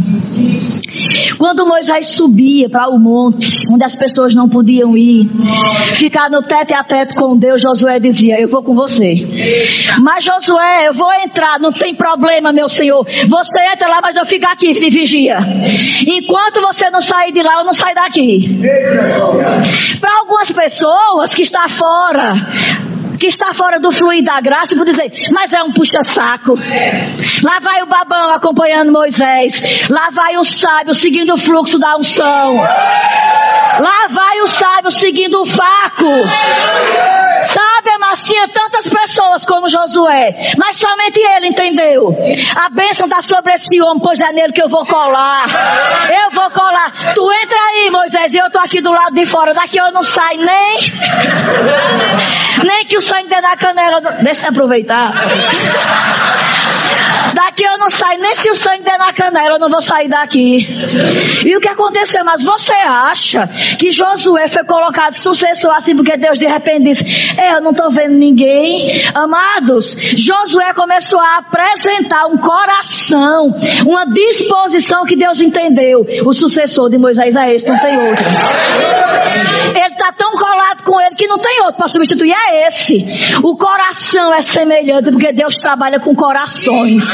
Quando 1.37 1.66
Moisés 1.66 2.09
subia 2.09 2.68
para 2.68 2.89
o 2.89 2.99
monte, 2.99 3.57
onde 3.72 3.85
as 3.85 3.97
pessoas 3.97 4.35
não 4.35 4.49
podiam 4.49 4.97
ir, 4.97 5.29
ficar 5.95 6.31
no 6.31 6.43
teto 6.43 6.74
a 6.74 6.85
teto 6.85 7.14
com 7.14 7.37
Deus, 7.37 7.61
Josué 7.61 7.99
dizia: 7.99 8.41
Eu 8.41 8.49
vou 8.49 8.62
com 8.62 8.74
você. 8.74 9.26
Mas 10.01 10.24
Josué, 10.24 10.89
eu 10.89 10.93
vou 10.93 11.12
entrar, 11.14 11.59
não 11.59 11.72
tem 11.72 11.93
problema, 11.95 12.53
meu 12.53 12.68
Senhor. 12.68 13.05
Você 13.05 13.61
entra 13.72 13.89
lá, 13.89 14.01
mas 14.01 14.16
eu 14.16 14.24
fico 14.24 14.47
aqui 14.47 14.72
de 14.74 14.91
vigia. 14.91 15.39
Enquanto 16.06 16.60
você 16.60 16.90
não 16.90 17.00
sair 17.00 17.32
de 17.32 17.42
lá, 17.42 17.58
eu 17.58 17.64
não 17.64 17.72
saio 17.72 17.94
daqui. 17.94 18.58
Para 20.00 20.18
algumas 20.20 20.50
pessoas 20.50 21.34
que 21.34 21.42
está 21.42 21.68
fora, 21.68 22.34
que 23.18 23.26
está 23.26 23.52
fora 23.52 23.80
do 23.80 23.90
fluir 23.90 24.22
da 24.22 24.40
graça, 24.40 24.74
por 24.74 24.84
dizer, 24.84 25.12
mas 25.32 25.52
é 25.52 25.62
um 25.62 25.72
puxa-saco. 25.72 26.54
Lá 27.42 27.58
vai 27.60 27.82
o 27.82 27.86
babão 27.86 28.34
acompanhando 28.34 28.92
Moisés. 28.92 29.88
Lá 29.88 30.08
vai 30.10 30.36
o 30.36 30.44
sábio 30.44 30.94
seguindo 30.94 31.34
o 31.34 31.36
fluxo 31.36 31.78
da 31.78 31.96
unção. 31.96 32.56
Lá 32.56 34.06
vai 34.08 34.40
o 34.40 34.46
sábio 34.46 34.90
seguindo 34.90 35.40
o 35.40 35.46
faco. 35.46 36.06
Tinha 38.29 38.47
tantas 38.49 38.87
pessoas 38.87 39.47
como 39.47 39.68
Josué, 39.68 40.53
mas 40.59 40.76
somente 40.76 41.18
ele 41.18 41.47
entendeu. 41.47 42.14
A 42.57 42.68
bênção 42.68 43.07
está 43.07 43.22
sobre 43.22 43.55
esse 43.55 43.81
homem, 43.81 44.03
pois 44.03 44.20
é 44.20 44.31
nele 44.33 44.53
que 44.53 44.62
eu 44.62 44.68
vou 44.68 44.85
colar. 44.85 45.47
Eu 46.24 46.31
vou 46.31 46.51
colar. 46.51 46.93
Tu 47.14 47.33
entra 47.33 47.59
aí, 47.59 47.91
Moisés, 47.91 48.35
e 48.35 48.37
eu 48.37 48.49
estou 48.49 48.61
aqui 48.61 48.83
do 48.83 48.93
lado 48.93 49.14
de 49.14 49.24
fora. 49.24 49.55
Daqui 49.55 49.79
eu 49.79 49.91
não 49.93 50.03
saio 50.03 50.45
nem. 50.45 50.79
Nem 52.64 52.85
que 52.85 52.99
o 52.99 53.01
sangue 53.01 53.31
dê 53.31 53.41
na 53.41 53.57
canela. 53.57 54.01
Deixa 54.20 54.47
eu 54.47 54.51
aproveitar. 54.51 55.14
Daqui 57.35 57.64
eu 57.64 57.79
não 57.79 57.91
saio, 57.91 58.20
nem 58.20 58.35
se 58.35 58.51
o 58.51 58.55
sangue 58.55 58.83
der 58.83 58.99
na 58.99 59.12
canela, 59.12 59.57
eu 59.57 59.59
não 59.59 59.68
vou 59.68 59.81
sair 59.81 60.09
daqui. 60.09 60.66
E 61.45 61.57
o 61.57 61.61
que 61.61 61.68
aconteceu? 61.68 62.24
Mas 62.24 62.43
você 62.43 62.72
acha 62.72 63.49
que 63.79 63.91
Josué 63.91 64.49
foi 64.49 64.64
colocado 64.64 65.14
sucessor 65.14 65.74
assim 65.74 65.95
porque 65.97 66.16
Deus 66.16 66.39
de 66.39 66.47
repente 66.47 66.85
disse: 66.85 67.41
é, 67.41 67.55
Eu 67.55 67.61
não 67.61 67.70
estou 67.70 67.91
vendo 67.91 68.14
ninguém. 68.14 69.03
Amados, 69.14 69.97
Josué 70.16 70.72
começou 70.74 71.20
a 71.20 71.39
apresentar 71.39 72.26
um 72.26 72.39
coração, 72.39 73.55
uma 73.87 74.07
disposição 74.07 75.05
que 75.05 75.16
Deus 75.16 75.41
entendeu. 75.41 76.07
O 76.24 76.33
sucessor 76.33 76.91
de 76.91 76.99
Moisés 76.99 77.35
é 77.37 77.55
esse, 77.55 77.68
não 77.68 77.79
tem 77.79 77.99
outro. 78.09 78.24
Ele 79.74 79.95
está 79.95 80.12
tão 80.12 80.33
colado 80.33 80.83
com 80.83 81.01
ele 81.01 81.14
que 81.14 81.26
não 81.26 81.39
tem 81.39 81.61
outro 81.61 81.76
para 81.76 81.89
substituir, 81.89 82.33
é 82.33 82.66
esse. 82.66 83.07
O 83.43 83.57
coração 83.57 84.35
é 84.35 84.41
semelhante 84.41 85.11
porque 85.11 85.33
Deus 85.33 85.57
trabalha 85.57 86.01
com 86.01 86.14
corações. 86.14 87.05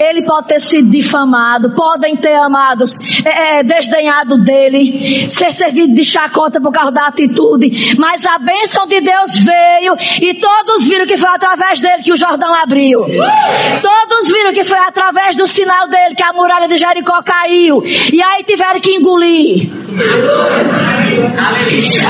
Ele 0.00 0.24
pode 0.24 0.48
ter 0.48 0.60
sido 0.60 0.90
difamado, 0.90 1.70
podem 1.70 2.16
ter, 2.16 2.34
amados, 2.34 2.96
é, 3.24 3.58
é, 3.58 3.62
desdenhado 3.62 4.38
dele, 4.38 5.28
ser 5.30 5.52
servido 5.52 5.94
de 5.94 6.04
chacota 6.04 6.60
por 6.60 6.72
causa 6.72 6.92
da 6.92 7.06
atitude, 7.06 7.96
mas 7.98 8.24
a 8.26 8.38
bênção 8.38 8.86
de 8.86 9.00
Deus 9.00 9.38
veio 9.38 9.96
e 10.20 10.34
todos 10.34 10.86
viram 10.86 11.06
que 11.06 11.16
foi 11.16 11.30
através 11.30 11.80
dele 11.80 12.02
que 12.02 12.12
o 12.12 12.16
Jordão 12.16 12.54
abriu. 12.54 13.00
Todos 13.00 14.28
viram 14.28 14.52
que 14.52 14.64
foi 14.64 14.78
através 14.78 15.36
do 15.36 15.46
sinal 15.46 15.88
dele 15.88 16.14
que 16.14 16.22
a 16.22 16.32
muralha 16.32 16.68
de 16.68 16.76
Jericó 16.76 17.22
caiu. 17.22 17.82
E 17.84 18.22
aí 18.22 18.44
tiveram 18.44 18.80
que 18.80 18.94
engolir. 18.94 19.70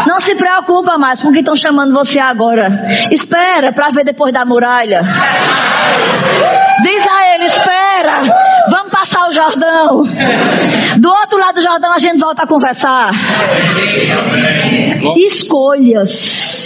Não 0.07 0.21
se 0.21 0.35
preocupa 0.35 0.99
mais 0.99 1.23
com 1.23 1.29
o 1.29 1.33
que 1.33 1.41
estão 1.41 1.57
chamando 1.57 1.93
você 1.93 2.19
agora. 2.19 2.83
Espera 3.11 3.73
para 3.73 3.89
ver 3.89 4.05
depois 4.05 4.33
da 4.33 4.45
muralha. 4.45 5.03
Diz 6.83 7.07
a 7.07 7.35
ele: 7.35 7.45
espera, 7.45 8.23
vamos 8.71 8.93
passar 8.93 9.29
o 9.29 9.33
Jordão. 9.33 10.03
Do 10.99 11.09
outro 11.09 11.39
lado 11.39 11.55
do 11.57 11.63
Jordão 11.63 11.93
a 11.93 11.99
gente 11.99 12.19
volta 12.19 12.43
a 12.43 12.47
conversar. 12.47 13.11
Escolhas. 15.17 16.62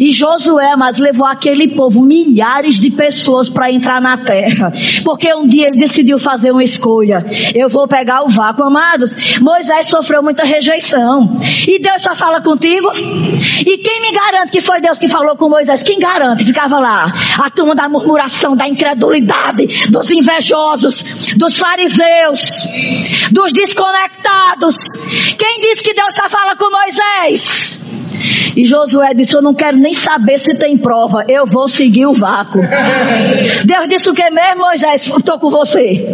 E 0.00 0.10
Josué, 0.10 0.76
mas 0.76 0.98
levou 0.98 1.26
aquele 1.26 1.68
povo, 1.68 2.02
milhares 2.02 2.80
de 2.80 2.90
pessoas 2.90 3.48
para 3.48 3.70
entrar 3.70 4.00
na 4.00 4.16
terra. 4.18 4.72
Porque 5.04 5.32
um 5.34 5.46
dia 5.46 5.68
ele 5.68 5.78
decidiu 5.78 6.18
fazer 6.18 6.50
uma 6.50 6.62
escolha. 6.62 7.24
Eu 7.54 7.68
vou 7.68 7.86
pegar 7.88 8.22
o 8.22 8.28
vácuo, 8.28 8.64
amados. 8.64 9.38
Moisés 9.40 9.86
sofreu 9.86 10.22
muita 10.22 10.44
rejeição. 10.44 11.38
E 11.66 11.78
Deus 11.78 12.02
só 12.02 12.14
fala 12.14 12.40
contigo. 12.42 12.88
E 12.94 13.78
quem 13.78 14.00
me 14.00 14.12
garante 14.12 14.52
que 14.52 14.60
foi 14.60 14.80
Deus 14.80 14.98
que 14.98 15.08
falou 15.08 15.36
com 15.36 15.48
Moisés? 15.48 15.82
Quem 15.82 15.98
garante? 15.98 16.44
Ficava 16.44 16.78
lá. 16.78 17.12
A 17.38 17.50
turma 17.50 17.74
da 17.74 17.88
murmuração, 17.88 18.56
da 18.56 18.68
incredulidade, 18.68 19.90
dos 19.90 20.10
invejosos, 20.10 21.34
dos 21.36 21.56
fariseus, 21.56 22.66
dos 23.30 23.52
desconectados. 23.52 24.76
Quem 25.38 25.60
disse 25.60 25.82
que 25.82 25.94
Deus 25.94 26.14
só 26.14 26.28
fala 26.28 26.56
com 26.56 26.70
Moisés? 26.70 27.80
E 28.56 28.64
Josué 28.64 29.14
disse: 29.14 29.34
Eu 29.34 29.42
não 29.42 29.54
quero 29.54 29.76
nem 29.76 29.92
saber 29.92 30.38
se 30.38 30.54
tem 30.56 30.76
prova, 30.76 31.24
eu 31.28 31.44
vou 31.46 31.68
seguir 31.68 32.06
o 32.06 32.12
vácuo. 32.12 32.60
Deus 33.64 33.88
disse 33.88 34.10
o 34.10 34.14
que 34.14 34.30
mesmo, 34.30 34.62
Moisés? 34.62 35.06
Estou 35.06 35.38
com 35.38 35.50
você. 35.50 36.06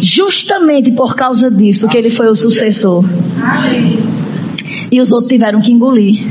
Justamente 0.00 0.90
por 0.90 1.14
causa 1.14 1.50
disso 1.50 1.88
que 1.88 1.96
ele 1.96 2.10
foi 2.10 2.28
o 2.28 2.34
sucessor. 2.34 3.04
E 4.90 5.00
os 5.00 5.10
outros 5.12 5.30
tiveram 5.30 5.60
que 5.60 5.72
engolir. 5.72 6.26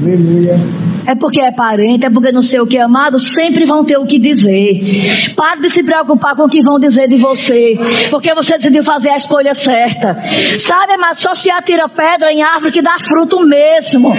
Aleluia 0.00 0.85
é 1.06 1.14
porque 1.14 1.40
é 1.40 1.52
parente, 1.52 2.04
é 2.04 2.10
porque 2.10 2.32
não 2.32 2.42
sei 2.42 2.60
o 2.60 2.66
que 2.66 2.78
amado, 2.78 3.18
sempre 3.18 3.64
vão 3.64 3.84
ter 3.84 3.96
o 3.96 4.06
que 4.06 4.18
dizer. 4.18 5.34
Pare 5.36 5.60
de 5.60 5.70
se 5.70 5.82
preocupar 5.82 6.34
com 6.34 6.44
o 6.44 6.48
que 6.48 6.62
vão 6.62 6.78
dizer 6.78 7.08
de 7.08 7.16
você, 7.16 7.78
porque 8.10 8.34
você 8.34 8.56
decidiu 8.56 8.82
fazer 8.82 9.10
a 9.10 9.16
escolha 9.16 9.54
certa. 9.54 10.16
Sabe, 10.58 10.96
mas 10.96 11.18
só 11.18 11.34
se 11.34 11.50
atira 11.50 11.88
pedra 11.88 12.32
em 12.32 12.42
árvore 12.42 12.72
que 12.72 12.82
dá 12.82 12.96
fruto 12.98 13.40
mesmo. 13.46 14.12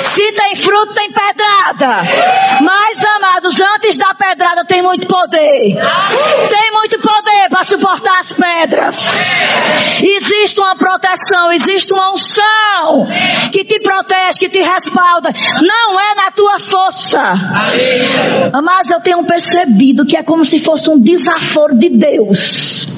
Se 0.00 0.32
tem 0.32 0.54
fruto, 0.54 0.94
tem 0.94 1.10
pedrada. 1.10 2.02
Mas, 2.60 3.04
amados, 3.04 3.60
antes 3.60 3.96
da 3.96 4.14
pedrada 4.14 4.64
tem 4.64 4.82
muito 4.82 5.06
poder. 5.06 5.76
Tem 6.48 6.70
muito 6.72 6.98
poder 7.00 7.48
para 7.50 7.64
suportar 7.64 8.20
as 8.20 8.32
pedras. 8.32 8.96
Existe 10.02 10.60
uma 10.60 10.76
proteção, 10.76 11.52
existe 11.52 11.92
uma 11.92 12.12
unção 12.12 13.06
que 13.52 13.64
te 13.64 13.80
protege, 13.80 14.38
que 14.38 14.48
te 14.48 14.62
respalda. 14.62 15.30
Não 15.62 16.00
é 16.00 16.03
é 16.12 16.14
na 16.14 16.30
tua 16.30 16.58
força. 16.58 17.34
Mas 18.62 18.90
eu 18.90 19.00
tenho 19.00 19.24
percebido 19.24 20.06
que 20.06 20.16
é 20.16 20.22
como 20.22 20.44
se 20.44 20.58
fosse 20.58 20.90
um 20.90 20.98
desaforo 20.98 21.76
de 21.76 21.88
Deus. 21.88 22.88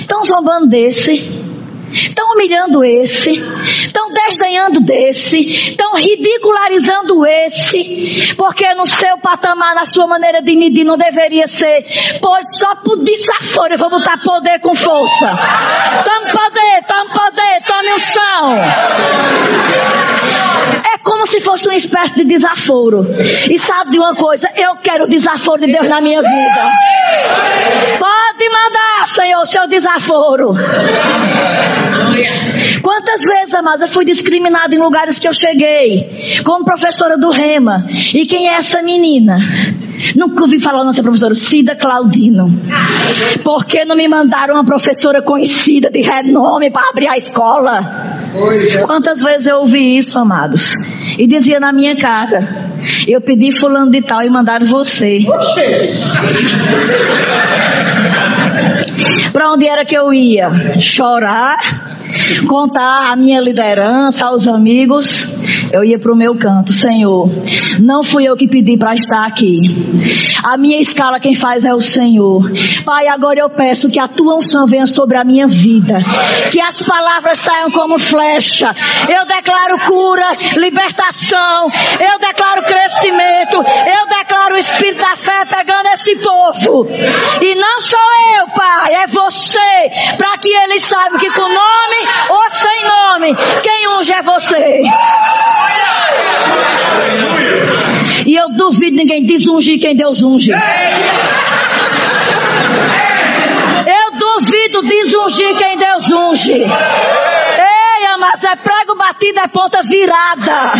Estão 0.00 0.24
zombando 0.24 0.68
desse. 0.68 1.50
Estão 1.92 2.34
humilhando 2.34 2.84
esse, 2.84 3.32
estão 3.32 4.12
desdenhando 4.12 4.78
desse, 4.80 5.40
estão 5.40 5.96
ridicularizando 5.96 7.26
esse, 7.26 8.32
porque 8.36 8.72
no 8.74 8.86
seu 8.86 9.18
patamar, 9.18 9.74
na 9.74 9.84
sua 9.84 10.06
maneira 10.06 10.40
de 10.40 10.54
medir, 10.54 10.84
não 10.84 10.96
deveria 10.96 11.48
ser, 11.48 11.84
pois 12.20 12.46
só 12.56 12.76
por 12.76 13.02
desaforo 13.02 13.74
eu 13.74 13.78
vou 13.78 13.90
botar 13.90 14.18
poder 14.18 14.60
com 14.60 14.72
força. 14.72 15.36
Tome 16.04 16.30
poder, 16.30 16.84
tome 16.86 17.10
poder, 17.12 17.60
tome 17.66 17.92
o 17.92 17.98
chão 17.98 18.54
como 21.02 21.26
se 21.26 21.40
fosse 21.40 21.66
uma 21.66 21.76
espécie 21.76 22.14
de 22.16 22.24
desaforo. 22.24 23.06
E 23.50 23.58
sabe 23.58 23.92
de 23.92 23.98
uma 23.98 24.14
coisa? 24.14 24.48
Eu 24.56 24.76
quero 24.76 25.04
o 25.04 25.08
desaforo 25.08 25.60
de 25.60 25.72
Deus 25.72 25.88
na 25.88 26.00
minha 26.00 26.20
vida. 26.20 26.70
Pode 27.98 28.48
mandar, 28.50 29.06
Senhor, 29.06 29.40
o 29.42 29.46
seu 29.46 29.66
desaforo. 29.68 30.54
Quantas 32.82 33.20
vezes, 33.22 33.54
amados, 33.54 33.82
eu 33.82 33.88
fui 33.88 34.04
discriminada 34.04 34.74
em 34.74 34.78
lugares 34.78 35.18
que 35.18 35.28
eu 35.28 35.34
cheguei, 35.34 36.40
como 36.44 36.64
professora 36.64 37.16
do 37.16 37.30
Rema. 37.30 37.86
E 38.14 38.26
quem 38.26 38.48
é 38.48 38.54
essa 38.54 38.82
menina? 38.82 39.38
Nunca 40.16 40.42
ouvi 40.42 40.58
falar 40.58 40.82
nossa 40.84 41.02
professora 41.02 41.34
Cida 41.34 41.76
Claudino. 41.76 42.60
Por 43.44 43.64
que 43.64 43.84
não 43.84 43.96
me 43.96 44.08
mandaram 44.08 44.54
uma 44.54 44.64
professora 44.64 45.20
conhecida 45.20 45.90
de 45.90 46.00
renome 46.00 46.70
para 46.70 46.88
abrir 46.88 47.08
a 47.08 47.16
escola? 47.16 48.20
É. 48.34 48.78
Quantas 48.82 49.20
vezes 49.20 49.46
eu 49.46 49.58
ouvi 49.58 49.96
isso, 49.96 50.18
amados? 50.18 50.72
E 51.18 51.26
dizia 51.26 51.58
na 51.60 51.72
minha 51.72 51.96
cara: 51.96 52.46
Eu 53.08 53.20
pedi 53.20 53.58
fulano 53.58 53.90
de 53.90 54.02
tal 54.02 54.22
e 54.22 54.30
mandaram 54.30 54.66
você. 54.66 55.20
Para 59.32 59.52
onde 59.52 59.66
era 59.66 59.84
que 59.84 59.96
eu 59.96 60.12
ia? 60.12 60.50
Chorar, 60.80 61.56
contar 62.46 63.10
a 63.10 63.16
minha 63.16 63.40
liderança 63.40 64.26
aos 64.26 64.46
amigos 64.46 65.39
eu 65.72 65.84
ia 65.84 65.98
para 65.98 66.12
o 66.12 66.16
meu 66.16 66.36
canto, 66.36 66.72
Senhor. 66.72 67.28
Não 67.80 68.02
fui 68.02 68.24
eu 68.24 68.36
que 68.36 68.48
pedi 68.48 68.76
para 68.76 68.94
estar 68.94 69.26
aqui. 69.26 69.60
A 70.44 70.56
minha 70.56 70.80
escala 70.80 71.20
quem 71.20 71.34
faz 71.34 71.64
é 71.64 71.74
o 71.74 71.80
Senhor. 71.80 72.50
Pai, 72.84 73.08
agora 73.08 73.40
eu 73.40 73.50
peço 73.50 73.90
que 73.90 73.98
a 73.98 74.08
tua 74.08 74.36
unção 74.36 74.66
venha 74.66 74.86
sobre 74.86 75.16
a 75.16 75.24
minha 75.24 75.46
vida. 75.46 75.98
Que 76.50 76.60
as 76.60 76.82
palavras 76.82 77.38
saiam 77.38 77.70
como 77.70 77.98
flecha. 77.98 78.74
Eu 79.08 79.26
declaro 79.26 79.78
cura, 79.86 80.36
libertação. 80.56 81.68
Eu 82.00 82.18
declaro 82.18 82.62
crescimento. 82.64 83.56
Eu 83.56 84.08
declaro 84.08 84.54
o 84.54 84.58
Espírito 84.58 85.00
da 85.00 85.16
fé 85.16 85.44
pegando 85.44 85.86
esse 85.92 86.16
povo. 86.16 86.88
E 87.40 87.54
não 87.54 87.80
sou 87.80 87.98
eu, 88.38 88.48
Pai, 88.54 88.94
é 88.94 89.06
você. 89.06 90.16
Para 90.16 90.38
que 90.38 90.48
eles 90.48 90.82
saibam 90.82 91.18
que 91.18 91.30
com 91.30 91.42
nome 91.42 92.08
ou 92.30 92.50
sem 92.50 92.84
nome, 92.84 93.36
quem 93.62 93.88
unge 93.96 94.12
é 94.12 94.22
você. 94.22 94.82
E 98.26 98.34
eu 98.34 98.48
duvido 98.50 98.96
ninguém 98.96 99.24
desungir 99.24 99.80
quem 99.80 99.96
Deus 99.96 100.22
unge. 100.22 100.52
Eu 103.86 104.18
duvido 104.18 104.82
desungir 104.82 105.56
quem 105.56 105.76
Deus 105.76 106.10
unge. 106.10 106.52
Ei, 106.52 106.68
mas 108.18 108.44
é 108.44 108.54
prego 108.56 108.94
batido, 108.96 109.40
é 109.40 109.48
ponta 109.48 109.80
virada. 109.82 110.72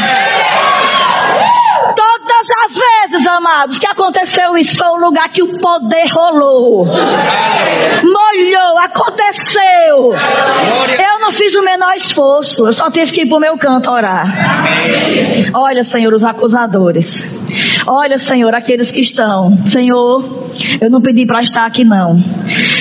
Todas 1.94 2.46
as 2.64 2.74
vezes, 2.74 3.26
amados, 3.26 3.78
que 3.78 3.86
aconteceu 3.86 4.56
isso 4.56 4.76
foi 4.76 4.88
o 4.88 4.96
lugar 4.96 5.28
que 5.28 5.42
o 5.42 5.58
poder 5.58 6.06
rolou. 6.12 6.86
Molhou, 6.86 8.78
aconteceu. 8.78 10.12
Eu 10.12 11.20
não 11.20 11.30
fiz 11.30 11.54
o 11.54 11.62
menor 11.62 11.94
esforço, 11.94 12.66
eu 12.66 12.72
só 12.72 12.90
tive 12.90 13.12
que 13.12 13.22
ir 13.22 13.28
pro 13.28 13.38
meu 13.38 13.56
canto 13.58 13.90
orar. 13.90 14.26
Olha, 15.54 15.82
Senhor, 15.82 16.12
os 16.12 16.24
acusadores. 16.24 17.40
Olha, 17.86 18.18
Senhor, 18.18 18.54
aqueles 18.54 18.90
que 18.90 19.00
estão. 19.00 19.58
Senhor, 19.66 20.48
eu 20.80 20.90
não 20.90 21.00
pedi 21.00 21.26
para 21.26 21.40
estar 21.40 21.66
aqui 21.66 21.84
não. 21.84 22.22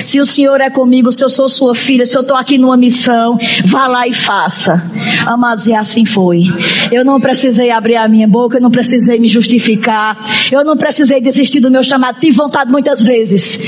Se 0.04 0.20
o 0.20 0.26
Senhor 0.26 0.60
é 0.60 0.70
comigo, 0.70 1.10
se 1.12 1.24
eu 1.24 1.30
sou 1.30 1.48
sua 1.48 1.74
filha, 1.74 2.04
se 2.04 2.16
eu 2.16 2.22
estou 2.22 2.36
aqui 2.36 2.58
numa 2.58 2.76
missão, 2.76 3.38
vá 3.64 3.86
lá 3.86 4.06
e 4.06 4.12
faça. 4.12 4.82
Amados, 5.26 5.66
e 5.66 5.74
assim 5.74 6.04
foi. 6.04 6.42
Eu 6.90 7.04
não 7.04 7.20
precisei 7.20 7.70
abrir 7.70 7.96
a 7.96 8.08
minha 8.08 8.28
boca, 8.28 8.58
eu 8.58 8.60
não 8.60 8.70
precisei 8.70 9.18
me 9.18 9.28
justificar, 9.28 10.18
eu 10.50 10.64
não 10.64 10.76
precisei 10.76 11.20
desistir 11.20 11.60
do 11.60 11.70
meu 11.70 11.82
chamado. 11.82 12.18
Tive 12.20 12.36
vontade 12.36 12.70
muitas 12.70 13.02
vezes. 13.02 13.58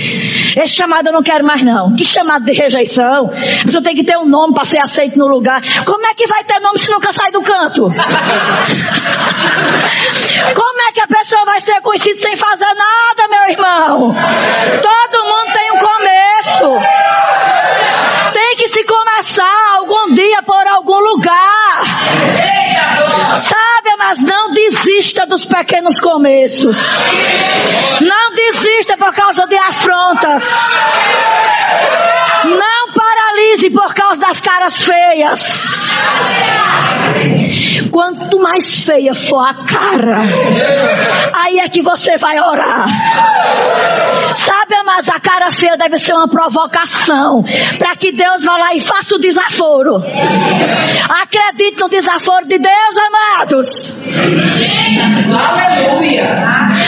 Esse 0.57 0.75
chamado 0.75 1.09
eu 1.09 1.13
não 1.13 1.23
quero 1.23 1.45
mais 1.45 1.63
não. 1.63 1.95
Que 1.95 2.05
chamado 2.05 2.45
de 2.45 2.53
rejeição? 2.53 3.27
A 3.27 3.65
pessoa 3.65 3.83
tem 3.83 3.95
que 3.95 4.05
ter 4.05 4.17
um 4.17 4.27
nome 4.27 4.55
para 4.55 4.65
ser 4.65 4.81
aceito 4.81 5.19
no 5.19 5.27
lugar. 5.27 5.63
Como 5.85 6.07
é 6.07 6.15
que 6.15 6.27
vai 6.27 6.45
ter 6.45 6.61
nome 6.61 6.79
se 6.79 6.91
nunca 6.91 7.13
sai 7.13 7.31
do 7.31 7.43
canto? 7.43 7.91
Como 10.55 10.81
é 10.89 10.93
que 10.93 11.01
a 11.01 11.07
pessoa 11.07 11.22
vai 11.45 11.61
ser 11.61 11.81
conhecida 11.81 12.21
sem 12.21 12.37
fazer 12.37 12.75
nada, 12.75 13.29
meu 13.29 13.51
irmão? 13.51 14.15
Todo 14.83 15.25
mundo 15.25 15.53
tem 15.53 15.71
um 15.71 15.79
começo. 15.79 16.81
Tem 18.33 18.57
que 18.57 18.69
se 18.69 18.85
começar 18.85 19.75
algum 19.77 20.15
dia 20.15 20.43
por 20.43 20.67
algum 20.67 20.99
lugar. 20.99 21.83
Sabe, 23.41 23.97
mas 23.99 24.21
não 24.21 24.53
desista 24.53 25.27
dos 25.27 25.45
pequenos 25.45 25.99
começos. 25.99 26.79
Não 28.01 28.35
desista 28.35 28.97
por 28.97 29.15
causa 29.15 29.47
de 29.47 29.57
afrontas. 29.57 30.45
Não 32.45 32.82
paralise 33.33 33.71
por 33.71 33.95
causa 33.95 34.21
das 34.21 34.41
caras 34.41 34.83
feias. 34.83 35.41
Quanto 37.91 38.39
mais 38.39 38.85
feia 38.85 39.15
for 39.15 39.41
a 39.41 39.55
cara, 39.65 40.23
aí 41.33 41.59
é 41.59 41.69
que 41.69 41.83
você 41.83 42.17
vai 42.17 42.39
orar. 42.41 42.87
Sabe, 44.35 44.83
mas 44.85 45.09
a 45.09 45.21
cara 45.21 45.51
feia 45.51 45.77
deve 45.77 45.99
ser 45.99 46.15
uma 46.15 46.29
provocação 46.29 47.45
para 47.79 47.95
que 47.97 48.13
Deus 48.13 48.45
vá 48.45 48.57
lá 48.57 48.75
e 48.75 48.81
faça 48.81 49.17
o 49.17 49.19
desaforo. 49.19 50.03
Acredite 51.23 51.81
no 51.81 51.89
desaforo 51.89 52.47
de 52.47 52.59
Deus, 52.59 52.97
amados. 52.97 53.67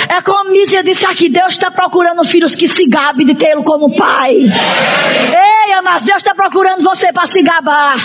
É 0.08 0.22
como 0.22 0.50
Mísia 0.50 0.82
disse 0.82 1.06
aqui: 1.06 1.28
Deus 1.28 1.52
está 1.52 1.70
procurando 1.70 2.24
filhos 2.24 2.54
que 2.54 2.68
se 2.68 2.84
gabem 2.88 3.26
de 3.26 3.34
tê-lo 3.34 3.62
como 3.62 3.94
pai. 3.94 4.36
Ei, 4.36 5.53
mas 5.82 6.02
Deus 6.02 6.18
está 6.18 6.34
procurando 6.34 6.82
você 6.82 7.12
para 7.12 7.26
se 7.26 7.42
gabar. 7.42 7.96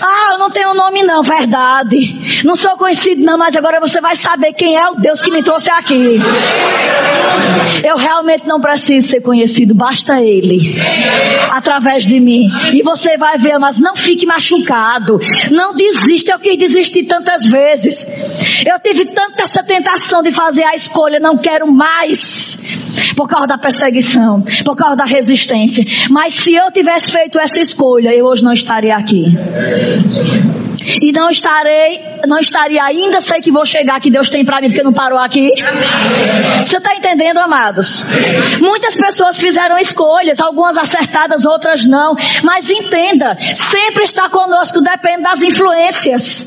Ah, 0.00 0.32
eu 0.32 0.38
não 0.38 0.50
tenho 0.50 0.74
nome, 0.74 1.02
não, 1.02 1.22
verdade. 1.22 2.42
Não 2.44 2.56
sou 2.56 2.76
conhecido, 2.76 3.22
não, 3.24 3.36
mas 3.36 3.56
agora 3.56 3.80
você 3.80 4.00
vai 4.00 4.16
saber 4.16 4.52
quem 4.52 4.76
é 4.76 4.88
o 4.90 4.94
Deus 4.94 5.20
que 5.20 5.30
me 5.30 5.42
trouxe 5.42 5.70
aqui. 5.70 6.18
Eu 7.84 7.96
realmente 7.96 8.46
não 8.46 8.60
preciso 8.60 9.08
ser 9.08 9.20
conhecido, 9.20 9.74
basta 9.74 10.20
Ele. 10.20 10.80
Através 11.50 12.04
de 12.04 12.20
mim. 12.20 12.50
E 12.72 12.82
você 12.82 13.16
vai 13.16 13.38
ver, 13.38 13.58
mas 13.58 13.78
não 13.78 13.96
fique 13.96 14.26
machucado. 14.26 15.18
Não 15.50 15.74
desista. 15.74 16.32
Eu 16.32 16.38
quis 16.38 16.56
desistir 16.56 17.04
tantas 17.04 17.44
vezes. 17.44 18.06
Eu 18.64 18.78
tive 18.78 19.06
tanta 19.06 19.42
essa 19.42 19.62
tentação 19.62 20.22
de 20.22 20.30
fazer 20.30 20.64
a 20.64 20.74
escolha, 20.74 21.18
não 21.18 21.36
quero 21.36 21.70
mais. 21.70 22.58
Por 23.16 23.28
causa 23.28 23.46
da 23.46 23.58
perseguição, 23.58 24.42
por 24.64 24.76
causa 24.76 24.96
da 24.96 25.04
resistência. 25.04 25.84
Mas 26.10 26.34
se 26.34 26.54
eu 26.54 26.70
tivesse 26.80 27.12
feito 27.12 27.38
essa 27.38 27.60
escolha, 27.60 28.14
eu 28.14 28.24
hoje 28.26 28.42
não 28.42 28.52
estaria 28.52 28.96
aqui. 28.96 29.26
E 31.02 31.12
não 31.12 31.28
estarei, 31.28 32.00
não 32.26 32.38
estaria 32.38 32.82
ainda, 32.82 33.20
sei 33.20 33.40
que 33.40 33.52
vou 33.52 33.66
chegar 33.66 34.00
que 34.00 34.10
Deus 34.10 34.30
tem 34.30 34.44
para 34.44 34.60
mim, 34.60 34.68
porque 34.68 34.82
não 34.82 34.92
parou 34.92 35.18
aqui. 35.18 35.50
Você 36.64 36.78
está 36.78 36.94
entendendo, 36.94 37.38
amados? 37.38 38.02
Muitas 38.60 38.94
pessoas 38.94 39.38
fizeram 39.38 39.76
escolhas, 39.76 40.40
algumas 40.40 40.78
acertadas, 40.78 41.44
outras 41.44 41.84
não. 41.84 42.16
Mas 42.42 42.70
entenda, 42.70 43.36
sempre 43.54 44.04
está 44.04 44.28
conosco, 44.30 44.80
depende 44.80 45.22
das 45.22 45.42
influências. 45.42 46.46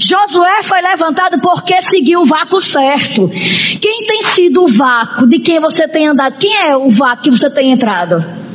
Josué 0.00 0.62
foi 0.64 0.80
levantado 0.80 1.40
porque 1.40 1.80
seguiu 1.80 2.22
o 2.22 2.24
vácuo 2.24 2.60
certo. 2.60 3.30
Quem 3.80 4.04
tem 4.06 4.22
sido 4.22 4.64
o 4.64 4.68
vácuo 4.68 5.28
de 5.28 5.38
quem 5.38 5.60
você 5.60 5.86
tem 5.86 6.08
andado? 6.08 6.36
Quem 6.38 6.56
é 6.56 6.76
o 6.76 6.90
vácuo 6.90 7.22
que 7.22 7.30
você 7.30 7.48
tem 7.48 7.70
entrado? 7.70 8.47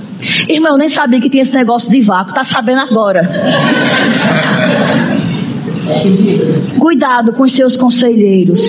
Irmão, 0.48 0.74
eu 0.74 0.78
nem 0.78 0.88
sabia 0.88 1.20
que 1.20 1.30
tinha 1.30 1.44
esse 1.44 1.54
negócio 1.54 1.90
de 1.90 2.02
vácuo, 2.02 2.34
tá 2.34 2.44
sabendo 2.44 2.82
agora. 2.82 3.30
Cuidado 6.80 7.34
com 7.34 7.44
os 7.44 7.54
seus 7.54 7.76
conselheiros. 7.76 8.60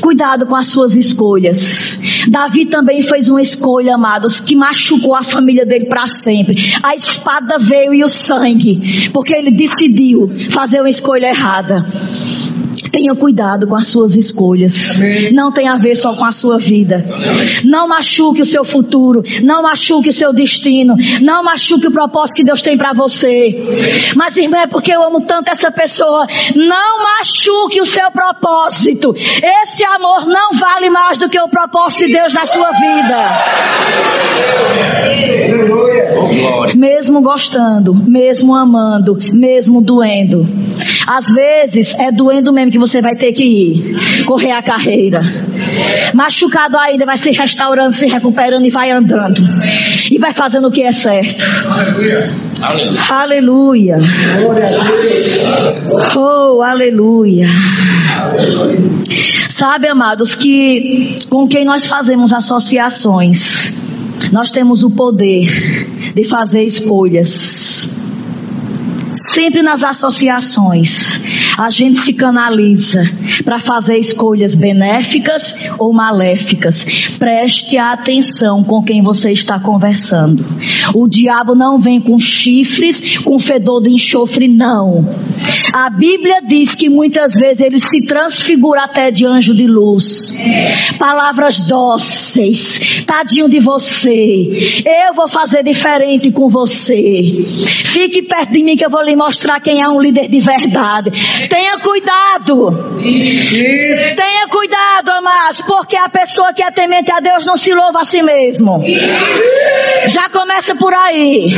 Cuidado 0.00 0.46
com 0.46 0.54
as 0.54 0.68
suas 0.68 0.96
escolhas. 0.96 1.98
Davi 2.28 2.66
também 2.66 3.02
fez 3.02 3.28
uma 3.28 3.42
escolha, 3.42 3.94
amados, 3.94 4.40
que 4.40 4.54
machucou 4.56 5.14
a 5.14 5.22
família 5.22 5.66
dele 5.66 5.86
para 5.86 6.06
sempre. 6.06 6.56
A 6.82 6.94
espada 6.94 7.58
veio 7.58 7.92
e 7.94 8.04
o 8.04 8.08
sangue, 8.08 9.10
porque 9.12 9.34
ele 9.34 9.50
decidiu 9.50 10.30
fazer 10.50 10.80
uma 10.80 10.90
escolha 10.90 11.26
errada. 11.26 11.84
Tenha 12.94 13.12
cuidado 13.16 13.66
com 13.66 13.74
as 13.74 13.88
suas 13.88 14.14
escolhas. 14.14 14.92
Amém. 14.94 15.32
Não 15.32 15.50
tem 15.50 15.68
a 15.68 15.74
ver 15.74 15.96
só 15.96 16.14
com 16.14 16.24
a 16.24 16.30
sua 16.30 16.58
vida. 16.58 17.04
Não 17.64 17.88
machuque 17.88 18.40
o 18.40 18.46
seu 18.46 18.64
futuro. 18.64 19.20
Não 19.42 19.64
machuque 19.64 20.10
o 20.10 20.12
seu 20.12 20.32
destino. 20.32 20.94
Não 21.20 21.42
machuque 21.42 21.88
o 21.88 21.90
propósito 21.90 22.36
que 22.36 22.44
Deus 22.44 22.62
tem 22.62 22.78
para 22.78 22.92
você. 22.92 24.12
Mas, 24.14 24.36
irmã, 24.36 24.58
é 24.58 24.66
porque 24.68 24.92
eu 24.92 25.02
amo 25.02 25.22
tanto 25.22 25.50
essa 25.50 25.72
pessoa. 25.72 26.24
Não 26.54 27.02
machuque 27.02 27.80
o 27.80 27.84
seu 27.84 28.12
propósito. 28.12 29.12
Esse 29.62 29.84
amor 29.84 30.26
não 30.26 30.52
vale 30.52 30.88
mais 30.88 31.18
do 31.18 31.28
que 31.28 31.40
o 31.40 31.48
propósito 31.48 32.06
de 32.06 32.12
Deus 32.12 32.32
na 32.32 32.46
sua 32.46 32.70
vida. 32.70 33.44
Mesmo 36.76 37.20
gostando, 37.22 37.92
mesmo 37.92 38.54
amando, 38.54 39.18
mesmo 39.32 39.80
doendo. 39.80 40.46
Às 41.06 41.26
vezes 41.26 41.94
é 41.98 42.10
doendo 42.10 42.52
mesmo 42.52 42.70
que 42.72 42.78
você 42.78 43.00
vai 43.00 43.14
ter 43.14 43.32
que 43.32 43.42
ir, 43.42 44.24
correr 44.24 44.52
a 44.52 44.62
carreira. 44.62 45.20
Machucado 46.14 46.78
ainda 46.78 47.04
vai 47.04 47.16
se 47.16 47.30
restaurando, 47.30 47.92
se 47.92 48.06
recuperando 48.06 48.64
e 48.64 48.70
vai 48.70 48.90
andando. 48.90 49.40
E 50.10 50.18
vai 50.18 50.32
fazendo 50.32 50.68
o 50.68 50.70
que 50.70 50.82
é 50.82 50.92
certo. 50.92 51.44
Aleluia. 53.10 53.96
aleluia. 53.96 53.96
Oh, 56.16 56.62
aleluia. 56.62 57.46
Sabe, 59.50 59.88
amados, 59.88 60.34
que 60.34 61.18
com 61.28 61.46
quem 61.46 61.64
nós 61.64 61.86
fazemos 61.86 62.32
associações, 62.32 63.84
nós 64.32 64.50
temos 64.50 64.82
o 64.82 64.90
poder 64.90 65.46
de 66.14 66.24
fazer 66.24 66.64
escolhas. 66.64 67.63
Sempre 69.34 69.62
nas 69.62 69.82
associações, 69.82 71.13
a 71.56 71.70
gente 71.70 71.98
se 71.98 72.12
canaliza 72.12 73.04
para 73.44 73.58
fazer 73.58 73.98
escolhas 73.98 74.54
benéficas 74.54 75.54
ou 75.78 75.92
maléficas. 75.92 76.84
Preste 77.18 77.78
atenção 77.78 78.64
com 78.64 78.82
quem 78.82 79.02
você 79.02 79.30
está 79.30 79.58
conversando. 79.58 80.44
O 80.94 81.06
diabo 81.06 81.54
não 81.54 81.78
vem 81.78 82.00
com 82.00 82.18
chifres, 82.18 83.18
com 83.18 83.38
fedor 83.38 83.82
de 83.82 83.90
enxofre, 83.90 84.48
não. 84.48 85.08
A 85.72 85.90
Bíblia 85.90 86.40
diz 86.46 86.74
que 86.74 86.88
muitas 86.88 87.32
vezes 87.34 87.60
ele 87.60 87.78
se 87.78 88.00
transfigura 88.06 88.84
até 88.84 89.10
de 89.10 89.26
anjo 89.26 89.54
de 89.54 89.66
luz. 89.66 90.34
Palavras 90.98 91.60
dóceis. 91.60 93.04
Tadinho 93.06 93.48
de 93.48 93.60
você. 93.60 94.82
Eu 94.84 95.14
vou 95.14 95.28
fazer 95.28 95.62
diferente 95.62 96.30
com 96.30 96.48
você. 96.48 97.44
Fique 97.44 98.22
perto 98.22 98.52
de 98.52 98.62
mim 98.62 98.76
que 98.76 98.84
eu 98.84 98.90
vou 98.90 99.02
lhe 99.02 99.16
mostrar 99.16 99.60
quem 99.60 99.82
é 99.82 99.88
um 99.88 100.00
líder 100.00 100.28
de 100.28 100.40
verdade. 100.40 101.10
Tenha 101.48 101.78
cuidado. 101.80 102.96
Tenha 104.16 104.48
cuidado, 104.48 105.10
amados, 105.10 105.60
porque 105.62 105.96
a 105.96 106.08
pessoa 106.08 106.52
que 106.52 106.62
é 106.62 106.70
temente 106.70 107.10
a 107.12 107.20
Deus 107.20 107.44
não 107.44 107.56
se 107.56 107.72
louva 107.74 108.00
a 108.00 108.04
si 108.04 108.22
mesmo. 108.22 108.82
Já 110.08 110.28
começa 110.28 110.74
por 110.74 110.94
aí. 110.94 111.48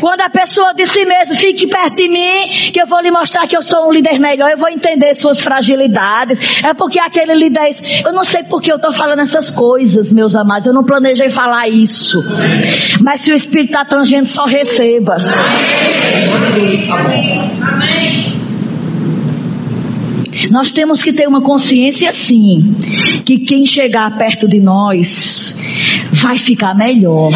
Quando 0.00 0.20
a 0.22 0.30
pessoa 0.30 0.74
de 0.74 0.86
si 0.86 1.04
mesmo 1.04 1.34
fique 1.34 1.66
perto 1.66 1.96
de 1.96 2.08
mim, 2.08 2.48
que 2.72 2.80
eu 2.80 2.86
vou 2.86 3.00
lhe 3.00 3.10
mostrar 3.10 3.46
que 3.46 3.56
eu 3.56 3.62
sou 3.62 3.88
um 3.88 3.92
líder 3.92 4.18
melhor, 4.18 4.50
eu 4.50 4.56
vou 4.56 4.68
entender 4.68 5.14
suas 5.14 5.40
fragilidades. 5.40 6.62
É 6.64 6.74
porque 6.74 6.98
aquele 6.98 7.34
líder, 7.34 7.70
eu 8.04 8.12
não 8.12 8.24
sei 8.24 8.42
porque 8.44 8.70
eu 8.72 8.76
estou 8.76 8.92
falando 8.92 9.20
essas 9.20 9.50
coisas, 9.50 10.12
meus 10.12 10.34
amados. 10.34 10.66
Eu 10.66 10.72
não 10.72 10.84
planejei 10.84 11.28
falar 11.28 11.68
isso. 11.68 12.22
Mas 13.00 13.20
se 13.20 13.32
o 13.32 13.36
Espírito 13.36 13.70
está 13.70 13.84
tangendo, 13.84 14.26
só 14.26 14.44
receba. 14.44 15.16
Amém. 16.90 18.01
Nós 20.50 20.72
temos 20.72 21.02
que 21.02 21.12
ter 21.12 21.26
uma 21.26 21.40
consciência 21.40 22.12
sim, 22.12 22.74
que 23.24 23.38
quem 23.38 23.64
chegar 23.66 24.16
perto 24.18 24.48
de 24.48 24.60
nós 24.60 25.41
vai 26.12 26.38
ficar 26.38 26.74
melhor. 26.74 27.30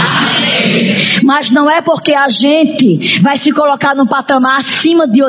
Mas 1.23 1.51
não 1.51 1.71
é 1.71 1.81
porque 1.81 2.15
a 2.15 2.29
gente 2.29 3.21
vai 3.21 3.37
se 3.37 3.53
colocar 3.53 3.95
num 3.95 4.07
patamar 4.07 4.59
acima 4.59 5.07
de 5.07 5.21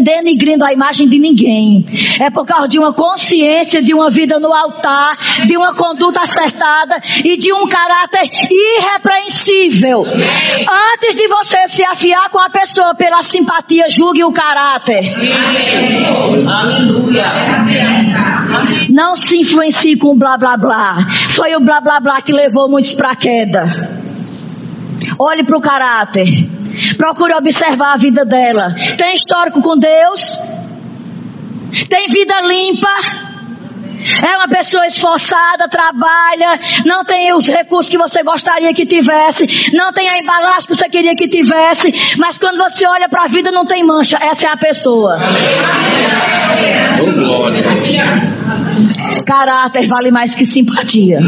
denigrindo 0.00 0.64
a 0.64 0.72
imagem 0.72 1.08
de 1.08 1.18
ninguém. 1.18 1.84
É 2.20 2.30
por 2.30 2.46
causa 2.46 2.68
de 2.68 2.78
uma 2.78 2.92
consciência, 2.92 3.82
de 3.82 3.94
uma 3.94 4.10
vida 4.10 4.38
no 4.38 4.52
altar, 4.52 5.16
de 5.46 5.56
uma 5.56 5.74
conduta 5.74 6.22
acertada 6.22 7.00
e 7.24 7.36
de 7.36 7.52
um 7.52 7.66
caráter 7.68 8.28
irrepreensível. 8.50 10.04
Antes 10.04 11.14
de 11.14 11.28
você 11.28 11.68
se 11.68 11.84
afiar 11.84 12.30
com 12.30 12.40
a 12.40 12.50
pessoa 12.50 12.94
pela 12.94 13.22
simpatia, 13.22 13.88
julgue 13.88 14.24
o 14.24 14.32
caráter. 14.32 15.04
Não 18.98 19.14
se 19.14 19.38
influencie 19.38 19.96
com 19.96 20.18
blá 20.18 20.36
blá 20.36 20.56
blá. 20.56 21.06
Foi 21.30 21.54
o 21.54 21.60
blá 21.60 21.80
blá 21.80 22.00
blá 22.00 22.20
que 22.20 22.32
levou 22.32 22.68
muitos 22.68 22.94
para 22.94 23.12
a 23.12 23.16
queda. 23.16 23.64
Olhe 25.16 25.44
para 25.44 25.56
o 25.56 25.60
caráter. 25.60 26.26
Procure 26.96 27.32
observar 27.34 27.92
a 27.92 27.96
vida 27.96 28.24
dela. 28.24 28.74
Tem 28.96 29.14
histórico 29.14 29.62
com 29.62 29.78
Deus? 29.78 30.36
Tem 31.88 32.08
vida 32.08 32.40
limpa? 32.40 32.88
É 34.20 34.36
uma 34.36 34.48
pessoa 34.48 34.86
esforçada, 34.86 35.68
trabalha, 35.68 36.58
não 36.84 37.04
tem 37.04 37.32
os 37.34 37.46
recursos 37.46 37.90
que 37.90 37.98
você 37.98 38.22
gostaria 38.22 38.72
que 38.72 38.86
tivesse, 38.86 39.72
não 39.74 39.92
tem 39.92 40.08
a 40.08 40.18
embalagem 40.18 40.68
que 40.68 40.74
você 40.74 40.88
queria 40.88 41.14
que 41.16 41.28
tivesse, 41.28 42.16
mas 42.16 42.38
quando 42.38 42.58
você 42.58 42.86
olha 42.86 43.08
para 43.08 43.24
a 43.24 43.26
vida 43.26 43.50
não 43.50 43.64
tem 43.64 43.84
mancha. 43.84 44.18
Essa 44.20 44.46
é 44.46 44.50
a 44.50 44.56
pessoa. 44.56 45.18
Caráter 49.28 49.86
vale 49.86 50.10
mais 50.10 50.34
que 50.34 50.46
simpatia. 50.46 51.18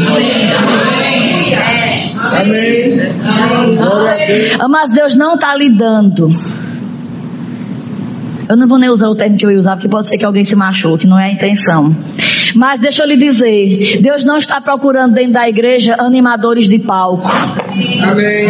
Amém. 2.41 2.97
Mas 4.67 4.89
Deus 4.89 5.13
não 5.15 5.35
está 5.35 5.53
lidando. 5.55 6.27
Eu 8.49 8.57
não 8.57 8.67
vou 8.67 8.79
nem 8.79 8.89
usar 8.89 9.07
o 9.07 9.15
termo 9.15 9.37
que 9.37 9.45
eu 9.45 9.51
ia 9.51 9.57
usar, 9.59 9.75
porque 9.75 9.87
pode 9.87 10.07
ser 10.07 10.17
que 10.17 10.25
alguém 10.25 10.43
se 10.43 10.55
machuque, 10.55 11.05
não 11.05 11.19
é 11.19 11.25
a 11.25 11.31
intenção. 11.31 11.95
Mas 12.55 12.79
deixa 12.79 13.03
eu 13.03 13.07
lhe 13.07 13.17
dizer, 13.17 14.01
Deus 14.01 14.25
não 14.25 14.37
está 14.37 14.59
procurando 14.59 15.13
dentro 15.13 15.33
da 15.33 15.47
igreja 15.47 15.95
animadores 15.99 16.67
de 16.67 16.79
palco. 16.79 17.29
Amém. 17.29 18.47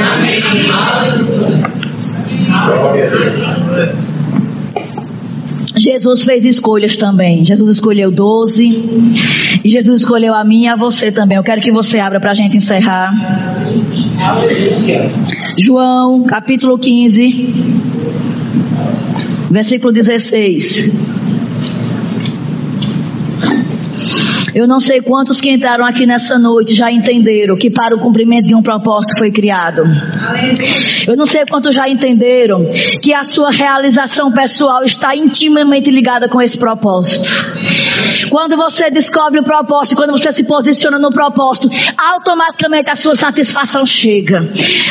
Jesus 5.75 6.23
fez 6.23 6.45
escolhas 6.45 6.97
também. 6.97 7.45
Jesus 7.45 7.77
escolheu 7.77 8.11
12. 8.11 9.61
E 9.63 9.69
Jesus 9.69 10.01
escolheu 10.01 10.33
a 10.33 10.43
mim 10.43 10.63
e 10.63 10.67
a 10.67 10.75
você 10.75 11.11
também. 11.11 11.37
Eu 11.37 11.43
quero 11.43 11.61
que 11.61 11.71
você 11.71 11.99
abra 11.99 12.19
para 12.19 12.31
a 12.31 12.33
gente 12.33 12.57
encerrar. 12.57 13.13
João, 15.57 16.23
capítulo 16.23 16.77
15, 16.77 17.53
versículo 19.49 19.91
16. 19.91 21.10
Eu 24.53 24.67
não 24.67 24.79
sei 24.79 25.01
quantos 25.01 25.39
que 25.39 25.49
entraram 25.49 25.85
aqui 25.85 26.05
nessa 26.05 26.37
noite 26.37 26.73
já 26.73 26.91
entenderam 26.91 27.55
que 27.55 27.69
para 27.69 27.95
o 27.95 27.99
cumprimento 27.99 28.47
de 28.47 28.55
um 28.55 28.61
propósito 28.61 29.17
foi 29.17 29.31
criado. 29.31 29.83
Eu 31.07 31.15
não 31.15 31.25
sei 31.25 31.45
quantos 31.45 31.73
já 31.73 31.87
entenderam 31.87 32.67
que 33.01 33.13
a 33.13 33.23
sua 33.23 33.49
realização 33.49 34.31
pessoal 34.31 34.83
está 34.83 35.15
intimamente 35.15 35.89
ligada 35.89 36.27
com 36.27 36.41
esse 36.41 36.57
propósito. 36.57 37.29
Quando 38.29 38.55
você 38.55 38.89
descobre 38.89 39.39
o 39.39 39.43
propósito, 39.43 39.95
quando 39.95 40.11
você 40.11 40.31
se 40.31 40.43
posiciona 40.43 40.99
no 40.99 41.11
propósito, 41.11 41.69
automaticamente 41.97 42.89
a 42.89 42.95
sua 42.95 43.15
satisfação 43.15 43.85
chega. 43.85 44.49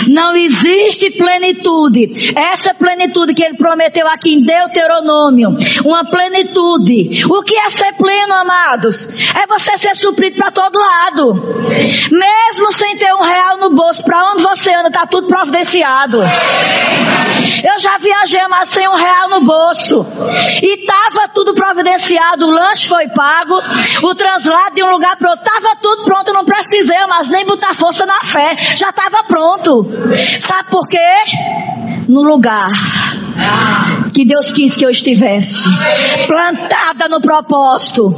Não 0.08 0.34
existe 0.34 1.10
plenitude. 1.10 2.32
Essa 2.36 2.74
plenitude 2.74 3.34
que 3.34 3.44
ele 3.44 3.56
prometeu 3.56 4.06
aqui 4.08 4.34
em 4.34 4.42
Deuteronômio, 4.42 5.56
uma 5.84 6.04
plenitude. 6.04 7.24
O 7.26 7.42
que 7.42 7.56
é 7.56 7.68
ser 7.70 7.92
pleno, 7.94 8.34
amados? 8.34 9.08
É 9.34 9.46
você 9.50 9.76
ser 9.76 9.96
suprido 9.96 10.36
para 10.36 10.50
todo 10.50 10.78
lado. 10.78 11.34
Mesmo 12.10 12.72
sem 12.72 12.96
ter 12.96 13.12
um 13.14 13.22
real 13.22 13.58
no 13.58 13.74
bolso, 13.74 14.02
para 14.04 14.32
onde 14.32 14.42
você 14.42 14.72
anda, 14.72 14.88
está 14.88 15.06
tudo 15.06 15.26
providenciado. 15.26 16.18
Eu 16.22 17.78
já 17.78 17.98
viajei, 17.98 18.46
mas 18.48 18.68
sem 18.68 18.88
um 18.88 18.94
real 18.94 19.28
no 19.28 19.44
bolso. 19.44 20.06
E 20.62 20.80
estava 20.80 21.28
tudo 21.34 21.52
providenciado. 21.52 22.46
O 22.46 22.50
lanche 22.50 22.88
foi 22.88 23.08
pago, 23.08 23.54
o 24.02 24.14
translado 24.14 24.74
de 24.74 24.84
um 24.84 24.90
lugar 24.90 25.16
para 25.16 25.30
outro. 25.30 25.44
Estava 25.44 25.76
tudo 25.82 26.04
pronto, 26.04 26.32
não 26.32 26.44
precisei, 26.44 27.06
mas 27.08 27.28
nem 27.28 27.44
botar 27.44 27.74
força 27.74 28.06
na 28.06 28.22
fé. 28.22 28.56
Já 28.76 28.90
estava 28.90 29.24
pronto. 29.24 29.86
Sabe 30.38 30.70
por 30.70 30.86
quê? 30.88 30.98
No 32.08 32.22
lugar 32.22 32.70
que 34.20 34.24
Deus 34.26 34.52
quis 34.52 34.76
que 34.76 34.84
eu 34.84 34.90
estivesse. 34.90 35.64
Plantada 36.26 37.08
no 37.08 37.22
propósito. 37.22 38.14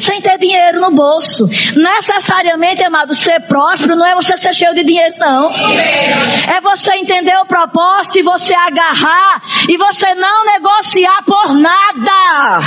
Sem 0.00 0.22
ter 0.22 0.38
dinheiro 0.38 0.80
no 0.80 0.90
bolso. 0.90 1.46
Necessariamente, 1.76 2.82
amado, 2.82 3.14
ser 3.14 3.40
próspero 3.40 3.94
não 3.94 4.06
é 4.06 4.14
você 4.14 4.36
ser 4.38 4.54
cheio 4.54 4.74
de 4.74 4.82
dinheiro, 4.84 5.14
não. 5.18 5.50
É 5.50 6.60
você 6.62 6.94
entender 6.94 7.36
o 7.36 7.46
propósito 7.46 8.20
e 8.20 8.22
você 8.22 8.54
agarrar 8.54 9.42
e 9.68 9.76
você 9.76 10.14
não 10.14 10.46
negociar 10.46 11.22
por 11.26 11.52
nada. 11.52 12.62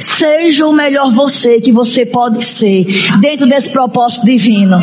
Seja 0.00 0.66
o 0.66 0.72
melhor 0.72 1.10
você 1.10 1.60
que 1.60 1.72
você 1.72 2.06
pode 2.06 2.44
ser 2.44 2.86
dentro 3.20 3.46
desse 3.46 3.70
propósito 3.70 4.26
divino. 4.26 4.78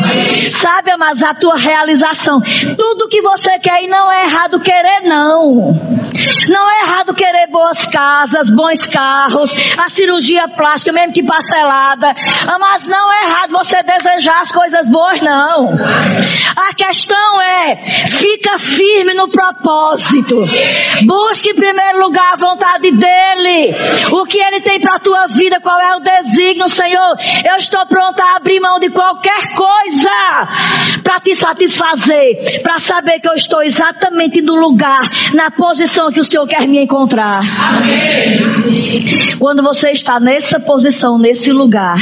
Sabe, 0.50 0.96
mas 0.96 1.22
a 1.22 1.34
tua 1.34 1.56
realização, 1.56 2.40
tudo 2.76 3.08
que 3.08 3.20
você 3.20 3.58
quer 3.58 3.82
e 3.82 3.86
não 3.88 4.10
é 4.10 4.24
errado 4.24 4.60
querer 4.60 5.02
não. 5.04 5.74
Não 6.48 6.70
é 6.70 6.82
errado 6.82 7.14
querer 7.14 7.48
boas 7.50 7.86
casas, 7.86 8.48
bons 8.48 8.84
carros, 8.86 9.52
a 9.76 9.88
cirurgia 9.88 10.48
plástica, 10.48 10.92
mesmo 10.92 11.12
que 11.12 11.22
parcelada. 11.22 12.14
Mas 12.58 12.86
não 12.86 13.12
é 13.12 13.24
errado 13.24 13.50
você 13.50 13.82
desejar 13.82 14.40
as 14.40 14.52
coisas 14.52 14.88
boas, 14.88 15.20
não. 15.20 15.68
A 16.56 16.74
questão 16.74 17.40
é, 17.40 17.76
fica 17.76 18.58
firme 18.58 19.14
no 19.14 19.28
propósito. 19.28 20.36
Busque 21.06 21.50
em 21.50 21.54
primeiro 21.54 22.00
lugar 22.00 22.32
a 22.32 22.36
vontade 22.36 22.90
dele. 22.90 23.74
O 24.12 24.24
que 24.24 24.38
ele 24.38 24.60
tem 24.60 24.80
para 24.80 24.96
a 24.96 25.00
tua 25.08 25.26
vida, 25.28 25.58
qual 25.58 25.80
é 25.80 25.96
o 25.96 26.00
desígnio, 26.00 26.68
Senhor. 26.68 27.16
Eu 27.48 27.56
estou 27.56 27.86
pronta 27.86 28.22
a 28.22 28.36
abrir 28.36 28.60
mão 28.60 28.78
de 28.78 28.90
qualquer 28.90 29.54
coisa 29.54 30.98
para 31.02 31.18
te 31.18 31.34
satisfazer, 31.34 32.60
para 32.62 32.78
saber 32.78 33.18
que 33.18 33.28
eu 33.28 33.32
estou 33.32 33.62
exatamente 33.62 34.42
no 34.42 34.54
lugar, 34.54 35.00
na 35.32 35.50
posição 35.50 36.12
que 36.12 36.20
o 36.20 36.24
Senhor 36.24 36.46
quer 36.46 36.68
me 36.68 36.78
encontrar. 36.84 37.40
Amém. 37.58 38.58
Quando 39.38 39.62
você 39.62 39.92
está 39.92 40.20
nessa 40.20 40.60
posição, 40.60 41.16
nesse 41.16 41.52
lugar, 41.52 41.96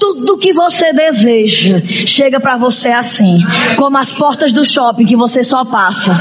tudo 0.00 0.38
que 0.38 0.52
você 0.52 0.92
deseja 0.92 1.80
chega 2.06 2.40
para 2.40 2.56
você 2.56 2.88
assim, 2.88 3.38
como 3.76 3.98
as 3.98 4.12
portas 4.12 4.52
do 4.52 4.68
shopping 4.68 5.04
que 5.04 5.16
você 5.16 5.44
só 5.44 5.64
passa 5.64 6.18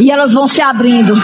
e 0.00 0.10
elas 0.10 0.32
vão 0.32 0.48
se 0.48 0.60
abrindo. 0.60 1.14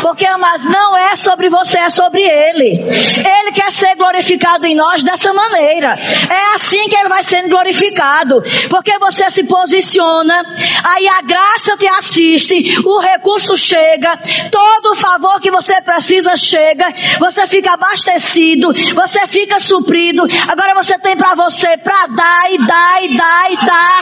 Porque, 0.00 0.28
mas 0.36 0.64
não 0.64 0.96
é 0.96 1.16
sobre 1.16 1.48
você, 1.48 1.78
é 1.78 1.90
sobre 1.90 2.22
Ele. 2.22 2.82
Ele 2.82 3.52
quer 3.52 3.72
ser 3.80 3.96
glorificado 3.96 4.66
em 4.66 4.76
nós 4.76 5.02
dessa 5.02 5.32
maneira. 5.32 5.98
É 6.28 6.54
assim 6.54 6.86
que 6.88 6.96
Ele 6.96 7.08
vai 7.08 7.22
sendo 7.22 7.48
glorificado. 7.48 8.42
Porque 8.68 8.98
você 8.98 9.30
se 9.30 9.44
posiciona, 9.44 10.42
aí 10.84 11.08
a 11.08 11.22
graça 11.22 11.76
te 11.78 11.86
assiste, 11.86 12.78
o 12.84 12.98
recurso 12.98 13.56
chega, 13.56 14.18
todo 14.50 14.90
o 14.92 14.94
favor 14.94 15.40
que 15.40 15.50
você 15.50 15.80
precisa 15.80 16.36
chega, 16.36 16.92
você 17.18 17.46
fica 17.46 17.72
abastecido, 17.72 18.72
você 18.94 19.26
fica 19.26 19.58
suprido. 19.58 20.22
Agora 20.48 20.74
você 20.74 20.98
tem 20.98 21.16
para 21.16 21.34
você 21.34 21.78
para 21.78 22.06
dar 22.08 22.50
e 22.50 22.58
dar 22.66 23.02
e 23.02 23.16
dar 23.16 23.50
e 23.50 23.56
dar. 23.66 24.00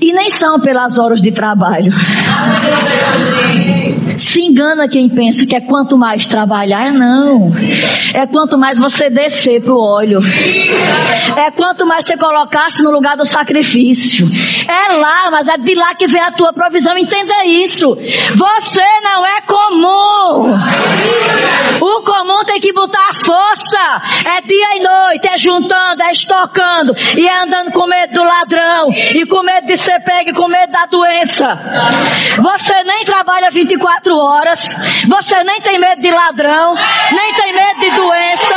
E 0.00 0.12
nem 0.12 0.30
são 0.30 0.60
pelas 0.60 0.98
horas 0.98 1.20
de 1.20 1.32
trabalho. 1.32 1.92
Se 4.24 4.40
engana 4.40 4.88
quem 4.88 5.08
pensa 5.08 5.44
que 5.44 5.54
é 5.54 5.60
quanto 5.60 5.98
mais 5.98 6.26
trabalhar, 6.26 6.92
não. 6.92 7.52
É 8.14 8.26
quanto 8.26 8.56
mais 8.56 8.78
você 8.78 9.10
descer 9.10 9.62
para 9.62 9.74
o 9.74 9.78
óleo. 9.78 10.20
É 11.36 11.50
quanto 11.50 11.86
mais 11.86 12.04
você 12.04 12.16
colocar-se 12.16 12.82
no 12.82 12.90
lugar 12.90 13.16
do 13.16 13.24
sacrifício. 13.24 14.26
É 14.66 14.92
lá, 14.94 15.30
mas 15.30 15.46
é 15.46 15.58
de 15.58 15.74
lá 15.74 15.94
que 15.94 16.06
vem 16.06 16.22
a 16.22 16.32
tua 16.32 16.52
provisão. 16.52 16.96
Entenda 16.96 17.44
isso. 17.44 17.94
Você 18.34 18.84
não 19.02 19.26
é 19.26 19.40
comum. 19.42 20.56
O 21.84 22.02
comum 22.02 22.42
tem 22.46 22.58
que 22.58 22.72
botar 22.72 23.12
força. 23.12 24.02
É 24.24 24.40
dia 24.40 24.76
e 24.76 24.80
noite, 24.80 25.28
é 25.28 25.36
juntando, 25.36 26.02
é 26.02 26.12
estocando. 26.12 26.96
E 27.14 27.28
é 27.28 27.42
andando 27.42 27.72
com 27.72 27.86
medo 27.86 28.14
do 28.14 28.24
ladrão. 28.24 28.90
E 28.90 29.26
com 29.26 29.42
medo 29.42 29.66
de 29.66 29.76
ser 29.76 30.00
pego, 30.00 30.30
e 30.30 30.32
com 30.32 30.48
medo 30.48 30.72
da 30.72 30.86
doença. 30.86 31.58
Você 32.40 32.84
nem 32.84 33.04
trabalha 33.04 33.50
24 33.50 34.16
horas. 34.16 34.60
Você 35.06 35.44
nem 35.44 35.60
tem 35.60 35.78
medo 35.78 36.00
de 36.00 36.10
ladrão. 36.10 36.74
Nem 37.12 37.34
tem 37.34 37.52
medo 37.52 37.80
de 37.80 37.90
doença. 37.90 38.56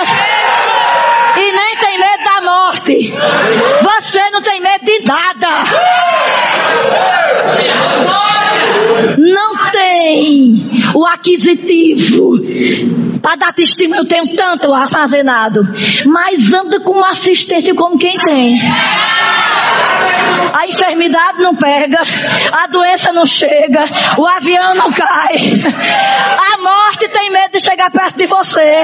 E 1.36 1.52
nem 1.52 1.76
tem 1.76 2.00
medo 2.00 2.24
da 2.24 2.42
morte. 2.42 3.14
Você 3.84 4.30
não 4.30 4.42
tem 4.42 4.62
medo 4.62 4.86
de 4.86 5.04
nada. 5.06 5.64
Não 9.38 9.72
tem 9.72 10.56
o 10.96 11.06
aquisitivo 11.06 12.40
para 13.22 13.36
dar 13.36 13.54
testemunho. 13.54 14.02
Eu 14.02 14.08
tenho 14.08 14.36
tanto 14.36 14.74
armazenado. 14.74 15.62
Mas 16.08 16.52
anda 16.52 16.80
com 16.80 16.94
uma 16.94 17.12
assistência 17.12 17.76
como 17.76 18.00
quem 18.00 18.14
tem. 18.14 18.58
a 20.54 20.66
enfermidade 20.66 21.40
não 21.40 21.56
pega, 21.56 22.00
a 22.52 22.68
doença 22.68 23.12
não 23.12 23.26
chega, 23.26 23.86
o 24.18 24.26
avião 24.26 24.74
não 24.74 24.92
cai, 24.92 25.36
a 26.54 26.58
morte 26.58 27.08
tem 27.10 27.30
medo 27.30 27.52
de 27.52 27.60
chegar 27.60 27.92
perto 27.92 28.18
de 28.18 28.26
você. 28.26 28.84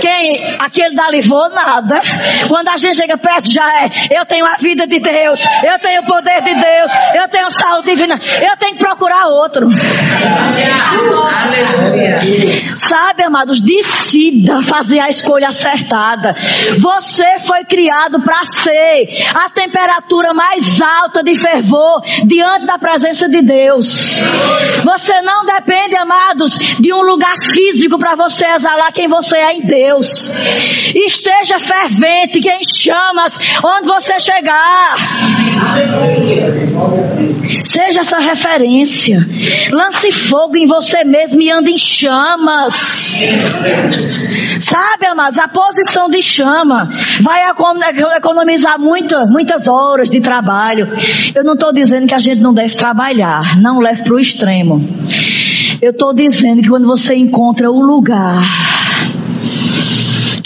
Quem, 0.00 0.56
aquele 0.60 0.94
dali 0.94 1.20
vou 1.20 1.48
nada. 1.50 2.00
Quando 2.48 2.68
a 2.68 2.76
gente 2.76 2.96
chega 2.96 3.18
perto 3.18 3.50
já 3.50 3.82
é, 3.82 3.90
eu 4.10 4.24
tenho 4.24 4.46
a 4.46 4.54
vida 4.54 4.86
de 4.86 4.98
Deus, 4.98 5.44
eu 5.64 5.78
tenho 5.78 6.02
o 6.02 6.06
poder 6.06 6.42
de 6.42 6.54
Deus, 6.54 6.90
eu 7.14 7.28
tenho 7.28 7.50
saúde 7.50 7.90
divina, 7.90 8.14
eu 8.14 8.56
tenho 8.56 8.67
que 8.72 8.78
procurar 8.78 9.26
outro. 9.26 9.68
Sabe, 12.86 13.22
amados, 13.22 13.60
decida 13.60 14.62
fazer 14.62 14.98
a 15.00 15.10
escolha 15.10 15.48
acertada. 15.48 16.34
Você 16.78 17.38
foi 17.40 17.64
criado 17.64 18.20
para 18.22 18.44
ser 18.44 19.08
a 19.34 19.50
temperatura 19.50 20.32
mais 20.32 20.80
alta 20.80 21.22
de 21.22 21.34
fervor 21.34 22.02
diante 22.24 22.66
da 22.66 22.78
presença 22.78 23.28
de 23.28 23.42
Deus. 23.42 24.16
Você 24.84 25.20
não 25.22 25.44
depende, 25.44 25.96
amados, 25.98 26.58
de 26.78 26.92
um 26.92 27.02
lugar 27.02 27.34
físico 27.54 27.98
para 27.98 28.14
você 28.14 28.46
exalar 28.46 28.92
quem 28.92 29.08
você 29.08 29.36
é 29.36 29.54
em 29.54 29.62
Deus. 29.62 30.28
Esteja 30.94 31.58
fervente, 31.58 32.40
que 32.40 32.50
em 32.50 32.64
chamas 32.64 33.38
onde 33.62 33.88
você 33.88 34.18
chegar. 34.18 34.96
Seja 37.64 38.00
essa 38.00 38.18
referência. 38.18 38.57
Lance 39.72 40.10
fogo 40.12 40.56
em 40.56 40.66
você 40.66 41.04
mesmo 41.04 41.40
e 41.40 41.50
ande 41.50 41.70
em 41.70 41.78
chamas. 41.78 42.74
Sabe, 44.60 45.06
amados, 45.06 45.38
a 45.38 45.48
posição 45.48 46.08
de 46.08 46.22
chama 46.22 46.90
vai 47.20 47.42
economizar 48.16 48.78
muita, 48.78 49.26
muitas 49.26 49.68
horas 49.68 50.10
de 50.10 50.20
trabalho. 50.20 50.88
Eu 51.34 51.44
não 51.44 51.54
estou 51.54 51.72
dizendo 51.72 52.06
que 52.06 52.14
a 52.14 52.18
gente 52.18 52.40
não 52.40 52.52
deve 52.52 52.74
trabalhar, 52.74 53.60
não 53.60 53.78
leve 53.78 54.02
para 54.02 54.14
o 54.14 54.20
extremo. 54.20 54.82
Eu 55.80 55.90
estou 55.90 56.12
dizendo 56.12 56.62
que 56.62 56.68
quando 56.68 56.86
você 56.86 57.14
encontra 57.14 57.70
o 57.70 57.80
lugar 57.80 58.42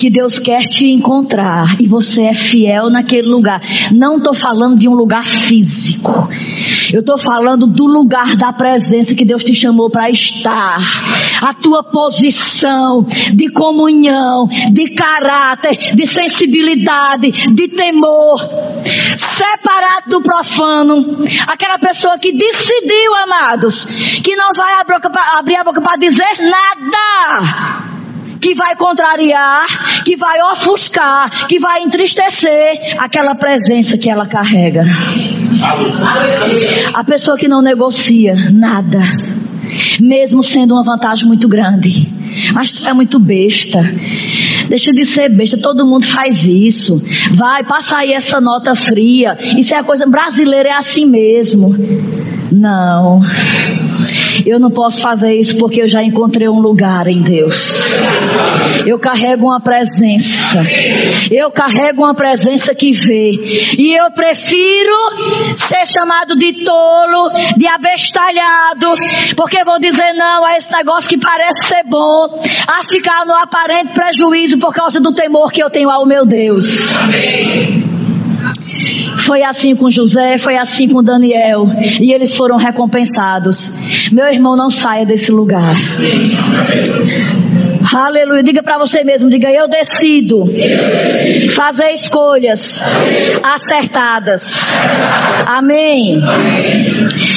que 0.02 0.10
Deus 0.10 0.40
quer 0.40 0.62
te 0.62 0.90
encontrar 0.90 1.80
e 1.80 1.86
você 1.86 2.22
é 2.22 2.34
fiel 2.34 2.90
naquele 2.90 3.28
lugar. 3.28 3.62
Não 3.92 4.16
estou 4.16 4.34
falando 4.34 4.76
de 4.76 4.88
um 4.88 4.94
lugar 4.94 5.24
físico. 5.24 6.28
Eu 6.92 6.98
estou 6.98 7.16
falando 7.16 7.68
do 7.68 7.86
lugar 7.86 8.36
da 8.36 8.52
presença 8.52 9.14
que 9.14 9.24
Deus 9.24 9.44
te 9.44 9.54
chamou 9.54 9.88
para 9.88 10.10
estar. 10.10 10.80
A 11.40 11.54
tua 11.54 11.84
posição 11.84 13.06
de 13.32 13.48
comunhão, 13.52 14.48
de 14.72 14.92
caráter, 14.92 15.94
de 15.94 16.04
sensibilidade, 16.04 17.30
de 17.54 17.68
temor. 17.68 18.40
Separado 19.16 20.10
do 20.10 20.20
profano. 20.20 21.16
Aquela 21.46 21.78
pessoa 21.78 22.18
que 22.18 22.32
decidiu, 22.32 23.14
amados, 23.22 23.84
que 24.20 24.34
não 24.34 24.48
vai 24.56 24.80
abrir 25.38 25.54
a 25.54 25.62
boca 25.62 25.80
para 25.80 25.96
dizer 25.96 26.40
nada 26.40 27.91
que 28.42 28.54
vai 28.54 28.74
contrariar, 28.74 30.02
que 30.04 30.16
vai 30.16 30.42
ofuscar, 30.50 31.46
que 31.46 31.60
vai 31.60 31.84
entristecer 31.84 32.96
aquela 32.98 33.36
presença 33.36 33.96
que 33.96 34.10
ela 34.10 34.26
carrega. 34.26 34.84
A 36.92 37.04
pessoa 37.04 37.38
que 37.38 37.46
não 37.46 37.62
negocia 37.62 38.34
nada, 38.52 38.98
mesmo 40.00 40.42
sendo 40.42 40.74
uma 40.74 40.82
vantagem 40.82 41.26
muito 41.26 41.46
grande, 41.46 42.08
mas 42.52 42.72
tu 42.72 42.86
é 42.88 42.92
muito 42.92 43.20
besta. 43.20 43.80
Deixa 44.68 44.92
de 44.92 45.04
ser 45.04 45.28
besta, 45.28 45.56
todo 45.58 45.86
mundo 45.86 46.06
faz 46.06 46.44
isso. 46.44 47.00
Vai, 47.34 47.64
passa 47.64 47.98
aí 47.98 48.12
essa 48.12 48.40
nota 48.40 48.74
fria. 48.74 49.38
Isso 49.56 49.72
é 49.72 49.78
a 49.78 49.84
coisa 49.84 50.06
brasileira, 50.06 50.70
é 50.70 50.72
assim 50.72 51.06
mesmo. 51.06 51.76
Não. 52.50 53.20
Eu 54.46 54.58
não 54.58 54.70
posso 54.70 55.00
fazer 55.00 55.34
isso 55.34 55.58
porque 55.58 55.82
eu 55.82 55.88
já 55.88 56.02
encontrei 56.02 56.48
um 56.48 56.60
lugar 56.60 57.06
em 57.06 57.22
Deus. 57.22 57.96
Eu 58.86 58.98
carrego 58.98 59.46
uma 59.46 59.60
presença. 59.60 60.62
Eu 61.30 61.50
carrego 61.50 62.02
uma 62.02 62.14
presença 62.14 62.74
que 62.74 62.92
vê. 62.92 63.32
E 63.78 63.94
eu 63.94 64.10
prefiro 64.12 65.56
ser 65.56 65.86
chamado 65.86 66.36
de 66.36 66.64
tolo, 66.64 67.30
de 67.56 67.66
abestalhado, 67.66 68.94
porque 69.36 69.64
vou 69.64 69.78
dizer 69.78 70.12
não 70.14 70.44
a 70.44 70.56
esse 70.56 70.72
negócio 70.72 71.08
que 71.08 71.18
parece 71.18 71.68
ser 71.68 71.84
bom, 71.84 72.40
a 72.66 72.82
ficar 72.90 73.24
no 73.26 73.34
aparente 73.34 73.92
prejuízo 73.92 74.58
por 74.58 74.72
causa 74.72 75.00
do 75.00 75.12
temor 75.12 75.52
que 75.52 75.62
eu 75.62 75.70
tenho 75.70 75.90
ao 75.90 76.06
meu 76.06 76.26
Deus. 76.26 76.96
Amém. 76.96 77.91
Foi 79.18 79.42
assim 79.42 79.74
com 79.74 79.90
José, 79.90 80.38
foi 80.38 80.56
assim 80.56 80.88
com 80.88 81.02
Daniel. 81.02 81.66
E 82.00 82.12
eles 82.12 82.34
foram 82.34 82.56
recompensados. 82.56 84.10
Meu 84.12 84.26
irmão, 84.26 84.56
não 84.56 84.70
saia 84.70 85.06
desse 85.06 85.30
lugar. 85.30 85.74
Aleluia. 87.94 88.42
Diga 88.42 88.62
para 88.62 88.78
você 88.78 89.02
mesmo, 89.02 89.28
diga 89.28 89.50
eu 89.50 89.68
decido 89.68 90.44
fazer 91.54 91.90
escolhas 91.92 92.80
acertadas. 93.42 94.52
Amém. 95.46 96.20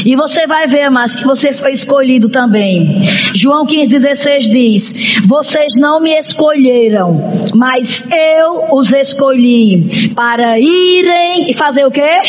E 0.06 0.16
você 0.16 0.46
vai 0.46 0.68
ver, 0.68 0.90
mas 0.90 1.16
que 1.16 1.24
você 1.24 1.52
foi 1.54 1.72
escolhido 1.72 2.30
também. 2.30 3.00
João 3.34 3.66
15:16 3.66 4.40
diz: 4.50 4.94
Vocês 5.26 5.74
não 5.80 6.00
me 6.00 6.18
escolheram, 6.18 7.48
mas 7.56 8.04
eu 8.12 8.76
os 8.76 8.92
escolhi 8.92 10.12
para 10.16 10.60
irem 10.60 11.50
e 11.50 11.54
fazer 11.54 11.86
o 11.86 11.92
quê? 11.92 12.20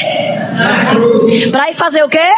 Para 1.51 1.71
ir 1.71 1.75
fazer 1.75 2.03
o 2.03 2.09
quê? 2.09 2.31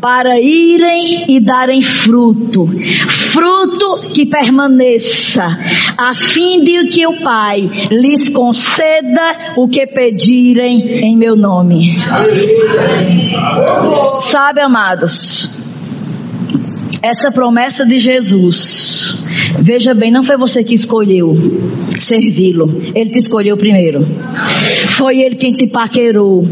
Para 0.00 0.40
irem 0.40 1.26
e 1.28 1.40
darem 1.40 1.82
fruto, 1.82 2.66
fruto 3.08 4.10
que 4.14 4.26
permaneça, 4.26 5.46
a 5.96 6.14
fim 6.14 6.64
de 6.64 6.86
que 6.88 7.06
o 7.06 7.22
Pai 7.22 7.70
lhes 7.90 8.28
conceda 8.28 9.54
o 9.56 9.68
que 9.68 9.86
pedirem 9.86 11.04
em 11.04 11.16
meu 11.16 11.36
nome. 11.36 11.98
Sabe, 14.30 14.60
amados, 14.60 15.68
essa 17.02 17.30
promessa 17.30 17.84
de 17.84 17.98
Jesus, 17.98 19.24
veja 19.58 19.94
bem, 19.94 20.10
não 20.10 20.22
foi 20.22 20.36
você 20.36 20.64
que 20.64 20.74
escolheu 20.74 21.36
servi-lo, 22.10 22.82
ele 22.94 23.10
te 23.10 23.18
escolheu 23.18 23.56
primeiro. 23.56 24.06
Foi 25.00 25.18
ele 25.18 25.34
quem 25.36 25.54
te 25.54 25.66
paquerou, 25.66 26.44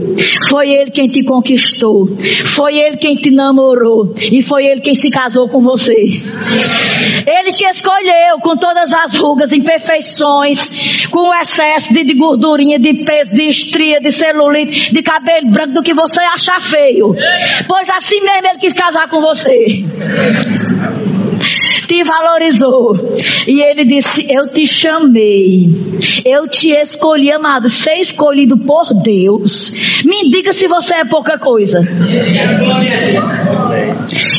foi 0.48 0.70
ele 0.70 0.90
quem 0.90 1.06
te 1.06 1.22
conquistou, 1.22 2.08
foi 2.46 2.78
ele 2.78 2.96
quem 2.96 3.14
te 3.14 3.30
namorou 3.30 4.14
e 4.32 4.40
foi 4.40 4.64
ele 4.64 4.80
quem 4.80 4.94
se 4.94 5.10
casou 5.10 5.50
com 5.50 5.60
você. 5.60 5.92
Ele 5.92 7.52
te 7.52 7.66
escolheu 7.66 8.38
com 8.40 8.56
todas 8.56 8.90
as 8.90 9.16
rugas, 9.16 9.52
imperfeições, 9.52 11.06
com 11.10 11.28
o 11.28 11.34
excesso 11.34 11.92
de, 11.92 12.02
de 12.02 12.14
gordurinha, 12.14 12.78
de 12.78 13.04
peso, 13.04 13.34
de 13.34 13.42
estria, 13.42 14.00
de 14.00 14.10
celulite, 14.10 14.94
de 14.94 15.02
cabelo 15.02 15.50
branco, 15.50 15.74
do 15.74 15.82
que 15.82 15.92
você 15.92 16.22
achar 16.22 16.58
feio. 16.58 17.14
Pois 17.68 17.86
assim 17.90 18.22
mesmo 18.22 18.46
ele 18.48 18.58
quis 18.58 18.72
casar 18.72 19.10
com 19.10 19.20
você 19.20 19.84
te 21.86 22.04
valorizou. 22.04 22.96
E 23.46 23.60
ele 23.60 23.84
disse: 23.84 24.26
Eu 24.30 24.48
te 24.48 24.66
chamei, 24.66 25.68
eu 26.24 26.48
te 26.48 26.70
escolhi, 26.72 27.30
amado. 27.32 27.68
Ser 27.68 27.94
escolhido 27.94 28.56
por 28.58 28.94
Deus. 29.02 30.02
Me 30.04 30.30
diga 30.30 30.52
se 30.52 30.68
você 30.68 30.94
é 30.94 31.04
pouca 31.04 31.38
coisa. 31.38 31.80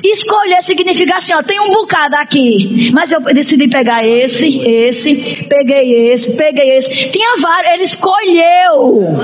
Escolher 0.03 0.63
significa 0.63 1.17
assim: 1.17 1.33
ó, 1.33 1.43
tem 1.43 1.59
um 1.59 1.71
bocado 1.71 2.15
aqui, 2.15 2.91
mas 2.93 3.11
eu 3.11 3.21
decidi 3.21 3.67
pegar 3.67 4.05
esse, 4.05 4.59
esse, 4.59 5.45
peguei 5.47 6.11
esse, 6.11 6.35
peguei 6.35 6.77
esse. 6.77 7.09
Tinha 7.09 7.35
vários, 7.37 7.73
ele 7.73 7.83
escolheu. 7.83 9.19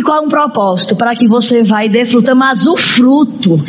E 0.00 0.02
qual 0.02 0.16
é 0.16 0.20
um 0.22 0.28
propósito? 0.28 0.96
Para 0.96 1.14
que 1.14 1.28
você 1.28 1.62
vai 1.62 1.86
dê 1.86 2.06
fruta, 2.06 2.34
mas 2.34 2.66
o 2.66 2.74
fruto 2.74 3.62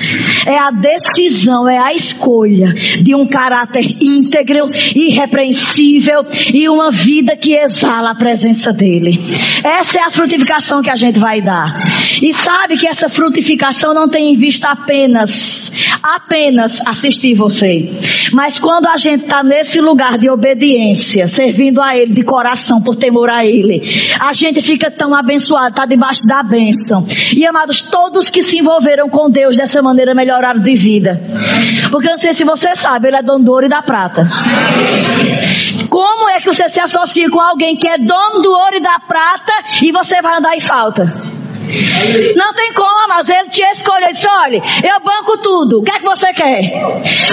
é 0.45 0.57
a 0.57 0.71
decisão, 0.71 1.67
é 1.67 1.77
a 1.77 1.93
escolha 1.93 2.73
de 3.01 3.13
um 3.13 3.27
caráter 3.27 3.97
íntegro, 4.01 4.69
irrepreensível 4.95 6.25
e 6.53 6.69
uma 6.69 6.89
vida 6.89 7.35
que 7.35 7.53
exala 7.53 8.11
a 8.11 8.15
presença 8.15 8.71
dele. 8.71 9.19
Essa 9.61 9.99
é 9.99 10.03
a 10.03 10.09
frutificação 10.09 10.81
que 10.81 10.89
a 10.89 10.95
gente 10.95 11.19
vai 11.19 11.41
dar. 11.41 11.77
E 12.21 12.31
sabe 12.31 12.77
que 12.77 12.87
essa 12.87 13.09
frutificação 13.09 13.93
não 13.93 14.07
tem 14.07 14.31
em 14.31 14.37
vista 14.37 14.69
apenas, 14.69 15.99
apenas 16.01 16.79
assistir 16.87 17.33
você. 17.33 17.91
Mas 18.31 18.57
quando 18.57 18.87
a 18.87 18.95
gente 18.95 19.25
está 19.25 19.43
nesse 19.43 19.81
lugar 19.81 20.17
de 20.17 20.29
obediência, 20.29 21.27
servindo 21.27 21.81
a 21.81 21.97
Ele 21.97 22.13
de 22.13 22.23
coração 22.23 22.81
por 22.81 22.95
temor 22.95 23.29
a 23.29 23.45
Ele, 23.45 23.81
a 24.17 24.31
gente 24.31 24.61
fica 24.61 24.89
tão 24.89 25.13
abençoado, 25.13 25.71
está 25.71 25.85
debaixo 25.85 26.20
da 26.25 26.43
bênção. 26.43 27.03
E 27.35 27.45
amados, 27.45 27.81
todos 27.81 28.29
que 28.29 28.43
se 28.43 28.59
envolveram 28.59 29.09
com 29.09 29.29
Deus 29.29 29.55
dessa 29.55 29.81
maneira 29.81 30.13
melhoraram 30.13 30.61
de 30.61 30.75
vida. 30.75 31.21
Porque 31.91 32.07
eu 32.07 32.11
não 32.11 32.19
sei 32.19 32.33
se 32.33 32.43
você 32.43 32.75
sabe, 32.75 33.07
Ele 33.07 33.17
é 33.17 33.21
dono 33.21 33.43
do 33.43 33.51
ouro 33.51 33.65
e 33.65 33.69
da 33.69 33.81
prata. 33.81 34.27
Como 35.89 36.29
é 36.29 36.39
que 36.39 36.45
você 36.45 36.69
se 36.69 36.79
associe 36.79 37.29
com 37.29 37.39
alguém 37.39 37.75
que 37.75 37.87
é 37.87 37.97
dono 37.97 38.41
do 38.41 38.51
ouro 38.51 38.75
e 38.75 38.81
da 38.81 38.99
prata 38.99 39.53
e 39.81 39.91
você 39.91 40.21
vai 40.21 40.37
andar 40.37 40.55
em 40.55 40.59
falta. 40.59 41.30
Não 42.35 42.53
tem 42.53 42.73
como, 42.73 43.07
mas 43.07 43.29
ele 43.29 43.49
te 43.49 43.61
escolheu 43.63 44.09
e 44.09 44.11
disse: 44.11 44.27
olha, 44.27 44.57
eu 44.57 44.99
banco 45.03 45.37
tudo. 45.37 45.79
O 45.79 45.83
que 45.83 45.91
é 45.91 45.99
que 45.99 46.05
você 46.05 46.33
quer? 46.33 46.71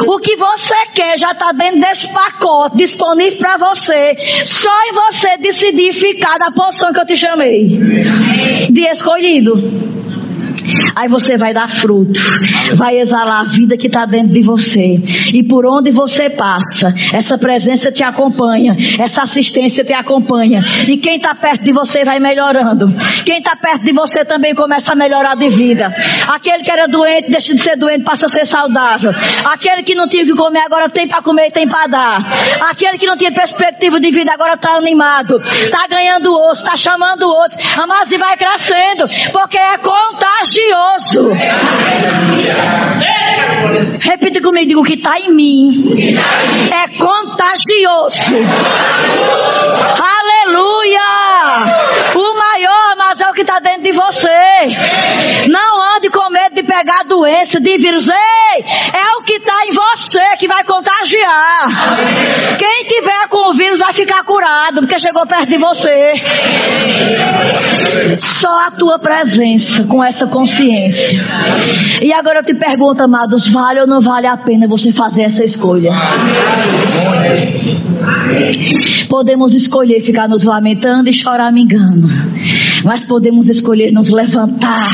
O 0.06 0.18
que 0.18 0.36
você 0.36 0.74
quer 0.94 1.18
já 1.18 1.32
está 1.32 1.52
dentro 1.52 1.80
desse 1.80 2.12
pacote 2.12 2.76
disponível 2.76 3.38
para 3.38 3.56
você. 3.56 4.16
Só 4.44 4.70
em 4.88 4.92
você 4.92 5.36
decidir 5.38 5.92
ficar 5.92 6.38
na 6.38 6.52
posição 6.52 6.92
que 6.92 7.00
eu 7.00 7.06
te 7.06 7.16
chamei 7.16 7.66
de 8.70 8.82
escolhido. 8.82 9.97
Aí 10.94 11.08
você 11.08 11.36
vai 11.36 11.52
dar 11.54 11.68
fruto, 11.68 12.18
vai 12.74 12.98
exalar 12.98 13.40
a 13.40 13.44
vida 13.44 13.76
que 13.76 13.86
está 13.86 14.04
dentro 14.04 14.32
de 14.32 14.42
você. 14.42 15.00
E 15.32 15.42
por 15.42 15.66
onde 15.66 15.90
você 15.90 16.30
passa, 16.30 16.94
essa 17.12 17.38
presença 17.38 17.90
te 17.90 18.02
acompanha, 18.02 18.76
essa 18.98 19.22
assistência 19.22 19.84
te 19.84 19.92
acompanha. 19.92 20.62
E 20.86 20.96
quem 20.96 21.16
está 21.16 21.34
perto 21.34 21.64
de 21.64 21.72
você 21.72 22.04
vai 22.04 22.18
melhorando. 22.18 22.88
Quem 23.24 23.38
está 23.38 23.56
perto 23.56 23.84
de 23.84 23.92
você 23.92 24.24
também 24.24 24.54
começa 24.54 24.92
a 24.92 24.96
melhorar 24.96 25.36
de 25.36 25.48
vida. 25.48 25.94
Aquele 26.28 26.62
que 26.62 26.70
era 26.70 26.86
doente, 26.86 27.30
deixa 27.30 27.54
de 27.54 27.60
ser 27.60 27.76
doente, 27.76 28.04
passa 28.04 28.26
a 28.26 28.28
ser 28.28 28.46
saudável. 28.46 29.12
Aquele 29.44 29.82
que 29.82 29.94
não 29.94 30.08
tinha 30.08 30.24
que 30.24 30.34
comer, 30.34 30.60
agora 30.60 30.88
tem 30.88 31.06
para 31.06 31.22
comer 31.22 31.48
e 31.48 31.50
tem 31.50 31.68
para 31.68 31.86
dar. 31.86 32.26
Aquele 32.70 32.98
que 32.98 33.06
não 33.06 33.16
tinha 33.16 33.32
perspectiva 33.32 34.00
de 34.00 34.10
vida, 34.10 34.32
agora 34.32 34.54
está 34.54 34.72
animado. 34.72 35.40
Está 35.40 35.86
ganhando 35.88 36.32
osso, 36.34 36.62
está 36.62 36.76
chamando 36.76 37.22
outros. 37.26 37.58
Mas 37.86 38.12
e 38.12 38.18
vai 38.18 38.36
crescendo, 38.36 39.08
porque 39.32 39.58
é 39.58 39.78
contagioso 39.78 40.67
grandioso. 40.68 41.30
Repita 44.00 44.40
comigo, 44.40 44.68
digo, 44.68 44.80
o 44.80 44.84
que 44.84 44.94
está 44.94 45.18
em 45.18 45.32
mim 45.32 46.14
é 46.72 46.88
contagioso. 46.98 48.36
Aleluia! 50.18 51.00
O 52.14 52.38
maior, 52.38 52.96
mas 52.96 53.20
é 53.20 53.27
o 53.27 53.27
que 53.38 53.42
está 53.42 53.60
dentro 53.60 53.82
de 53.82 53.92
você. 53.92 55.48
Não 55.48 55.96
ande 55.96 56.10
com 56.10 56.28
medo 56.28 56.56
de 56.56 56.62
pegar 56.64 57.04
doença, 57.06 57.60
de 57.60 57.78
vírus. 57.78 58.08
Ei, 58.08 58.64
é 58.64 59.16
o 59.16 59.22
que 59.22 59.34
está 59.34 59.64
em 59.64 59.70
você 59.70 60.36
que 60.38 60.48
vai 60.48 60.64
contagiar. 60.64 61.68
Quem 62.58 62.84
tiver 62.84 63.28
com 63.28 63.50
o 63.50 63.52
vírus 63.52 63.78
vai 63.78 63.92
ficar 63.92 64.24
curado, 64.24 64.80
porque 64.80 64.98
chegou 64.98 65.24
perto 65.24 65.50
de 65.50 65.56
você. 65.56 66.14
Só 68.18 68.66
a 68.66 68.70
tua 68.72 68.98
presença 68.98 69.84
com 69.84 70.02
essa 70.02 70.26
consciência. 70.26 71.24
E 72.02 72.12
agora 72.12 72.40
eu 72.40 72.44
te 72.44 72.54
pergunto, 72.54 73.04
amados, 73.04 73.48
vale 73.48 73.80
ou 73.80 73.86
não 73.86 74.00
vale 74.00 74.26
a 74.26 74.36
pena 74.36 74.66
você 74.66 74.90
fazer 74.90 75.22
essa 75.22 75.44
escolha? 75.44 75.92
Podemos 79.08 79.54
escolher 79.54 80.00
ficar 80.00 80.28
nos 80.28 80.44
lamentando 80.44 81.08
e 81.08 81.12
chorar 81.12 81.52
me 81.52 81.62
engano. 81.62 82.08
Mas 82.84 83.02
podemos 83.02 83.27
escolher 83.48 83.92
nos 83.92 84.10
levantar 84.10 84.90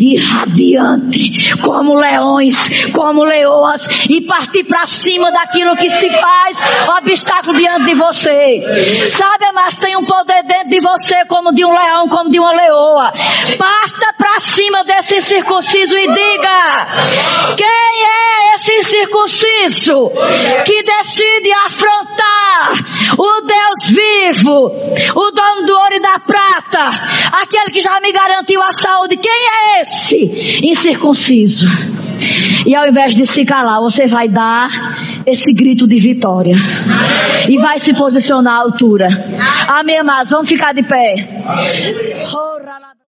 e 0.00 0.16
radiante, 0.16 1.56
como 1.58 1.94
leões, 1.94 2.54
como 2.92 3.24
leoas, 3.24 3.86
e 4.08 4.20
partir 4.22 4.64
para 4.64 4.86
cima 4.86 5.30
daquilo 5.30 5.76
que 5.76 5.90
se 5.90 6.10
faz 6.10 6.56
obstáculo 6.98 7.56
diante 7.56 7.86
de 7.86 7.94
você. 7.94 8.62
Sabe, 9.10 9.52
mas 9.52 9.76
tem 9.76 9.96
um 9.96 10.04
poder 10.04 10.42
dentro 10.44 10.70
de 10.70 10.80
você, 10.80 11.24
como 11.26 11.52
de 11.52 11.64
um 11.64 11.72
leão, 11.72 12.08
como 12.08 12.30
de 12.30 12.38
uma 12.38 12.52
leoa. 12.52 13.12
Parta 13.58 14.14
para 14.16 14.40
cima 14.40 14.84
desse 14.84 15.16
incircunciso 15.16 15.96
e 15.96 16.06
diga: 16.06 17.54
quem 17.56 17.66
é 17.66 18.54
esse 18.54 18.72
incircunciso 18.72 20.10
que 20.64 20.82
decide 20.82 21.52
afrontar 21.66 22.24
o 23.18 23.40
Deus 23.42 23.90
vivo, 23.90 24.66
o 25.14 25.30
dono 25.30 25.66
do 25.66 25.72
ouro 25.72 25.94
e 25.94 26.00
da 26.00 26.18
prata, 26.18 26.90
aquele 27.42 27.70
que 27.74 27.80
já 27.80 28.00
me 28.00 28.12
garantiu 28.12 28.62
a 28.62 28.70
saúde? 28.70 29.16
Quem 29.16 29.32
é 29.32 29.80
esse 29.80 30.60
incircunciso? 30.62 31.66
E 32.64 32.72
ao 32.72 32.86
invés 32.86 33.16
de 33.16 33.26
se 33.26 33.44
calar, 33.44 33.80
você 33.80 34.06
vai 34.06 34.28
dar 34.28 34.70
esse 35.26 35.52
grito 35.52 35.84
de 35.84 35.96
vitória. 35.96 36.54
E 37.48 37.58
vai 37.58 37.80
se 37.80 37.92
posicionar 37.92 38.54
à 38.54 38.58
altura. 38.58 39.08
Amém, 39.66 39.98
amados? 39.98 40.30
Vamos 40.30 40.48
ficar 40.48 40.72
de 40.72 40.84
pé. 40.84 41.42